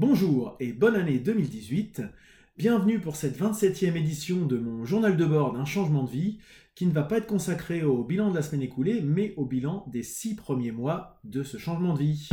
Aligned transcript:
Bonjour 0.00 0.54
et 0.60 0.72
bonne 0.72 0.94
année 0.94 1.18
2018. 1.18 2.02
Bienvenue 2.56 3.00
pour 3.00 3.16
cette 3.16 3.36
27e 3.36 3.96
édition 3.96 4.46
de 4.46 4.56
mon 4.56 4.84
journal 4.84 5.16
de 5.16 5.24
bord 5.24 5.52
d'un 5.52 5.64
changement 5.64 6.04
de 6.04 6.10
vie 6.10 6.38
qui 6.76 6.86
ne 6.86 6.92
va 6.92 7.02
pas 7.02 7.18
être 7.18 7.26
consacré 7.26 7.82
au 7.82 8.04
bilan 8.04 8.30
de 8.30 8.36
la 8.36 8.42
semaine 8.42 8.62
écoulée 8.62 9.00
mais 9.00 9.34
au 9.36 9.44
bilan 9.44 9.84
des 9.88 10.04
6 10.04 10.36
premiers 10.36 10.70
mois 10.70 11.18
de 11.24 11.42
ce 11.42 11.56
changement 11.56 11.94
de 11.94 11.98
vie. 11.98 12.28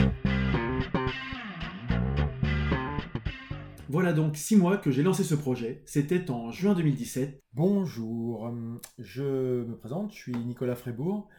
Voilà 3.90 4.14
donc 4.14 4.38
6 4.38 4.58
mois 4.58 4.78
que 4.78 4.92
j'ai 4.92 5.02
lancé 5.02 5.24
ce 5.24 5.34
projet, 5.34 5.82
c'était 5.86 6.30
en 6.30 6.52
juin 6.52 6.76
2017. 6.76 7.42
Bonjour, 7.54 8.54
je 9.00 9.64
me 9.64 9.76
présente, 9.76 10.14
je 10.14 10.18
suis 10.20 10.34
Nicolas 10.34 10.76
Frébourg. 10.76 11.30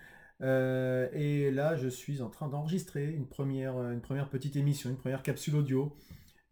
Euh, 0.43 1.09
et 1.13 1.51
là, 1.51 1.77
je 1.77 1.89
suis 1.89 2.21
en 2.21 2.29
train 2.29 2.49
d'enregistrer 2.49 3.11
une 3.11 3.27
première, 3.27 3.81
une 3.91 4.01
première 4.01 4.29
petite 4.29 4.57
émission, 4.57 4.91
une 4.91 4.97
première 4.97 5.23
capsule 5.23 5.57
audio 5.57 5.97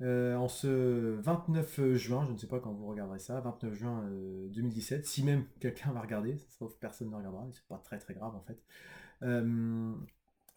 euh, 0.00 0.34
en 0.36 0.48
ce 0.48 1.18
29 1.20 1.94
juin, 1.94 2.24
je 2.26 2.32
ne 2.32 2.38
sais 2.38 2.46
pas 2.46 2.60
quand 2.60 2.72
vous 2.72 2.86
regarderez 2.86 3.18
ça, 3.18 3.40
29 3.40 3.74
juin 3.74 4.10
2017, 4.50 5.00
euh, 5.00 5.02
si 5.04 5.22
même 5.22 5.44
quelqu'un 5.60 5.92
va 5.92 6.00
regarder, 6.00 6.38
sauf 6.48 6.74
personne 6.80 7.10
ne 7.10 7.16
regardera, 7.16 7.46
c'est 7.52 7.66
pas 7.68 7.78
très 7.78 7.98
très 7.98 8.14
grave 8.14 8.34
en 8.34 8.42
fait. 8.42 8.58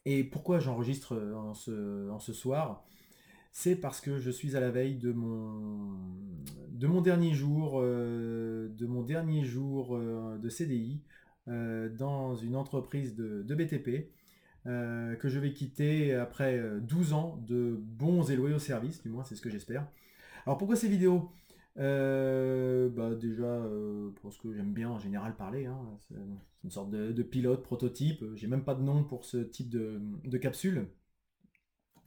et 0.05 0.23
pourquoi 0.23 0.59
j'enregistre 0.59 1.17
en 1.35 1.53
ce, 1.53 2.09
en 2.09 2.19
ce 2.19 2.33
soir? 2.33 2.85
C'est 3.51 3.75
parce 3.75 4.01
que 4.01 4.19
je 4.19 4.29
suis 4.29 4.55
à 4.55 4.59
la 4.59 4.69
veille 4.69 4.97
de 4.97 5.11
mon, 5.11 5.97
de 6.69 6.87
mon 6.87 7.01
dernier 7.01 7.33
jour, 7.33 7.81
de 7.81 8.85
mon 8.85 9.01
dernier 9.01 9.43
jour 9.43 9.97
de 9.97 10.49
CDI 10.49 11.01
euh, 11.01 11.16
dans 11.47 12.35
une 12.35 12.55
entreprise 12.55 13.15
de, 13.15 13.55
BTP 13.55 14.09
euh, 14.65 15.15
que 15.15 15.29
je 15.29 15.39
vais 15.39 15.53
quitter 15.53 16.13
après 16.13 16.61
12 16.81 17.11
euh, 17.11 17.15
ans 17.15 17.43
de 17.47 17.77
bons 17.79 18.29
et 18.29 18.35
loyaux 18.35 18.59
services, 18.59 19.01
du 19.01 19.09
moins 19.09 19.23
c'est 19.23 19.35
ce 19.35 19.41
que 19.41 19.49
j'espère. 19.49 19.87
Alors 20.45 20.57
pourquoi 20.57 20.75
ces 20.75 20.89
vidéos? 20.89 21.31
Bah 21.75 23.13
déjà 23.15 23.61
parce 24.23 24.37
que 24.37 24.51
j'aime 24.53 24.73
bien 24.73 24.89
en 24.89 24.99
général 24.99 25.35
parler, 25.35 25.67
hein. 25.67 25.77
c'est 26.07 26.15
une 26.63 26.71
sorte 26.71 26.89
de, 26.89 27.23
pilote, 27.23 27.61
prototype, 27.63 28.23
j'ai 28.35 28.47
même 28.47 28.63
pas 28.63 28.73
de 28.73 28.81
nom 28.81 29.03
pour 29.03 29.25
ce 29.25 29.37
type 29.37 29.69
de 29.69 30.37
capsule. 30.37 30.87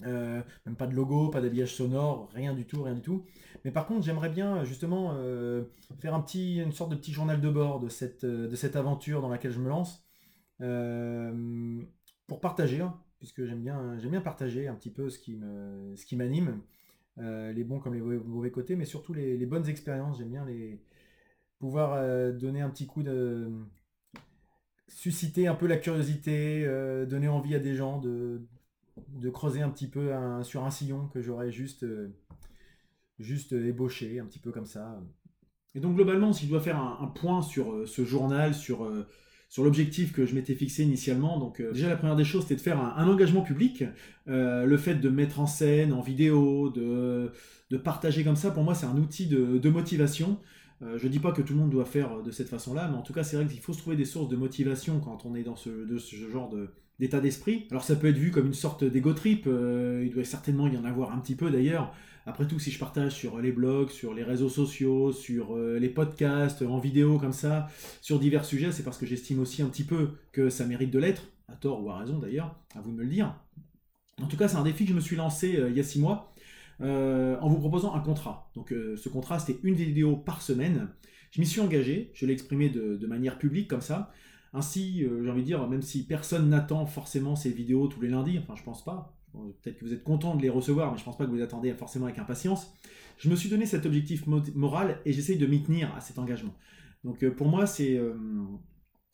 Euh, 0.06 0.40
même 0.66 0.76
pas 0.76 0.86
de 0.86 0.94
logo, 0.94 1.28
pas 1.28 1.40
d'habillage 1.40 1.74
sonore, 1.74 2.30
rien 2.34 2.54
du 2.54 2.66
tout, 2.66 2.82
rien 2.82 2.94
du 2.94 3.02
tout. 3.02 3.24
Mais 3.64 3.70
par 3.70 3.86
contre, 3.86 4.04
j'aimerais 4.04 4.30
bien 4.30 4.64
justement 4.64 5.12
euh, 5.14 5.64
faire 5.98 6.14
un 6.14 6.20
petit, 6.20 6.58
une 6.58 6.72
sorte 6.72 6.90
de 6.90 6.96
petit 6.96 7.12
journal 7.12 7.40
de 7.40 7.50
bord 7.50 7.80
de 7.80 7.88
cette, 7.88 8.24
euh, 8.24 8.48
de 8.48 8.56
cette 8.56 8.76
aventure 8.76 9.20
dans 9.20 9.28
laquelle 9.28 9.52
je 9.52 9.60
me 9.60 9.68
lance, 9.68 10.04
pour 12.26 12.40
partager, 12.40 12.80
hein, 12.80 12.98
puisque 13.18 13.44
j'aime 13.44 13.60
bien, 13.60 13.98
j'aime 13.98 14.10
bien 14.10 14.20
partager 14.20 14.68
un 14.68 14.74
petit 14.74 14.90
peu 14.90 15.10
ce 15.10 15.18
qui 15.18 15.36
me, 15.36 15.94
ce 15.96 16.04
qui 16.04 16.16
m'anime, 16.16 16.60
les 17.16 17.64
bons 17.64 17.80
comme 17.80 17.94
les 17.94 18.00
mauvais 18.00 18.50
côtés, 18.50 18.76
mais 18.76 18.84
surtout 18.84 19.14
les, 19.14 19.46
bonnes 19.46 19.68
expériences. 19.68 20.18
J'aime 20.18 20.30
bien 20.30 20.44
les 20.44 20.82
pouvoir 21.58 21.98
donner 22.34 22.60
un 22.60 22.68
petit 22.68 22.86
coup 22.86 23.02
de 23.02 23.50
susciter 24.88 25.46
un 25.46 25.54
peu 25.54 25.66
la 25.66 25.78
curiosité, 25.78 26.66
donner 27.08 27.28
envie 27.28 27.54
à 27.54 27.58
des 27.58 27.74
gens 27.74 27.98
de 27.98 28.42
de 29.08 29.30
creuser 29.30 29.62
un 29.62 29.70
petit 29.70 29.86
peu 29.86 30.10
sur 30.42 30.64
un 30.64 30.70
sillon 30.70 31.08
que 31.08 31.20
j'aurais 31.20 31.50
juste, 31.50 31.84
euh, 31.84 32.08
juste 33.18 33.52
ébauché, 33.52 34.18
un 34.18 34.26
petit 34.26 34.38
peu 34.38 34.50
comme 34.50 34.66
ça. 34.66 35.00
Et 35.74 35.80
donc 35.80 35.94
globalement, 35.94 36.32
si 36.32 36.46
je 36.46 36.50
dois 36.50 36.60
faire 36.60 36.78
un, 36.78 37.06
point 37.06 37.42
sur 37.42 37.72
euh, 37.72 37.86
ce 37.86 38.04
journal, 38.04 38.54
sur, 38.54 38.84
euh, 38.84 39.06
sur 39.48 39.62
l'objectif 39.62 40.12
que 40.12 40.26
je 40.26 40.34
m'étais 40.34 40.54
fixé 40.54 40.82
initialement, 40.82 41.38
donc 41.38 41.62
déjà 41.62 41.88
la 41.88 41.96
première 41.96 42.16
des 42.16 42.24
choses, 42.24 42.42
c'était 42.42 42.56
de 42.56 42.60
faire 42.60 42.80
un, 42.80 43.06
engagement 43.06 43.42
public. 43.42 43.84
le 44.26 44.76
fait 44.76 44.96
de 44.96 45.08
mettre 45.08 45.40
en 45.40 45.46
scène, 45.46 45.92
en 45.92 46.00
vidéo, 46.00 46.70
de, 46.70 47.32
de 47.70 47.76
partager 47.76 48.24
comme 48.24 48.36
ça, 48.36 48.50
pour 48.50 48.62
moi, 48.62 48.74
c'est 48.74 48.86
un 48.86 48.96
outil 48.96 49.26
de, 49.26 49.68
motivation. 49.68 50.38
je 50.80 51.08
dis 51.08 51.18
pas 51.18 51.32
que 51.32 51.42
tout 51.42 51.52
le 51.54 51.58
monde 51.58 51.70
doit 51.70 51.84
faire 51.84 52.22
de 52.22 52.30
cette 52.30 52.48
façon-là, 52.48 52.88
mais 52.88 52.96
en 52.96 53.02
tout 53.02 53.12
cas, 53.12 53.24
c'est 53.24 53.36
vrai 53.36 53.46
qu'il 53.46 53.60
faut 53.60 53.72
se 53.72 53.78
trouver 53.78 53.96
des 53.96 54.04
sources 54.04 54.28
de 54.28 54.36
motivation 54.36 55.00
quand 55.00 55.26
on 55.26 55.34
est 55.34 55.42
dans 55.42 55.56
ce, 55.56 55.68
de 55.68 55.98
ce 55.98 56.14
genre 56.30 56.48
de, 56.48 56.70
d'état 57.00 57.18
d'esprit. 57.20 57.66
Alors 57.70 57.82
ça 57.82 57.96
peut 57.96 58.08
être 58.08 58.18
vu 58.18 58.30
comme 58.30 58.46
une 58.46 58.54
sorte 58.54 58.84
d'ego 58.84 59.14
trip, 59.14 59.46
euh, 59.46 60.04
il 60.06 60.12
doit 60.12 60.22
certainement 60.22 60.68
y 60.68 60.76
en 60.76 60.84
avoir 60.84 61.12
un 61.12 61.18
petit 61.18 61.34
peu 61.34 61.50
d'ailleurs. 61.50 61.92
Après 62.26 62.46
tout, 62.46 62.58
si 62.58 62.70
je 62.70 62.78
partage 62.78 63.12
sur 63.12 63.40
les 63.40 63.50
blogs, 63.50 63.88
sur 63.88 64.12
les 64.12 64.22
réseaux 64.22 64.50
sociaux, 64.50 65.10
sur 65.10 65.56
euh, 65.56 65.78
les 65.78 65.88
podcasts, 65.88 66.60
en 66.60 66.78
vidéo 66.78 67.18
comme 67.18 67.32
ça, 67.32 67.68
sur 68.02 68.20
divers 68.20 68.44
sujets, 68.44 68.70
c'est 68.70 68.82
parce 68.82 68.98
que 68.98 69.06
j'estime 69.06 69.40
aussi 69.40 69.62
un 69.62 69.68
petit 69.68 69.82
peu 69.82 70.10
que 70.30 70.50
ça 70.50 70.66
mérite 70.66 70.90
de 70.90 70.98
l'être, 70.98 71.22
à 71.48 71.56
tort 71.56 71.82
ou 71.82 71.90
à 71.90 71.98
raison 71.98 72.18
d'ailleurs, 72.18 72.54
à 72.76 72.82
vous 72.82 72.92
de 72.92 72.96
me 72.96 73.02
le 73.02 73.08
dire. 73.08 73.34
En 74.22 74.26
tout 74.26 74.36
cas, 74.36 74.48
c'est 74.48 74.58
un 74.58 74.62
défi 74.62 74.84
que 74.84 74.90
je 74.90 74.94
me 74.94 75.00
suis 75.00 75.16
lancé 75.16 75.56
euh, 75.56 75.70
il 75.70 75.76
y 75.76 75.80
a 75.80 75.82
six 75.82 75.98
mois. 76.00 76.30
en 76.80 77.48
vous 77.48 77.58
proposant 77.58 77.94
un 77.94 78.00
contrat. 78.00 78.50
Donc 78.54 78.72
ce 78.72 79.08
contrat, 79.08 79.38
c'était 79.38 79.58
une 79.62 79.74
vidéo 79.74 80.16
par 80.16 80.42
semaine. 80.42 80.88
Je 81.30 81.40
m'y 81.40 81.46
suis 81.46 81.60
engagé, 81.60 82.10
je 82.12 82.26
l'ai 82.26 82.32
exprimé 82.32 82.68
de, 82.68 83.06
manière 83.06 83.38
publique 83.38 83.68
comme 83.68 83.80
ça. 83.80 84.12
Ainsi, 84.52 85.04
euh, 85.04 85.22
j'ai 85.22 85.30
envie 85.30 85.42
de 85.42 85.46
dire, 85.46 85.66
même 85.68 85.82
si 85.82 86.06
personne 86.06 86.48
n'attend 86.48 86.86
forcément 86.86 87.36
ces 87.36 87.50
vidéos 87.50 87.86
tous 87.86 88.00
les 88.00 88.08
lundis, 88.08 88.38
enfin 88.38 88.56
je 88.56 88.62
pense 88.62 88.84
pas, 88.84 89.16
peut-être 89.62 89.78
que 89.78 89.84
vous 89.84 89.92
êtes 89.92 90.02
content 90.02 90.34
de 90.34 90.42
les 90.42 90.48
recevoir, 90.48 90.90
mais 90.90 90.98
je 90.98 91.04
pense 91.04 91.16
pas 91.16 91.24
que 91.24 91.30
vous 91.30 91.36
les 91.36 91.42
attendez 91.42 91.72
forcément 91.74 92.06
avec 92.06 92.18
impatience, 92.18 92.74
je 93.18 93.28
me 93.28 93.36
suis 93.36 93.48
donné 93.48 93.64
cet 93.64 93.86
objectif 93.86 94.26
moral 94.26 95.00
et 95.04 95.12
j'essaye 95.12 95.38
de 95.38 95.46
m'y 95.46 95.62
tenir 95.62 95.94
à 95.94 96.00
cet 96.00 96.18
engagement. 96.18 96.54
Donc 97.04 97.22
euh, 97.22 97.30
pour 97.30 97.46
moi, 97.46 97.62
euh, 97.62 98.44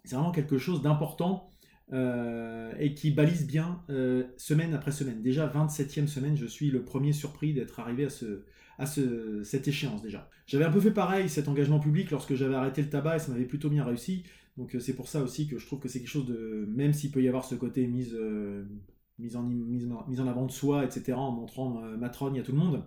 c'est 0.04 0.14
vraiment 0.14 0.32
quelque 0.32 0.58
chose 0.58 0.82
d'important 0.82 1.50
et 1.92 2.94
qui 2.96 3.12
balise 3.12 3.46
bien 3.46 3.80
semaine 4.38 4.74
après 4.74 4.90
semaine. 4.90 5.22
Déjà 5.22 5.46
27e 5.46 6.08
semaine, 6.08 6.36
je 6.36 6.46
suis 6.46 6.68
le 6.70 6.82
premier 6.84 7.12
surpris 7.12 7.54
d'être 7.54 7.78
arrivé 7.78 8.06
à, 8.06 8.10
ce, 8.10 8.44
à 8.78 8.86
ce, 8.86 9.42
cette 9.44 9.68
échéance 9.68 10.02
déjà. 10.02 10.28
J'avais 10.46 10.64
un 10.64 10.70
peu 10.70 10.80
fait 10.80 10.90
pareil, 10.90 11.28
cet 11.28 11.48
engagement 11.48 11.78
public, 11.78 12.10
lorsque 12.10 12.34
j'avais 12.34 12.54
arrêté 12.54 12.82
le 12.82 12.88
tabac 12.88 13.16
et 13.16 13.18
ça 13.18 13.32
m'avait 13.32 13.44
plutôt 13.44 13.68
bien 13.68 13.84
réussi. 13.84 14.24
Donc 14.56 14.74
euh, 14.74 14.80
c'est 14.80 14.94
pour 14.94 15.08
ça 15.08 15.22
aussi 15.22 15.46
que 15.46 15.58
je 15.58 15.66
trouve 15.66 15.80
que 15.80 15.88
c'est 15.88 16.00
quelque 16.00 16.08
chose 16.08 16.26
de, 16.26 16.66
même 16.68 16.92
s'il 16.92 17.10
peut 17.10 17.22
y 17.22 17.28
avoir 17.28 17.44
ce 17.44 17.54
côté 17.54 17.86
mise, 17.86 18.14
euh, 18.14 18.64
mise, 19.18 19.36
en, 19.36 19.42
mise, 19.42 20.20
en 20.20 20.26
avant 20.26 20.46
de 20.46 20.52
soi, 20.52 20.84
etc., 20.84 21.12
en 21.12 21.30
montrant 21.30 21.82
euh, 21.84 21.96
ma 21.96 22.08
trogne 22.08 22.40
à 22.40 22.42
tout 22.42 22.52
le 22.52 22.58
monde. 22.58 22.84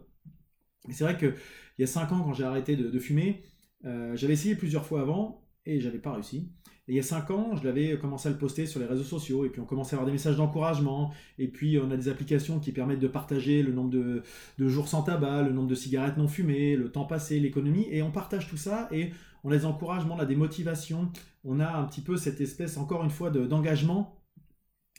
Mais 0.87 0.93
c'est 0.93 1.03
vrai 1.03 1.17
qu'il 1.17 1.35
y 1.77 1.83
a 1.83 1.87
5 1.87 2.11
ans, 2.11 2.23
quand 2.23 2.33
j'ai 2.33 2.45
arrêté 2.45 2.75
de, 2.75 2.99
fumer, 2.99 3.43
j'avais 3.83 4.33
essayé 4.33 4.55
plusieurs 4.55 4.85
fois 4.85 5.01
avant 5.01 5.45
et 5.65 5.81
j'avais 5.81 5.99
pas 5.99 6.13
réussi. 6.13 6.49
Et 6.87 6.93
il 6.93 6.95
y 6.95 6.99
a 6.99 7.03
5 7.03 7.29
ans, 7.31 7.55
je 7.55 7.63
l'avais 7.65 7.99
commencé 7.99 8.29
à 8.29 8.31
le 8.31 8.37
poster 8.37 8.65
sur 8.65 8.79
les 8.79 8.87
réseaux 8.87 9.03
sociaux, 9.03 9.45
et 9.45 9.49
puis 9.49 9.61
on 9.61 9.65
commençait 9.65 9.93
à 9.93 9.97
avoir 9.97 10.07
des 10.07 10.13
messages 10.13 10.37
d'encouragement, 10.37 11.13
et 11.37 11.47
puis 11.49 11.77
on 11.77 11.91
a 11.91 11.97
des 11.97 12.07
applications 12.07 12.59
qui 12.59 12.71
permettent 12.71 13.01
de 13.01 13.07
partager 13.07 13.61
le 13.61 13.73
nombre 13.73 13.91
de, 13.91 14.23
de, 14.57 14.67
jours 14.67 14.87
sans 14.87 15.03
tabac, 15.03 15.43
le 15.43 15.51
nombre 15.51 15.67
de 15.67 15.75
cigarettes 15.75 16.17
non 16.17 16.27
fumées, 16.27 16.75
le 16.75 16.91
temps 16.91 17.05
passé, 17.05 17.39
l'économie, 17.39 17.87
et 17.91 18.01
on 18.01 18.09
partage 18.09 18.47
tout 18.47 18.57
ça, 18.57 18.87
et 18.91 19.11
on 19.43 19.51
a 19.51 19.57
des 19.57 19.65
encouragements, 19.65 20.15
on 20.15 20.19
a 20.19 20.25
des 20.25 20.35
motivations, 20.35 21.11
on 21.43 21.59
a 21.59 21.77
un 21.77 21.85
petit 21.85 22.01
peu 22.01 22.17
cette 22.17 22.41
espèce, 22.41 22.77
encore 22.77 23.03
une 23.03 23.09
fois, 23.09 23.29
d'engagement 23.29 24.21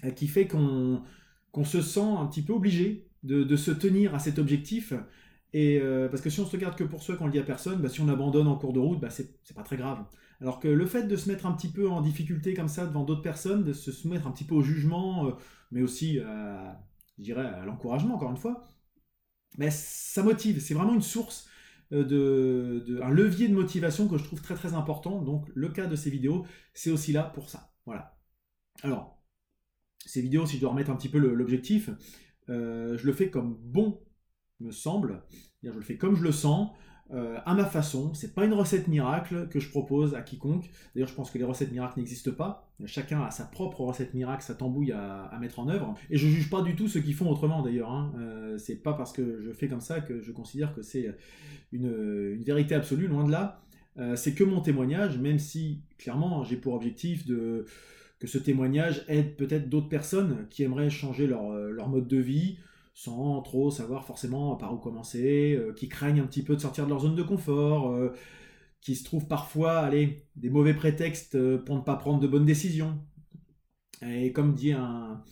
euh, 0.04 0.10
qui 0.10 0.28
fait 0.28 0.46
qu'on 0.46 1.02
se 1.64 1.82
sent 1.82 2.00
un 2.00 2.26
petit 2.26 2.42
peu 2.42 2.52
obligé 2.52 3.08
de, 3.22 3.56
se 3.56 3.70
tenir 3.70 4.14
à 4.14 4.18
cet 4.18 4.38
objectif. 4.38 4.92
Et 5.52 5.80
euh, 5.80 6.08
parce 6.08 6.22
que 6.22 6.30
si 6.30 6.40
on 6.40 6.46
se 6.46 6.52
regarde 6.52 6.76
que 6.76 6.84
pour 6.84 7.02
soi 7.02 7.16
qu'on 7.16 7.26
le 7.26 7.32
dit 7.32 7.38
à 7.38 7.42
personne, 7.42 7.80
bah, 7.80 7.88
si 7.88 8.00
on 8.00 8.08
abandonne 8.08 8.46
en 8.46 8.56
cours 8.56 8.72
de 8.72 8.78
route, 8.78 9.00
bah, 9.00 9.10
c'est 9.10 9.54
pas 9.54 9.62
très 9.62 9.76
grave. 9.76 10.04
Alors 10.40 10.58
que 10.58 10.68
le 10.68 10.86
fait 10.86 11.02
de 11.02 11.16
se 11.16 11.28
mettre 11.28 11.44
un 11.44 11.52
petit 11.52 11.68
peu 11.70 11.88
en 11.88 12.00
difficulté 12.00 12.54
comme 12.54 12.68
ça 12.68 12.86
devant 12.86 13.04
d'autres 13.04 13.20
personnes, 13.20 13.62
de 13.62 13.74
se 13.74 13.92
soumettre 13.92 14.26
un 14.26 14.30
petit 14.30 14.44
peu 14.44 14.54
au 14.54 14.62
jugement, 14.62 15.26
euh, 15.26 15.32
mais 15.70 15.82
aussi, 15.82 16.14
je 16.16 17.22
dirais, 17.22 17.44
à 17.44 17.64
l'encouragement, 17.64 18.14
encore 18.14 18.30
une 18.30 18.36
fois, 18.36 18.62
bah, 19.58 19.70
ça 19.70 20.22
motive. 20.22 20.60
C'est 20.60 20.74
vraiment 20.74 20.94
une 20.94 21.02
source 21.02 21.49
euh, 21.92 22.04
de, 22.04 23.00
un 23.02 23.10
levier 23.10 23.48
de 23.48 23.54
motivation 23.54 24.08
que 24.08 24.16
je 24.18 24.24
trouve 24.24 24.40
très 24.40 24.54
très 24.54 24.74
important. 24.74 25.22
Donc 25.22 25.48
le 25.54 25.68
cas 25.68 25.86
de 25.86 25.96
ces 25.96 26.10
vidéos, 26.10 26.46
c'est 26.74 26.90
aussi 26.90 27.12
là 27.12 27.24
pour 27.24 27.50
ça. 27.50 27.72
Voilà. 27.86 28.18
Alors, 28.82 29.22
ces 30.06 30.22
vidéos, 30.22 30.46
si 30.46 30.56
je 30.56 30.60
dois 30.60 30.70
remettre 30.70 30.90
un 30.90 30.96
petit 30.96 31.08
peu 31.08 31.18
l'objectif, 31.18 31.90
euh, 32.48 32.96
je 32.96 33.06
le 33.06 33.12
fais 33.12 33.30
comme 33.30 33.56
bon 33.60 34.00
me 34.60 34.70
semble. 34.70 35.22
Je 35.62 35.70
le 35.70 35.80
fais 35.82 35.96
comme 35.96 36.16
je 36.16 36.22
le 36.22 36.32
sens. 36.32 36.70
Euh, 37.12 37.38
à 37.44 37.54
ma 37.54 37.64
façon. 37.64 38.14
C'est 38.14 38.34
pas 38.34 38.44
une 38.44 38.52
recette 38.52 38.86
miracle 38.86 39.48
que 39.48 39.58
je 39.58 39.68
propose 39.68 40.14
à 40.14 40.22
quiconque. 40.22 40.70
D'ailleurs, 40.94 41.08
je 41.08 41.14
pense 41.14 41.30
que 41.30 41.38
les 41.38 41.44
recettes 41.44 41.72
miracles 41.72 41.98
n'existent 41.98 42.30
pas. 42.30 42.70
Chacun 42.86 43.22
a 43.22 43.32
sa 43.32 43.44
propre 43.44 43.80
recette 43.80 44.14
miracle, 44.14 44.44
sa 44.44 44.54
tambouille 44.54 44.92
à, 44.92 45.36
mettre 45.40 45.58
en 45.58 45.68
œuvre. 45.68 45.94
Et 46.08 46.16
je 46.16 46.28
juge 46.28 46.48
pas 46.48 46.62
du 46.62 46.76
tout 46.76 46.86
ceux 46.86 47.00
qui 47.00 47.12
font 47.12 47.28
autrement 47.28 47.62
d'ailleurs. 47.62 47.90
Hein. 47.90 48.12
Euh, 48.18 48.58
c'est 48.58 48.76
pas 48.76 48.92
parce 48.92 49.12
que 49.12 49.40
je 49.40 49.50
fais 49.50 49.66
comme 49.66 49.80
ça 49.80 50.00
que 50.00 50.20
je 50.20 50.30
considère 50.30 50.72
que 50.72 50.82
c'est 50.82 51.12
une, 51.72 52.36
vérité 52.44 52.76
absolue, 52.76 53.08
loin 53.08 53.24
de 53.24 53.32
là. 53.32 53.60
Euh, 53.98 54.14
c'est 54.14 54.34
que 54.34 54.44
mon 54.44 54.60
témoignage, 54.60 55.18
même 55.18 55.40
si 55.40 55.80
clairement 55.98 56.44
j'ai 56.44 56.56
pour 56.56 56.74
objectif 56.74 57.26
de 57.26 57.66
que 58.20 58.28
ce 58.28 58.38
témoignage 58.38 59.04
aide 59.08 59.34
peut-être 59.34 59.68
d'autres 59.68 59.88
personnes 59.88 60.46
qui 60.50 60.62
aimeraient 60.62 60.90
changer 60.90 61.26
leur 61.26 61.88
mode 61.88 62.06
de 62.06 62.18
vie, 62.18 62.58
sans 63.02 63.40
trop 63.40 63.70
savoir 63.70 64.04
forcément 64.04 64.56
par 64.56 64.74
où 64.74 64.76
commencer, 64.76 65.54
euh, 65.54 65.72
qui 65.72 65.88
craignent 65.88 66.20
un 66.20 66.26
petit 66.26 66.42
peu 66.42 66.54
de 66.54 66.60
sortir 66.60 66.84
de 66.84 66.90
leur 66.90 67.00
zone 67.00 67.14
de 67.14 67.22
confort, 67.22 67.92
euh, 67.92 68.12
qui 68.82 68.94
se 68.94 69.04
trouvent 69.04 69.26
parfois, 69.26 69.78
allez, 69.78 70.26
des 70.36 70.50
mauvais 70.50 70.74
prétextes 70.74 71.34
euh, 71.34 71.56
pour 71.56 71.76
ne 71.76 71.80
pas 71.80 71.96
prendre 71.96 72.20
de 72.20 72.26
bonnes 72.26 72.44
décisions. 72.44 72.98
Et 74.02 74.32
comme 74.32 74.54
dit 74.54 74.72
un, 74.72 75.22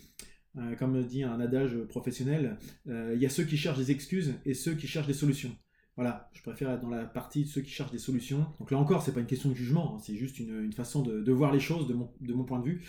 adage 0.54 1.76
professionnel, 1.88 2.58
il 2.86 3.18
y 3.18 3.26
a 3.26 3.30
ceux 3.30 3.44
qui 3.44 3.56
cherchent 3.56 3.78
des 3.78 3.90
excuses 3.90 4.34
et 4.44 4.54
ceux 4.54 4.74
qui 4.74 4.86
cherchent 4.86 5.06
des 5.06 5.14
solutions. 5.14 5.54
Voilà, 5.96 6.30
je 6.32 6.42
préfère 6.42 6.70
être 6.70 6.80
dans 6.80 6.90
la 6.90 7.04
partie 7.04 7.44
de 7.44 7.48
ceux 7.48 7.60
qui 7.60 7.70
cherchent 7.70 7.90
des 7.90 7.98
solutions. 7.98 8.46
Donc 8.60 8.70
là 8.70 8.78
encore, 8.78 9.02
c'est 9.02 9.12
pas 9.12 9.20
une 9.20 9.26
question 9.26 9.48
de 9.48 9.54
jugement, 9.54 9.94
hein, 9.94 9.98
c'est 10.02 10.16
juste 10.16 10.38
une, 10.38 10.72
façon 10.72 11.02
de, 11.02 11.32
voir 11.32 11.50
les 11.50 11.60
choses 11.60 11.86
de 11.86 11.94
mon, 11.94 12.44
point 12.44 12.60
de 12.60 12.64
vue. 12.64 12.82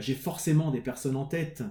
J'ai 0.00 0.14
forcément 0.14 0.70
des 0.70 0.80
personnes 0.80 1.16
en 1.16 1.26
tête 1.26 1.62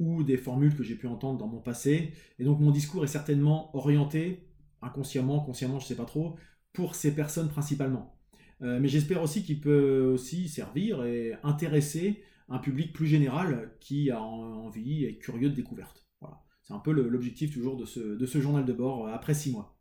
ou 0.00 0.24
des 0.24 0.38
formules 0.38 0.74
que 0.74 0.82
j'ai 0.82 0.96
pu 0.96 1.06
entendre 1.06 1.38
dans 1.38 1.46
mon 1.46 1.60
passé, 1.60 2.12
et 2.40 2.44
donc 2.44 2.58
mon 2.58 2.72
discours 2.72 3.04
est 3.04 3.08
certainement 3.08 3.70
orienté, 3.76 4.48
inconsciemment, 4.82 5.40
consciemment, 5.40 5.78
je 5.78 5.86
sais 5.86 5.94
pas 5.94 6.06
trop, 6.06 6.36
pour 6.72 6.94
ces 6.94 7.14
personnes 7.14 7.48
principalement. 7.48 8.16
Euh, 8.62 8.78
mais 8.80 8.88
j'espère 8.88 9.22
aussi 9.22 9.42
qu'il 9.42 9.60
peut 9.60 10.00
aussi 10.12 10.48
servir 10.48 11.04
et 11.04 11.34
intéresser 11.42 12.22
un 12.48 12.58
public 12.58 12.92
plus 12.92 13.06
général 13.06 13.72
qui 13.80 14.10
a 14.10 14.20
envie 14.20 15.04
et 15.04 15.18
curieux 15.18 15.50
de 15.50 15.54
découverte. 15.54 16.06
Voilà. 16.20 16.42
C'est 16.62 16.74
un 16.74 16.78
peu 16.78 16.92
l'objectif 16.92 17.52
toujours 17.52 17.76
de 17.76 17.84
ce, 17.84 18.40
journal 18.40 18.64
de 18.64 18.72
bord 18.72 19.06
euh, 19.06 19.12
après 19.12 19.34
six 19.34 19.52
mois. 19.52 19.76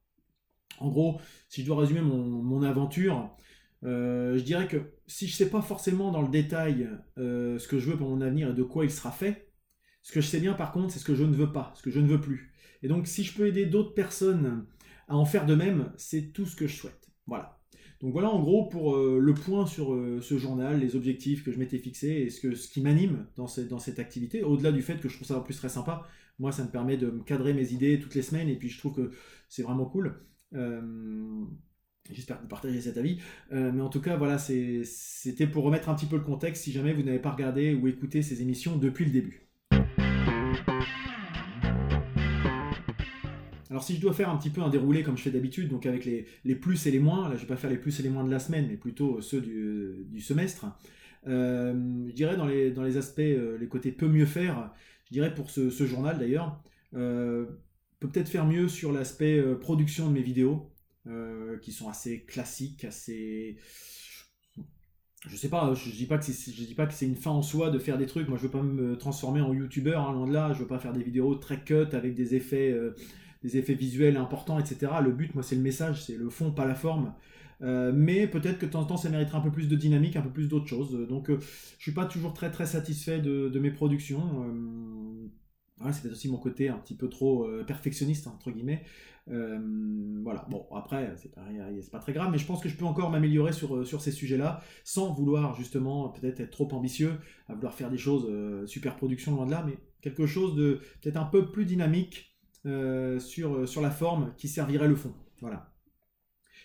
En 0.79 0.89
gros, 0.89 1.19
si 1.49 1.61
je 1.61 1.65
dois 1.65 1.77
résumer 1.77 2.01
mon, 2.01 2.61
aventure, 2.61 3.35
euh, 3.83 4.37
je 4.37 4.43
dirais 4.43 4.67
que 4.67 4.77
si 5.07 5.27
je 5.27 5.33
ne 5.33 5.35
sais 5.35 5.49
pas 5.49 5.61
forcément 5.61 6.11
dans 6.11 6.21
le 6.21 6.29
détail 6.29 6.89
ce 7.17 7.67
que 7.67 7.79
je 7.79 7.89
veux 7.89 7.97
pour 7.97 8.09
mon 8.09 8.21
avenir 8.21 8.51
et 8.51 8.53
de 8.53 8.63
quoi 8.63 8.85
il 8.85 8.91
sera 8.91 9.11
fait, 9.11 9.48
ce 10.01 10.11
que 10.11 10.21
je 10.21 10.27
sais 10.27 10.39
bien 10.39 10.53
par 10.53 10.71
contre, 10.71 10.91
c'est 10.91 10.99
ce 10.99 11.05
que 11.05 11.15
je 11.15 11.23
ne 11.23 11.33
veux 11.33 11.51
pas, 11.51 11.73
ce 11.75 11.81
que 11.81 11.91
je 11.91 11.99
ne 11.99 12.07
veux 12.07 12.21
plus. 12.21 12.53
Et 12.83 12.87
donc 12.87 13.07
si 13.07 13.23
je 13.23 13.35
peux 13.35 13.47
aider 13.47 13.65
d'autres 13.65 13.93
personnes 13.93 14.65
à 15.07 15.15
en 15.15 15.25
faire 15.25 15.45
de 15.45 15.55
même, 15.55 15.91
c'est 15.97 16.33
tout 16.33 16.45
ce 16.45 16.55
que 16.55 16.67
je 16.67 16.75
souhaite. 16.75 17.09
Voilà. 17.27 17.59
Donc 18.01 18.13
voilà 18.13 18.29
en 18.29 18.41
gros 18.41 18.67
pour 18.67 18.95
euh, 18.95 19.19
le 19.19 19.33
point 19.33 19.65
sur 19.65 19.97
ce 20.21 20.37
journal, 20.37 20.79
les 20.79 20.95
objectifs 20.95 21.43
que 21.43 21.51
je 21.51 21.59
m'étais 21.59 21.79
fixés 21.79 22.07
et 22.07 22.29
ce, 22.29 22.39
que, 22.39 22.55
ce 22.55 22.69
qui 22.69 22.81
m'anime 22.81 23.27
dans, 23.35 23.47
dans, 23.69 23.79
cette 23.79 23.99
activité, 23.99 24.43
au-delà 24.43 24.71
du 24.71 24.81
fait 24.81 24.99
que 24.99 25.09
je 25.09 25.15
trouve 25.15 25.27
ça 25.27 25.37
en 25.37 25.41
plus 25.41 25.57
très 25.57 25.69
sympa. 25.69 26.07
Moi, 26.39 26.53
ça 26.53 26.63
me 26.63 26.69
permet 26.69 26.95
de 26.95 27.11
me 27.11 27.23
cadrer 27.23 27.53
mes 27.53 27.73
idées 27.73 27.99
toutes 27.99 28.15
les 28.15 28.21
semaines 28.21 28.47
et 28.47 28.55
puis 28.55 28.69
je 28.69 28.77
trouve 28.77 28.95
que 28.95 29.11
c'est 29.49 29.63
vraiment 29.63 29.85
cool. 29.85 30.25
Euh, 30.53 31.45
j'espère 32.11 32.37
que 32.37 32.43
vous 32.43 32.47
partagez 32.47 32.81
cet 32.81 32.97
avis. 32.97 33.19
Euh, 33.51 33.71
mais 33.73 33.81
en 33.81 33.89
tout 33.89 34.01
cas, 34.01 34.15
voilà, 34.15 34.37
c'était 34.37 35.47
pour 35.47 35.63
remettre 35.63 35.89
un 35.89 35.95
petit 35.95 36.05
peu 36.05 36.15
le 36.15 36.23
contexte 36.23 36.63
si 36.63 36.71
jamais 36.71 36.93
vous 36.93 37.03
n'avez 37.03 37.19
pas 37.19 37.31
regardé 37.31 37.73
ou 37.73 37.87
écouté 37.87 38.21
ces 38.21 38.41
émissions 38.41 38.77
depuis 38.77 39.05
le 39.05 39.11
début. 39.11 39.48
Alors 43.79 43.87
si 43.87 43.95
je 43.95 44.01
dois 44.01 44.11
faire 44.11 44.29
un 44.29 44.35
petit 44.35 44.49
peu 44.49 44.61
un 44.61 44.67
déroulé 44.67 45.03
comme 45.03 45.15
je 45.15 45.23
fais 45.23 45.31
d'habitude, 45.31 45.69
donc 45.69 45.85
avec 45.85 46.03
les, 46.03 46.55
plus 46.55 46.85
et 46.85 46.91
les 46.91 46.99
moins, 46.99 47.29
là 47.29 47.37
je 47.37 47.43
vais 47.43 47.47
pas 47.47 47.55
faire 47.55 47.69
les 47.69 47.77
plus 47.77 47.97
et 48.01 48.03
les 48.03 48.09
moins 48.09 48.25
de 48.25 48.29
la 48.29 48.39
semaine, 48.39 48.67
mais 48.67 48.75
plutôt 48.75 49.21
ceux 49.21 49.39
du, 49.39 50.19
semestre, 50.19 50.65
euh, 51.27 51.73
je 52.09 52.13
dirais 52.13 52.35
dans 52.35 52.45
les, 52.45 52.71
dans 52.71 52.83
les 52.83 52.97
aspects, 52.97 53.19
les 53.19 53.67
côtés 53.69 53.93
peu 53.93 54.09
mieux 54.09 54.25
faire, 54.25 54.73
je 55.05 55.13
dirais 55.13 55.33
pour 55.33 55.49
ce, 55.49 55.69
journal 55.85 56.19
d'ailleurs, 56.19 56.61
peut 56.91 58.09
peut-être 58.09 58.27
faire 58.27 58.45
mieux 58.45 58.67
sur 58.67 58.91
l'aspect 58.91 59.39
euh, 59.39 59.55
production 59.55 60.09
de 60.09 60.13
mes 60.13 60.21
vidéos, 60.21 60.69
euh, 61.07 61.57
qui 61.59 61.71
sont 61.71 61.87
assez 61.87 62.25
classiques, 62.25 62.83
assez 62.83 63.55
je 65.27 65.35
sais 65.35 65.49
pas, 65.49 65.73
je 65.73 65.91
dis 65.91 66.05
pas 66.05 66.17
que 66.17 66.25
je 66.25 66.63
dis 66.63 66.75
pas 66.75 66.85
que 66.85 66.93
c'est 66.93 67.05
une 67.05 67.15
fin 67.15 67.31
en 67.31 67.41
soi 67.41 67.71
de 67.71 67.79
faire 67.79 67.97
des 67.97 68.05
trucs. 68.05 68.29
Moi, 68.29 68.37
je 68.37 68.43
veux 68.43 68.51
pas 68.51 68.61
me 68.61 68.97
transformer 68.97 69.41
en 69.41 69.53
youtubeur, 69.53 70.07
hein, 70.07 70.13
loin 70.13 70.27
de 70.27 70.33
là. 70.33 70.53
Je 70.53 70.59
veux 70.59 70.67
pas 70.67 70.79
faire 70.79 70.93
des 70.93 71.03
vidéos 71.03 71.35
très 71.35 71.61
cut 71.61 71.87
avec 71.91 72.15
des 72.15 72.35
effets, 72.35 72.71
euh, 72.71 72.95
des 73.43 73.57
effets 73.57 73.73
visuels 73.73 74.17
importants, 74.17 74.59
etc. 74.59 74.91
Le 75.03 75.11
but, 75.11 75.33
moi, 75.35 75.43
c'est 75.43 75.55
le 75.55 75.61
message, 75.61 76.03
c'est 76.05 76.17
le 76.17 76.29
fond, 76.29 76.51
pas 76.51 76.65
la 76.65 76.75
forme. 76.75 77.13
mais 77.61 78.27
peut-être 78.27 78.59
que 78.59 78.65
de 78.65 78.71
temps 78.71 78.81
en 78.81 78.85
temps, 78.85 78.97
ça 78.97 79.09
mériterait 79.09 79.37
un 79.37 79.41
peu 79.41 79.51
plus 79.51 79.67
de 79.67 79.75
dynamique, 79.75 80.15
un 80.15 80.21
peu 80.21 80.31
plus 80.31 80.47
d'autres 80.47 80.67
choses. 80.67 81.07
Donc, 81.07 81.29
je 81.29 81.81
suis 81.81 81.93
pas 81.93 82.05
toujours 82.05 82.33
très 82.33 82.51
très 82.51 82.65
satisfait 82.65 83.19
de, 83.19 83.59
mes 83.59 83.71
productions 83.71 84.45
voilà, 85.79 85.93
c'est 85.93 86.01
peut-être 86.01 86.13
aussi 86.13 86.29
mon 86.29 86.37
côté 86.37 86.69
un 86.69 86.77
petit 86.77 86.95
peu 86.95 87.07
trop 87.07 87.45
euh, 87.45 87.63
perfectionniste, 87.63 88.27
entre 88.27 88.51
guillemets. 88.51 88.83
Euh, 89.29 89.59
voilà, 90.23 90.45
bon, 90.49 90.65
après, 90.75 91.13
c'est 91.15 91.31
pas, 91.33 91.45
pas 91.91 91.99
très 91.99 92.13
grave, 92.13 92.29
mais 92.31 92.37
je 92.37 92.45
pense 92.45 92.61
que 92.61 92.67
je 92.67 92.75
peux 92.75 92.85
encore 92.85 93.09
m'améliorer 93.09 93.53
sur, 93.53 93.75
euh, 93.75 93.85
sur 93.85 94.01
ces 94.01 94.11
sujets-là, 94.11 94.61
sans 94.83 95.13
vouloir 95.13 95.55
justement 95.55 96.09
peut-être 96.09 96.41
être 96.41 96.51
trop 96.51 96.67
ambitieux, 96.73 97.13
à 97.47 97.53
vouloir 97.53 97.73
faire 97.73 97.89
des 97.89 97.97
choses 97.97 98.27
super 98.67 98.97
production 98.97 99.35
loin 99.35 99.45
de 99.45 99.51
là, 99.51 99.63
mais 99.65 99.77
quelque 100.01 100.25
chose 100.25 100.55
de 100.55 100.81
peut-être 101.01 101.17
un 101.17 101.25
peu 101.25 101.49
plus 101.51 101.65
dynamique 101.65 102.28
sur, 102.65 103.67
sur 103.67 103.81
la 103.81 103.91
forme 103.91 104.33
qui 104.37 104.47
servirait 104.47 104.87
le 104.87 104.95
fond. 104.95 105.13
Voilà. 105.41 105.69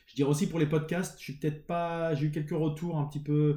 Je 0.06 0.14
dirais 0.16 0.30
aussi 0.30 0.46
pour 0.46 0.58
les 0.58 0.66
podcasts, 0.66 1.18
je 1.18 1.24
suis 1.24 1.32
peut-être 1.34 1.66
pas, 1.66 2.14
j'ai 2.14 2.26
eu 2.26 2.30
quelques 2.30 2.50
retours 2.50 2.98
un 2.98 3.04
petit 3.06 3.20
peu 3.20 3.56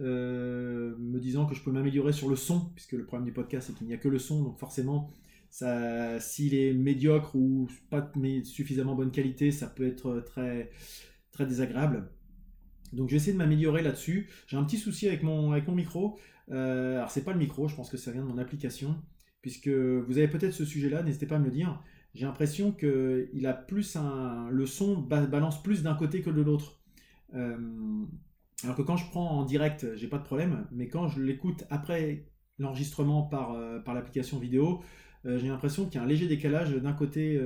euh, 0.00 0.96
me 0.98 1.20
disant 1.20 1.46
que 1.46 1.54
je 1.54 1.62
peux 1.62 1.70
m'améliorer 1.70 2.12
sur 2.12 2.28
le 2.28 2.36
son, 2.36 2.70
puisque 2.74 2.92
le 2.92 3.04
problème 3.04 3.26
du 3.26 3.32
podcast 3.32 3.68
c'est 3.68 3.76
qu'il 3.76 3.86
n'y 3.86 3.94
a 3.94 3.98
que 3.98 4.08
le 4.08 4.18
son, 4.18 4.42
donc 4.42 4.58
forcément, 4.58 5.10
s'il 5.50 6.54
est 6.54 6.72
médiocre 6.72 7.36
ou 7.36 7.68
pas 7.90 8.10
mais 8.16 8.42
suffisamment 8.42 8.94
bonne 8.94 9.10
qualité, 9.10 9.52
ça 9.52 9.68
peut 9.68 9.86
être 9.86 10.20
très 10.26 10.70
très 11.30 11.46
désagréable. 11.46 12.10
Donc 12.92 13.08
je 13.08 13.12
vais 13.12 13.16
essayer 13.18 13.32
de 13.32 13.38
m'améliorer 13.38 13.82
là-dessus. 13.82 14.28
J'ai 14.46 14.56
un 14.56 14.64
petit 14.64 14.78
souci 14.78 15.06
avec 15.06 15.22
mon, 15.22 15.50
micro. 15.74 16.18
Euh, 16.50 16.96
alors 16.96 17.10
c'est 17.10 17.24
pas 17.24 17.32
le 17.32 17.38
micro, 17.38 17.68
je 17.68 17.76
pense 17.76 17.90
que 17.90 17.96
ça 17.96 18.10
vient 18.12 18.22
de 18.22 18.28
mon 18.28 18.38
application. 18.38 18.96
Puisque 19.42 19.68
vous 19.68 20.18
avez 20.18 20.28
peut-être 20.28 20.54
ce 20.54 20.64
sujet-là, 20.64 21.02
n'hésitez 21.02 21.26
pas 21.26 21.36
à 21.36 21.38
me 21.38 21.44
le 21.44 21.50
dire 21.50 21.82
j'ai 22.14 22.26
l'impression 22.26 22.72
que 22.72 23.28
il 23.32 23.46
a 23.46 23.54
plus 23.54 23.96
un, 23.96 24.48
le 24.50 24.66
son 24.66 24.96
balance 24.98 25.62
plus 25.62 25.82
d'un 25.82 25.94
côté 25.94 26.20
que 26.20 26.30
de 26.30 26.42
l'autre. 26.42 26.78
Euh, 27.34 27.56
alors 28.64 28.76
que 28.76 28.82
quand 28.82 28.96
je 28.96 29.08
prends 29.08 29.38
en 29.38 29.44
direct, 29.44 29.86
j'ai 29.96 30.08
pas 30.08 30.18
de 30.18 30.24
problème, 30.24 30.66
mais 30.70 30.88
quand 30.88 31.08
je 31.08 31.22
l'écoute 31.22 31.64
après 31.70 32.26
l'enregistrement 32.58 33.22
par, 33.22 33.52
euh, 33.54 33.80
l'application 33.86 34.38
vidéo, 34.38 34.82
euh, 35.24 35.38
j'ai 35.38 35.48
l'impression 35.48 35.86
qu'il 35.86 35.96
y 35.96 35.98
a 35.98 36.02
un 36.02 36.06
léger 36.06 36.28
décalage 36.28 36.72
d'un 36.74 36.92
côté 36.92 37.40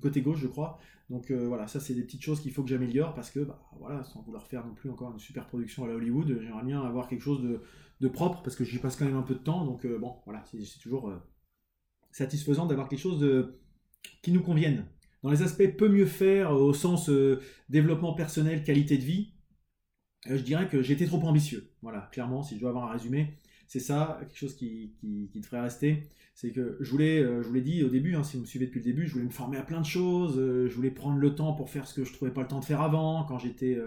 côté 0.00 0.22
gauche, 0.22 0.38
je 0.38 0.46
crois. 0.46 0.78
Donc 1.08 1.30
voilà, 1.30 1.68
ça 1.68 1.78
c'est 1.78 1.94
des 1.94 2.02
petites 2.02 2.22
choses 2.22 2.40
qu'il 2.40 2.52
faut 2.52 2.62
que 2.62 2.68
j'améliore 2.68 3.14
parce 3.14 3.30
que 3.30 3.40
bah, 3.40 3.62
voilà, 3.78 4.02
sans 4.02 4.22
vouloir 4.22 4.46
faire 4.46 4.66
non 4.66 4.74
plus 4.74 4.90
encore 4.90 5.12
une 5.12 5.20
super 5.20 5.46
production 5.46 5.84
à 5.84 5.88
la 5.88 5.94
Hollywood, 5.94 6.40
j'aimerais 6.40 6.64
bien 6.64 6.82
avoir 6.82 7.06
quelque 7.06 7.22
chose 7.22 7.60
de, 8.00 8.08
propre 8.08 8.42
parce 8.42 8.56
que 8.56 8.64
j'y 8.64 8.78
passe 8.78 8.96
quand 8.96 9.04
même 9.04 9.16
un 9.16 9.22
peu 9.22 9.34
de 9.34 9.40
temps. 9.40 9.64
Donc 9.64 9.86
bon, 9.86 10.16
voilà, 10.24 10.42
c'est 10.50 10.80
toujours 10.80 11.12
satisfaisant 12.10 12.66
d'avoir 12.66 12.88
quelque 12.88 12.98
chose 13.00 13.20
de, 13.20 13.60
qui 14.22 14.32
nous 14.32 14.42
convienne. 14.42 14.86
Dans 15.22 15.30
les 15.30 15.42
aspects 15.42 15.66
peu 15.76 15.88
mieux 15.88 16.06
faire 16.06 16.52
au 16.52 16.72
sens 16.72 17.08
euh, 17.08 17.40
développement 17.68 18.14
personnel, 18.14 18.62
qualité 18.62 18.96
de 18.96 19.02
vie, 19.02 19.32
euh, 20.28 20.36
je 20.36 20.42
dirais 20.42 20.68
que 20.68 20.82
j'étais 20.82 21.06
trop 21.06 21.20
ambitieux. 21.22 21.72
Voilà, 21.82 22.08
clairement, 22.12 22.42
si 22.42 22.54
je 22.54 22.60
dois 22.60 22.70
avoir 22.70 22.88
un 22.88 22.92
résumé, 22.92 23.36
c'est 23.66 23.80
ça, 23.80 24.18
quelque 24.20 24.38
chose 24.38 24.56
qui, 24.56 24.92
qui, 25.00 25.28
qui 25.32 25.40
devrait 25.40 25.60
rester. 25.60 26.04
C'est 26.34 26.50
que 26.50 26.76
je 26.80 26.90
voulais, 26.90 27.20
euh, 27.20 27.42
je 27.42 27.48
vous 27.48 27.54
l'ai 27.54 27.62
dit 27.62 27.82
au 27.82 27.88
début, 27.88 28.14
hein, 28.14 28.22
si 28.22 28.36
vous 28.36 28.42
me 28.42 28.46
suivez 28.46 28.66
depuis 28.66 28.80
le 28.80 28.84
début, 28.84 29.06
je 29.06 29.12
voulais 29.12 29.24
me 29.24 29.30
former 29.30 29.56
à 29.56 29.62
plein 29.62 29.80
de 29.80 29.86
choses, 29.86 30.36
je 30.36 30.74
voulais 30.74 30.90
prendre 30.90 31.18
le 31.18 31.34
temps 31.34 31.52
pour 31.54 31.70
faire 31.70 31.86
ce 31.86 31.94
que 31.94 32.04
je 32.04 32.12
trouvais 32.12 32.30
pas 32.30 32.42
le 32.42 32.48
temps 32.48 32.60
de 32.60 32.64
faire 32.64 32.82
avant, 32.82 33.24
quand 33.24 33.38
j'étais, 33.38 33.78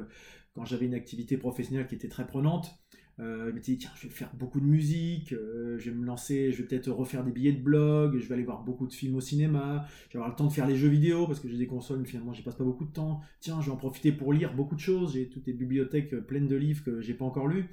quand 0.53 0.65
j'avais 0.65 0.87
une 0.87 0.95
activité 0.95 1.37
professionnelle 1.37 1.87
qui 1.87 1.95
était 1.95 2.09
très 2.09 2.25
prenante. 2.25 2.79
Euh, 3.19 3.49
je 3.49 3.51
m'étais 3.55 3.73
dit, 3.73 3.77
tiens, 3.79 3.91
je 3.95 4.07
vais 4.07 4.13
faire 4.13 4.33
beaucoup 4.33 4.61
de 4.61 4.65
musique, 4.65 5.33
euh, 5.33 5.77
je 5.77 5.89
vais 5.89 5.95
me 5.95 6.05
lancer, 6.05 6.53
je 6.53 6.61
vais 6.61 6.67
peut-être 6.67 6.89
refaire 6.89 7.25
des 7.25 7.31
billets 7.31 7.51
de 7.51 7.61
blog, 7.61 8.17
je 8.17 8.25
vais 8.25 8.35
aller 8.35 8.43
voir 8.43 8.63
beaucoup 8.63 8.87
de 8.87 8.93
films 8.93 9.15
au 9.15 9.21
cinéma, 9.21 9.85
je 10.07 10.13
vais 10.13 10.19
avoir 10.19 10.29
le 10.29 10.35
temps 10.35 10.47
de 10.47 10.53
faire 10.53 10.67
les 10.67 10.77
jeux 10.77 10.87
vidéo 10.87 11.27
parce 11.27 11.41
que 11.41 11.49
j'ai 11.49 11.57
des 11.57 11.67
consoles, 11.67 11.99
mais 11.99 12.07
finalement, 12.07 12.33
j'y 12.33 12.43
passe 12.43 12.55
pas 12.55 12.63
beaucoup 12.63 12.85
de 12.85 12.93
temps. 12.93 13.19
Tiens, 13.41 13.59
je 13.59 13.65
vais 13.65 13.71
en 13.73 13.77
profiter 13.77 14.13
pour 14.13 14.31
lire 14.31 14.53
beaucoup 14.55 14.75
de 14.75 14.79
choses, 14.79 15.13
j'ai 15.13 15.27
toutes 15.27 15.47
les 15.47 15.53
bibliothèques 15.53 16.15
pleines 16.27 16.47
de 16.47 16.55
livres 16.55 16.83
que 16.83 17.01
j'ai 17.01 17.13
pas 17.13 17.25
encore 17.25 17.47
lus. 17.47 17.65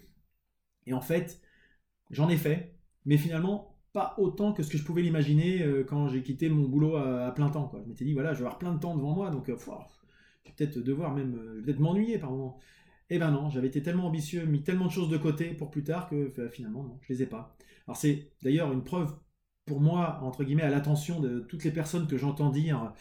Et 0.87 0.95
en 0.95 1.01
fait, 1.01 1.41
j'en 2.11 2.29
ai 2.29 2.37
fait, 2.37 2.75
mais 3.05 3.17
finalement, 3.17 3.77
pas 3.93 4.15
autant 4.19 4.53
que 4.53 4.63
ce 4.63 4.71
que 4.71 4.79
je 4.79 4.85
pouvais 4.85 5.03
l'imaginer 5.03 5.63
euh, 5.63 5.85
quand 5.85 6.09
j'ai 6.09 6.23
quitté 6.23 6.49
mon 6.49 6.69
boulot 6.69 6.97
à, 6.97 7.33
plein 7.33 7.49
temps. 7.49 7.73
Je 7.83 7.89
m'étais 7.89 8.05
dit, 8.05 8.13
voilà, 8.13 8.33
je 8.35 8.39
vais 8.39 8.45
avoir 8.45 8.59
plein 8.59 8.75
de 8.75 8.81
temps 8.81 8.95
devant 8.97 9.15
moi, 9.15 9.31
donc 9.31 9.47
je 9.47 9.53
vais 9.53 9.59
peut-être 10.57 10.79
devoir 10.79 11.15
même, 11.15 11.63
peut-être 11.65 11.81
m'ennuyer 11.81 12.19
par 12.19 12.31
moment. 12.31 12.59
Eh 13.09 13.19
ben 13.19 13.31
non, 13.31 13.51
j'avais 13.51 13.69
été 13.69 13.83
tellement 13.83 14.07
ambitieux, 14.07 14.45
mis 14.47 14.63
tellement 14.63 14.87
de 14.87 14.91
choses 14.91 15.09
de 15.09 15.17
côté 15.17 15.55
pour 15.55 15.71
plus 15.71 15.85
tard 15.85 16.09
que 16.09 16.33
bah, 16.37 16.49
finalement, 16.49 16.83
non, 16.83 16.99
je 17.03 17.13
les 17.13 17.23
ai 17.23 17.27
pas. 17.27 17.57
Alors 17.87 17.97
c'est 17.97 18.33
d'ailleurs 18.43 18.73
une 18.73 18.83
preuve 18.83 19.15
pour 19.65 19.81
moi, 19.81 20.21
entre 20.23 20.45
guillemets, 20.45 20.63
à 20.63 20.71
l'attention 20.71 21.21
de 21.21 21.41
toutes 21.41 21.65
les 21.65 21.71
personnes 21.71 22.07
que 22.07 22.17
j'entends 22.17 22.51
dire 22.51 22.93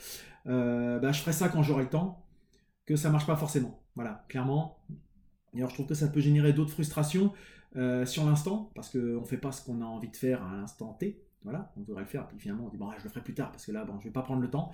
euh, 0.47 1.00
bah, 1.00 1.12
je 1.12 1.21
ferai 1.21 1.33
ça 1.33 1.50
quand 1.50 1.63
j'aurai 1.63 1.83
le 1.83 1.89
temps, 1.89 2.25
que 2.85 2.95
ça 2.95 3.09
marche 3.09 3.25
pas 3.25 3.35
forcément. 3.35 3.83
Voilà, 3.95 4.25
clairement. 4.29 4.79
D'ailleurs, 5.53 5.69
je 5.69 5.75
trouve 5.75 5.88
que 5.88 5.95
ça 5.95 6.07
peut 6.07 6.19
générer 6.19 6.53
d'autres 6.53 6.71
frustrations 6.71 7.33
euh, 7.75 8.05
sur 8.05 8.25
l'instant, 8.25 8.72
parce 8.75 8.89
qu'on 8.89 9.22
ne 9.22 9.25
fait 9.25 9.38
pas 9.38 9.51
ce 9.51 9.63
qu'on 9.63 9.82
a 9.82 9.86
envie 9.86 10.10
de 10.10 10.15
faire 10.15 10.44
à 10.44 10.55
l'instant 10.55 10.94
T. 10.94 11.22
Voilà, 11.44 11.72
on 11.77 11.82
voudrait 11.82 12.01
le 12.01 12.08
faire, 12.08 12.27
puis 12.27 12.39
finalement 12.39 12.65
on 12.65 12.70
dit 12.70 12.77
bon, 12.77 12.89
je 12.98 13.03
le 13.03 13.10
ferai 13.10 13.22
plus 13.22 13.36
tard, 13.36 13.51
parce 13.51 13.65
que 13.65 13.72
là, 13.72 13.86
bon, 13.86 14.00
je 14.00 14.05
vais 14.05 14.13
pas 14.13 14.24
prendre 14.24 14.41
le 14.41 14.50
temps. 14.50 14.72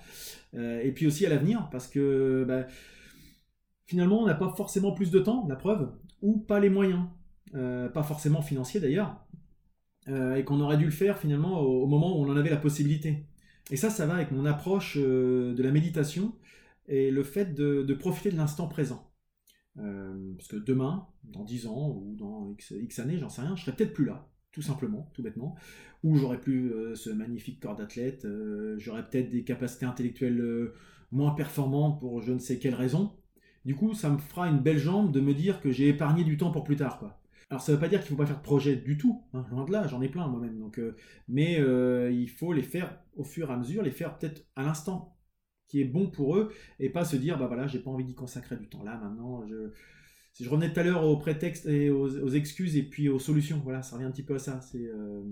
Euh, 0.54 0.80
et 0.82 0.92
puis 0.92 1.06
aussi 1.06 1.26
à 1.26 1.28
l'avenir, 1.28 1.68
parce 1.70 1.86
que 1.86 2.44
bah, 2.48 2.66
finalement, 3.84 4.22
on 4.22 4.26
n'a 4.26 4.34
pas 4.34 4.48
forcément 4.56 4.92
plus 4.92 5.10
de 5.10 5.18
temps, 5.18 5.46
la 5.48 5.56
preuve, 5.56 5.92
ou 6.22 6.38
pas 6.38 6.60
les 6.60 6.70
moyens, 6.70 7.04
euh, 7.54 7.88
pas 7.88 8.02
forcément 8.02 8.40
financiers 8.40 8.80
d'ailleurs, 8.80 9.26
et 10.08 10.42
qu'on 10.44 10.60
aurait 10.60 10.78
dû 10.78 10.84
le 10.84 10.90
faire 10.90 11.16
finalement 11.16 11.60
au, 11.60 11.86
moment 11.86 12.18
où 12.18 12.24
on 12.24 12.28
en 12.28 12.36
avait 12.36 12.50
la 12.50 12.56
possibilité. 12.56 13.24
Et 13.70 13.76
ça, 13.76 13.88
ça 13.88 14.04
va 14.04 14.14
avec 14.14 14.32
mon 14.32 14.46
approche 14.46 14.96
de 14.96 15.62
la 15.62 15.70
méditation 15.70 16.34
et 16.88 17.10
le 17.10 17.22
fait 17.22 17.54
de, 17.54 17.94
profiter 17.94 18.30
de 18.30 18.36
l'instant 18.36 18.68
présent. 18.68 19.11
Parce 19.76 20.48
que 20.48 20.56
demain, 20.56 21.06
dans 21.24 21.44
10 21.44 21.66
ans 21.66 21.90
ou 21.90 22.14
dans 22.16 22.54
X, 22.70 22.98
années, 22.98 23.18
j'en 23.18 23.28
sais 23.28 23.42
rien, 23.42 23.56
je 23.56 23.62
serai 23.62 23.76
peut-être 23.76 23.94
plus 23.94 24.04
là. 24.04 24.28
tout 24.52 24.62
simplement, 24.62 25.10
tout 25.14 25.22
bêtement, 25.22 25.56
ou 26.02 26.16
j'aurais 26.16 26.40
plus 26.40 26.72
ce 26.94 27.10
magnifique 27.10 27.60
corps 27.60 27.76
d'athlète, 27.76 28.26
j'aurais 28.76 29.08
peut-être 29.08 29.30
des 29.30 29.44
capacités 29.44 29.86
intellectuelles 29.86 30.72
moins 31.10 31.32
performantes 31.32 32.00
pour 32.00 32.20
je 32.22 32.32
ne 32.32 32.38
sais 32.38 32.58
quelle 32.58 32.74
raison. 32.74 33.12
Du 33.64 33.76
coup, 33.76 33.94
ça 33.94 34.10
me 34.10 34.18
fera 34.18 34.48
une 34.48 34.58
belle 34.58 34.78
jambe 34.78 35.12
de 35.12 35.20
me 35.20 35.34
dire 35.34 35.60
que 35.60 35.70
j'ai 35.70 35.88
épargné 35.88 36.24
du 36.24 36.36
temps 36.36 36.50
pour 36.50 36.64
plus 36.64 36.76
tard, 36.76 36.98
quoi. 36.98 37.18
Alors 37.52 37.60
ça 37.60 37.72
ne 37.72 37.76
veut 37.76 37.80
pas 37.80 37.88
dire 37.88 38.00
qu'il 38.00 38.12
ne 38.12 38.16
faut 38.16 38.22
pas 38.22 38.26
faire 38.26 38.38
de 38.38 38.42
projet 38.42 38.76
du 38.76 38.96
tout, 38.96 39.22
hein, 39.34 39.44
loin 39.50 39.66
de 39.66 39.72
là, 39.72 39.86
j'en 39.86 40.00
ai 40.00 40.08
plein 40.08 40.26
moi-même. 40.26 40.58
Donc, 40.58 40.78
euh, 40.78 40.96
mais 41.28 41.60
euh, 41.60 42.10
il 42.10 42.30
faut 42.30 42.54
les 42.54 42.62
faire 42.62 42.98
au 43.14 43.24
fur 43.24 43.50
et 43.50 43.52
à 43.52 43.58
mesure, 43.58 43.82
les 43.82 43.90
faire 43.90 44.16
peut-être 44.16 44.46
à 44.56 44.62
l'instant 44.62 45.14
qui 45.72 45.80
est 45.80 45.86
bon 45.86 46.10
pour 46.10 46.36
eux, 46.36 46.52
et 46.78 46.90
pas 46.90 47.06
se 47.06 47.16
dire 47.16 47.38
bah 47.38 47.46
voilà 47.46 47.66
j'ai 47.66 47.78
pas 47.78 47.90
envie 47.90 48.04
d'y 48.04 48.14
consacrer 48.14 48.56
du 48.58 48.68
temps 48.68 48.84
là 48.84 49.00
maintenant. 49.02 49.42
Je, 49.48 49.70
si 50.34 50.44
je 50.44 50.50
revenais 50.50 50.70
tout 50.70 50.80
à 50.80 50.82
l'heure 50.82 51.04
aux 51.04 51.16
prétextes 51.16 51.64
et 51.66 51.88
aux, 51.88 52.28
excuses 52.28 52.76
et 52.76 52.82
puis 52.82 53.08
aux 53.08 53.18
solutions, 53.18 53.58
voilà, 53.64 53.82
ça 53.82 53.96
revient 53.96 54.06
un 54.06 54.10
petit 54.10 54.22
peu 54.22 54.34
à 54.34 54.38
ça. 54.38 54.60
C'est 54.60 54.86
euh, 54.86 55.22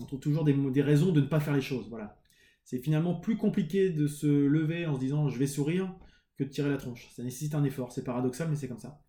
on 0.00 0.04
trouve 0.06 0.20
toujours 0.20 0.44
des, 0.44 0.54
des, 0.54 0.82
raisons 0.82 1.12
de 1.12 1.20
ne 1.20 1.26
pas 1.26 1.38
faire 1.38 1.54
les 1.54 1.60
choses, 1.60 1.86
voilà. 1.90 2.18
C'est 2.64 2.78
finalement 2.78 3.14
plus 3.14 3.36
compliqué 3.36 3.90
de 3.90 4.06
se 4.06 4.26
lever 4.26 4.86
en 4.86 4.94
se 4.94 5.00
disant 5.00 5.28
je 5.28 5.38
vais 5.38 5.46
sourire 5.46 5.94
que 6.38 6.44
de 6.44 6.48
tirer 6.48 6.70
la 6.70 6.78
tronche. 6.78 7.10
Ça 7.14 7.22
nécessite 7.22 7.54
un 7.54 7.64
effort, 7.64 7.92
c'est 7.92 8.04
paradoxal 8.04 8.48
mais 8.48 8.56
c'est 8.56 8.68
comme 8.68 8.78
ça. 8.78 9.02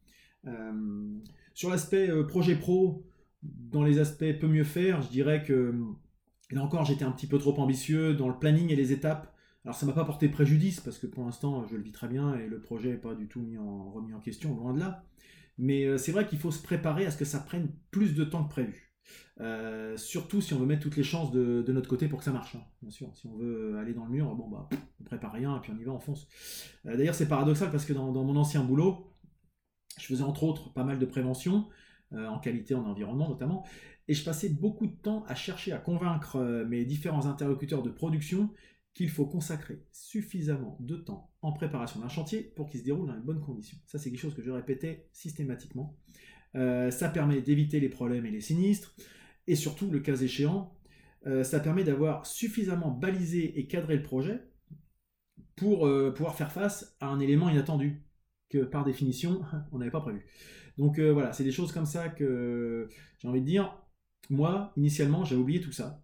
Sur 1.54 1.70
l'aspect 1.70 2.10
euh, 2.10 2.24
projet 2.24 2.58
pro, 2.58 3.06
dans 3.44 3.84
les 3.84 4.00
aspects 4.00 4.34
peut 4.42 4.48
mieux 4.48 4.66
faire, 4.66 5.02
je 5.02 5.10
dirais 5.10 5.42
que 5.42 5.74
là 6.52 6.62
encore 6.62 6.84
j'étais 6.84 7.06
un 7.06 7.12
petit 7.12 7.28
peu 7.28 7.38
trop 7.38 7.58
ambitieux 7.60 8.14
dans 8.14 8.28
le 8.28 8.38
planning 8.38 8.70
et 8.72 8.76
les 8.76 8.92
étapes. 8.92 9.34
Alors 9.64 9.76
ça 9.76 9.86
m'a 9.86 9.94
pas 9.94 10.06
porté 10.06 10.28
préjudice 10.28 10.80
parce 10.80 10.98
que 10.98 11.08
pour 11.08 11.24
l'instant 11.24 11.66
je 11.68 11.76
le 11.76 11.84
vis 11.84 11.92
très 11.92 12.08
bien 12.08 12.36
et 12.36 12.48
le 12.48 12.60
projet 12.60 12.92
n'est 12.92 12.98
pas 12.98 13.14
du 13.14 13.28
tout 13.28 13.42
mis 13.42 13.58
remis 13.58 14.14
en 14.14 14.20
question, 14.20 14.56
loin 14.56 14.74
de 14.74 14.80
là. 14.80 15.04
Mais 15.58 15.86
euh, 15.86 15.98
c'est 15.98 16.12
vrai 16.12 16.28
qu'il 16.28 16.40
faut 16.40 16.52
se 16.52 16.62
préparer 16.62 17.06
à 17.06 17.12
ce 17.12 17.18
que 17.18 17.26
ça 17.26 17.40
prenne 17.40 17.70
plus 17.92 18.16
de 18.16 18.24
temps 18.24 18.44
que 18.44 18.50
prévu. 18.50 18.92
Euh, 19.40 19.98
surtout 19.98 20.42
si 20.42 20.54
on 20.54 20.60
veut 20.60 20.66
mettre 20.66 20.82
toutes 20.82 20.98
les 20.98 21.04
chances 21.04 21.32
de, 21.32 21.64
notre 21.70 21.90
côté 21.90 22.08
pour 22.08 22.20
que 22.20 22.26
ça 22.26 22.32
marche, 22.32 22.56
hein, 22.56 22.64
bien 22.82 22.92
sûr. 22.92 23.10
Si 23.16 23.28
on 23.28 23.36
veut 23.36 23.78
aller 23.78 23.94
dans 23.94 24.06
le 24.06 24.12
mur, 24.12 24.34
bon 24.36 24.48
bah 24.48 24.70
on 25.00 25.04
prépare 25.04 25.32
rien 25.32 25.58
et 25.58 25.60
puis 25.60 25.72
on 25.76 25.80
y 25.80 25.84
va, 25.84 25.92
on 25.92 26.00
fonce. 26.00 26.28
D'ailleurs 26.86 27.16
c'est 27.16 27.28
paradoxal 27.28 27.72
parce 27.72 27.86
que 27.86 27.94
dans, 27.94 28.12
mon 28.12 28.36
ancien 28.36 28.64
boulot, 28.64 29.14
je 30.00 30.06
faisais 30.06 30.24
entre 30.24 30.44
autres 30.44 30.72
pas 30.74 30.84
mal 30.84 31.00
de 31.00 31.06
prévention, 31.06 31.68
euh, 32.14 32.28
en 32.28 32.40
qualité, 32.40 32.76
en 32.76 32.86
environnement 32.86 33.30
notamment, 33.30 33.66
et 34.08 34.14
je 34.14 34.24
passais 34.24 34.50
beaucoup 34.50 34.88
de 34.88 34.96
temps 34.96 35.24
à 35.28 35.36
chercher 35.36 35.72
à 35.72 35.78
convaincre 35.78 36.38
euh, 36.38 36.66
mes 36.66 36.86
différents 36.86 37.26
interlocuteurs 37.26 37.84
de 37.84 37.90
production 37.90 38.50
qu'il 38.94 39.10
faut 39.10 39.26
consacrer 39.26 39.84
suffisamment 39.92 40.78
de 40.82 40.98
temps 40.98 41.32
en 41.42 41.54
préparation 41.54 42.00
d'un 42.02 42.10
chantier 42.10 42.42
pour 42.42 42.70
qu'il 42.70 42.82
se 42.82 42.86
déroule 42.86 43.08
dans 43.08 43.16
les 43.16 43.22
bonnes 43.22 43.42
conditions. 43.42 43.78
Ça, 43.86 43.98
c'est 43.98 44.10
quelque 44.10 44.20
chose 44.20 44.36
que 44.36 44.42
je 44.42 44.52
répétais 44.52 45.08
systématiquement. 45.14 45.98
Euh, 46.56 46.92
ça 46.92 47.10
permet 47.10 47.42
d'éviter 47.42 47.80
les 47.80 47.90
problèmes 47.90 48.26
et 48.26 48.32
les 48.32 48.42
sinistres, 48.42 48.96
et 49.48 49.56
surtout, 49.56 49.90
le 49.90 50.00
cas 50.00 50.16
échéant, 50.16 50.76
ça 51.44 51.60
permet 51.60 51.84
d'avoir 51.84 52.26
suffisamment 52.26 52.90
balisé 52.90 53.60
et 53.60 53.68
cadré 53.68 53.96
le 53.96 54.02
projet 54.02 54.42
pour 55.56 55.88
pouvoir 56.16 56.36
faire 56.36 56.52
face 56.52 56.96
à 57.00 57.08
un 57.08 57.20
élément 57.20 57.48
inattendu 57.48 58.04
que 58.52 58.60
par 58.60 58.84
définition, 58.84 59.42
on 59.72 59.80
n'avait 59.80 59.92
pas 59.92 60.02
prévu. 60.02 60.26
Donc 60.78 61.00
euh, 61.00 61.12
voilà, 61.12 61.34
c'est 61.34 61.44
des 61.44 61.52
choses 61.52 61.72
comme 61.72 61.86
ça 61.86 62.10
que 62.10 62.90
j'ai 63.20 63.28
envie 63.28 63.42
de 63.42 63.46
dire. 63.46 63.76
Moi, 64.30 64.72
initialement, 64.78 65.26
j'avais 65.26 65.42
oublié 65.42 65.62
tout 65.62 65.72
ça. 65.72 66.04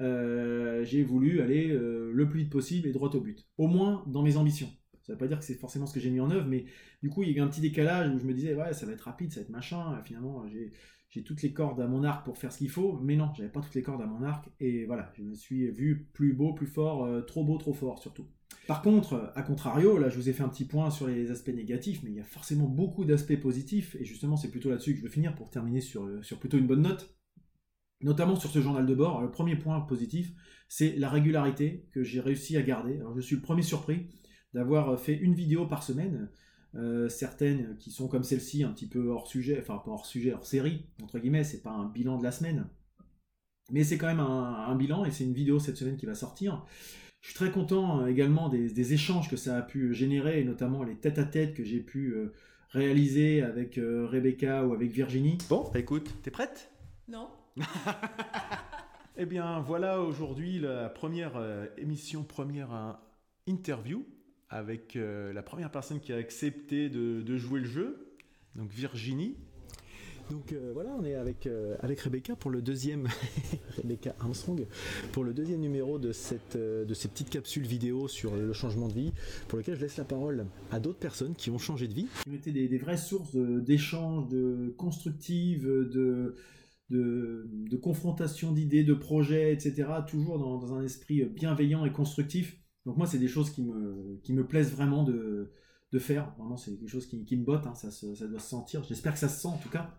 Euh, 0.00 0.84
j'ai 0.84 1.02
voulu 1.02 1.40
aller 1.40 1.70
euh, 1.70 2.10
le 2.12 2.28
plus 2.28 2.40
vite 2.40 2.50
possible 2.50 2.88
et 2.88 2.92
droit 2.92 3.10
au 3.10 3.20
but. 3.20 3.46
Au 3.58 3.68
moins 3.68 4.04
dans 4.06 4.22
mes 4.22 4.36
ambitions. 4.36 4.68
Ça 5.02 5.12
ne 5.12 5.14
veut 5.14 5.18
pas 5.18 5.28
dire 5.28 5.38
que 5.38 5.44
c'est 5.44 5.54
forcément 5.54 5.86
ce 5.86 5.92
que 5.92 6.00
j'ai 6.00 6.10
mis 6.10 6.20
en 6.20 6.30
œuvre, 6.30 6.46
mais 6.48 6.64
du 7.02 7.10
coup, 7.10 7.22
il 7.22 7.30
y 7.30 7.34
a 7.34 7.36
eu 7.36 7.40
un 7.40 7.48
petit 7.48 7.60
décalage 7.60 8.10
où 8.14 8.18
je 8.18 8.24
me 8.24 8.32
disais, 8.32 8.54
ouais, 8.54 8.72
ça 8.72 8.86
va 8.86 8.92
être 8.92 9.02
rapide, 9.02 9.30
ça 9.32 9.40
va 9.40 9.42
être 9.42 9.50
machin. 9.50 10.00
finalement, 10.02 10.46
j'ai 11.10 11.22
toutes 11.22 11.42
les 11.42 11.52
cordes 11.52 11.80
à 11.80 11.86
mon 11.86 12.04
arc 12.04 12.24
pour 12.24 12.38
faire 12.38 12.50
ce 12.50 12.58
qu'il 12.58 12.70
faut, 12.70 12.98
mais 13.02 13.14
non, 13.14 13.30
j'avais 13.36 13.50
pas 13.50 13.60
toutes 13.60 13.74
les 13.74 13.82
cordes 13.82 14.00
à 14.00 14.06
mon 14.06 14.22
arc. 14.22 14.48
Et 14.60 14.86
voilà, 14.86 15.12
je 15.16 15.22
me 15.22 15.34
suis 15.34 15.70
vu 15.70 16.08
plus 16.14 16.32
beau, 16.32 16.54
plus 16.54 16.66
fort, 16.66 17.24
trop 17.26 17.44
beau, 17.44 17.58
trop 17.58 17.74
fort 17.74 17.98
surtout. 17.98 18.26
Par 18.66 18.80
contre, 18.80 19.30
à 19.34 19.42
contrario, 19.42 19.98
là 19.98 20.08
je 20.08 20.16
vous 20.16 20.28
ai 20.28 20.32
fait 20.32 20.42
un 20.42 20.48
petit 20.48 20.64
point 20.64 20.90
sur 20.90 21.06
les 21.06 21.30
aspects 21.30 21.50
négatifs, 21.50 22.02
mais 22.02 22.10
il 22.10 22.16
y 22.16 22.20
a 22.20 22.24
forcément 22.24 22.66
beaucoup 22.66 23.04
d'aspects 23.04 23.38
positifs, 23.38 23.94
et 23.96 24.04
justement 24.04 24.36
c'est 24.36 24.50
plutôt 24.50 24.70
là-dessus 24.70 24.92
que 24.92 24.98
je 24.98 25.02
veux 25.02 25.10
finir 25.10 25.34
pour 25.34 25.50
terminer 25.50 25.80
sur, 25.80 26.04
euh, 26.04 26.22
sur 26.22 26.38
plutôt 26.38 26.56
une 26.56 26.66
bonne 26.66 26.82
note, 26.82 27.14
notamment 28.00 28.36
sur 28.36 28.50
ce 28.50 28.60
journal 28.60 28.86
de 28.86 28.94
bord. 28.94 29.22
le 29.22 29.30
premier 29.30 29.56
point 29.56 29.80
positif, 29.80 30.32
c'est 30.68 30.96
la 30.96 31.08
régularité 31.08 31.86
que 31.92 32.02
j'ai 32.02 32.20
réussi 32.20 32.56
à 32.56 32.62
garder. 32.62 32.96
Alors 32.96 33.14
je 33.14 33.20
suis 33.20 33.36
le 33.36 33.42
premier 33.42 33.62
surpris 33.62 34.08
d'avoir 34.52 34.98
fait 34.98 35.14
une 35.14 35.34
vidéo 35.34 35.66
par 35.66 35.82
semaine, 35.82 36.30
euh, 36.74 37.08
certaines 37.08 37.76
qui 37.78 37.90
sont 37.90 38.08
comme 38.08 38.24
celle-ci, 38.24 38.64
un 38.64 38.70
petit 38.70 38.88
peu 38.88 39.08
hors 39.08 39.26
sujet, 39.26 39.58
enfin 39.60 39.80
pas 39.84 39.90
hors 39.90 40.06
sujet, 40.06 40.32
hors 40.32 40.46
série, 40.46 40.86
entre 41.02 41.18
guillemets, 41.18 41.44
c'est 41.44 41.62
pas 41.62 41.70
un 41.70 41.88
bilan 41.88 42.18
de 42.18 42.24
la 42.24 42.32
semaine, 42.32 42.68
mais 43.70 43.84
c'est 43.84 43.98
quand 43.98 44.06
même 44.06 44.20
un 44.20 44.74
bilan, 44.76 45.04
et 45.04 45.10
c'est 45.10 45.24
une 45.24 45.34
vidéo 45.34 45.58
cette 45.58 45.76
semaine 45.76 45.96
qui 45.96 46.06
va 46.06 46.14
sortir. 46.14 46.64
Je 47.24 47.30
suis 47.30 47.36
très 47.36 47.50
content 47.50 48.02
euh, 48.02 48.06
également 48.08 48.50
des, 48.50 48.92
échanges 48.92 49.30
que 49.30 49.36
ça 49.36 49.56
a 49.56 49.62
pu 49.62 49.94
générer, 49.94 50.40
et 50.40 50.44
notamment 50.44 50.82
les 50.82 50.94
tête-à-tête 50.94 51.54
que 51.54 51.64
j'ai 51.64 51.80
pu 51.80 52.12
euh, 52.12 52.34
réaliser 52.68 53.40
avec 53.40 53.78
euh, 53.78 54.06
Rebecca 54.06 54.66
ou 54.66 54.74
avec 54.74 54.90
Virginie. 54.90 55.38
Bon, 55.48 55.70
bah 55.72 55.80
écoute, 55.80 56.14
t'es 56.22 56.30
prête? 56.30 56.70
Non. 57.08 57.30
eh 59.16 59.26
bien, 59.26 59.60
voilà 59.60 60.00
aujourd'hui 60.00 60.58
la 60.58 60.88
première 60.88 61.40
émission, 61.78 62.24
première 62.24 62.98
interview 63.46 64.06
avec 64.48 64.94
la 64.96 65.42
première 65.42 65.70
personne 65.70 66.00
qui 66.00 66.12
a 66.12 66.16
accepté 66.16 66.88
de 66.88 67.36
jouer 67.36 67.60
le 67.60 67.66
jeu, 67.66 68.16
donc 68.56 68.70
Virginie. 68.70 69.36
Donc 70.30 70.52
euh, 70.52 70.70
voilà, 70.72 70.90
on 70.98 71.04
est 71.04 71.14
avec, 71.14 71.46
euh, 71.46 71.76
avec 71.80 72.00
Rebecca 72.00 72.34
pour 72.34 72.50
le 72.50 72.62
deuxième 72.62 73.08
Rebecca 73.76 74.14
Armstrong 74.20 74.66
pour 75.12 75.24
le 75.24 75.34
deuxième 75.34 75.60
numéro 75.60 75.98
de 75.98 76.12
cette 76.12 76.56
euh, 76.56 76.84
de 76.84 76.94
ces 76.94 77.08
petites 77.08 77.30
capsules 77.30 77.66
vidéo 77.66 78.08
sur 78.08 78.34
le 78.34 78.52
changement 78.52 78.88
de 78.88 78.94
vie, 78.94 79.12
pour 79.48 79.58
lequel 79.58 79.76
je 79.76 79.82
laisse 79.82 79.98
la 79.98 80.04
parole 80.04 80.46
à 80.70 80.80
d'autres 80.80 80.98
personnes 80.98 81.34
qui 81.34 81.50
ont 81.50 81.58
changé 81.58 81.88
de 81.88 81.94
vie. 81.94 82.06
Qui 82.24 82.34
étaient 82.34 82.52
des, 82.52 82.68
des 82.68 82.78
vraies 82.78 82.96
sources 82.96 83.34
d'échanges, 83.36 84.28
de, 84.28 84.74
constructives, 84.78 85.66
de 85.66 86.36
de, 86.90 87.76
confrontation 87.82 88.52
d'idées, 88.52 88.84
de 88.84 88.94
projets, 88.94 89.52
etc. 89.52 89.88
Toujours 90.06 90.38
dans, 90.38 90.74
un 90.74 90.82
esprit 90.82 91.24
bienveillant 91.24 91.84
et 91.84 91.92
constructif. 91.92 92.58
Donc 92.86 92.96
moi, 92.96 93.06
c'est 93.06 93.18
des 93.18 93.28
choses 93.28 93.50
qui 93.50 93.62
me, 93.62 94.20
qui 94.22 94.32
me 94.32 94.46
plaisent 94.46 94.72
vraiment 94.72 95.04
de, 95.04 95.50
de 95.92 95.98
faire. 95.98 96.34
Vraiment, 96.38 96.56
c'est 96.56 96.76
quelque 96.76 96.90
chose 96.90 97.06
qui, 97.06 97.24
qui 97.24 97.36
me 97.36 97.44
botte, 97.44 97.66
hein. 97.66 97.74
ça, 97.74 97.90
ça, 97.90 98.26
doit 98.26 98.40
se 98.40 98.48
sentir. 98.48 98.84
J'espère 98.84 99.14
que 99.14 99.18
ça 99.18 99.28
se 99.28 99.40
sent 99.40 99.48
en 99.48 99.58
tout 99.58 99.70
cas. 99.70 99.98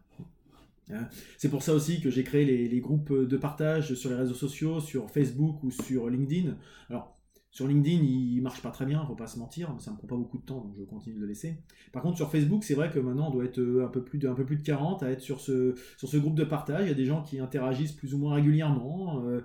Hein. 0.91 1.07
C'est 1.37 1.49
pour 1.49 1.63
ça 1.63 1.73
aussi 1.73 2.01
que 2.01 2.09
j'ai 2.09 2.23
créé 2.23 2.45
les, 2.45 2.79
groupes 2.79 3.11
de 3.11 3.37
partage 3.37 3.95
sur 3.95 4.09
les 4.09 4.15
réseaux 4.15 4.35
sociaux, 4.35 4.79
sur 4.79 5.09
Facebook 5.09 5.63
ou 5.63 5.71
sur 5.71 6.09
LinkedIn. 6.09 6.55
Alors, 6.89 7.14
sur 7.55 7.69
LinkedIn, 7.69 8.03
il 8.03 8.41
marche 8.41 8.61
pas 8.61 8.69
très 8.69 8.85
bien, 8.85 9.05
faut 9.05 9.15
pas 9.15 9.27
se 9.27 9.39
mentir, 9.39 9.73
ça 9.79 9.89
me 9.89 9.95
prend 9.95 10.07
pas 10.07 10.17
beaucoup 10.17 10.39
de 10.39 10.43
temps, 10.43 10.59
donc 10.59 10.75
je 10.77 10.83
continue 10.83 11.15
de 11.15 11.21
le 11.21 11.27
laisser. 11.27 11.55
Par 11.93 12.03
contre, 12.03 12.17
sur 12.17 12.29
Facebook, 12.29 12.65
c'est 12.65 12.73
vrai 12.73 12.91
que 12.91 12.99
maintenant, 12.99 13.29
on 13.29 13.31
doit 13.31 13.45
être 13.45 13.59
euh, 13.59 13.85
un 13.85 13.87
peu 13.87 14.03
plus 14.03 14.19
de, 14.19 14.27
un 14.27 14.33
peu 14.33 14.43
plus 14.45 14.57
de 14.57 14.61
40 14.61 15.03
à 15.03 15.09
être 15.09 15.21
sur 15.21 15.39
ce, 15.39 15.73
groupe 16.17 16.35
de 16.35 16.43
partage. 16.43 16.83
Il 16.83 16.89
y 16.89 16.91
a 16.91 16.95
des 16.95 17.05
gens 17.05 17.23
qui 17.23 17.39
interagissent 17.39 17.93
plus 17.93 18.13
ou 18.13 18.17
moins 18.17 18.35
régulièrement. 18.35 19.23
Euh, 19.25 19.39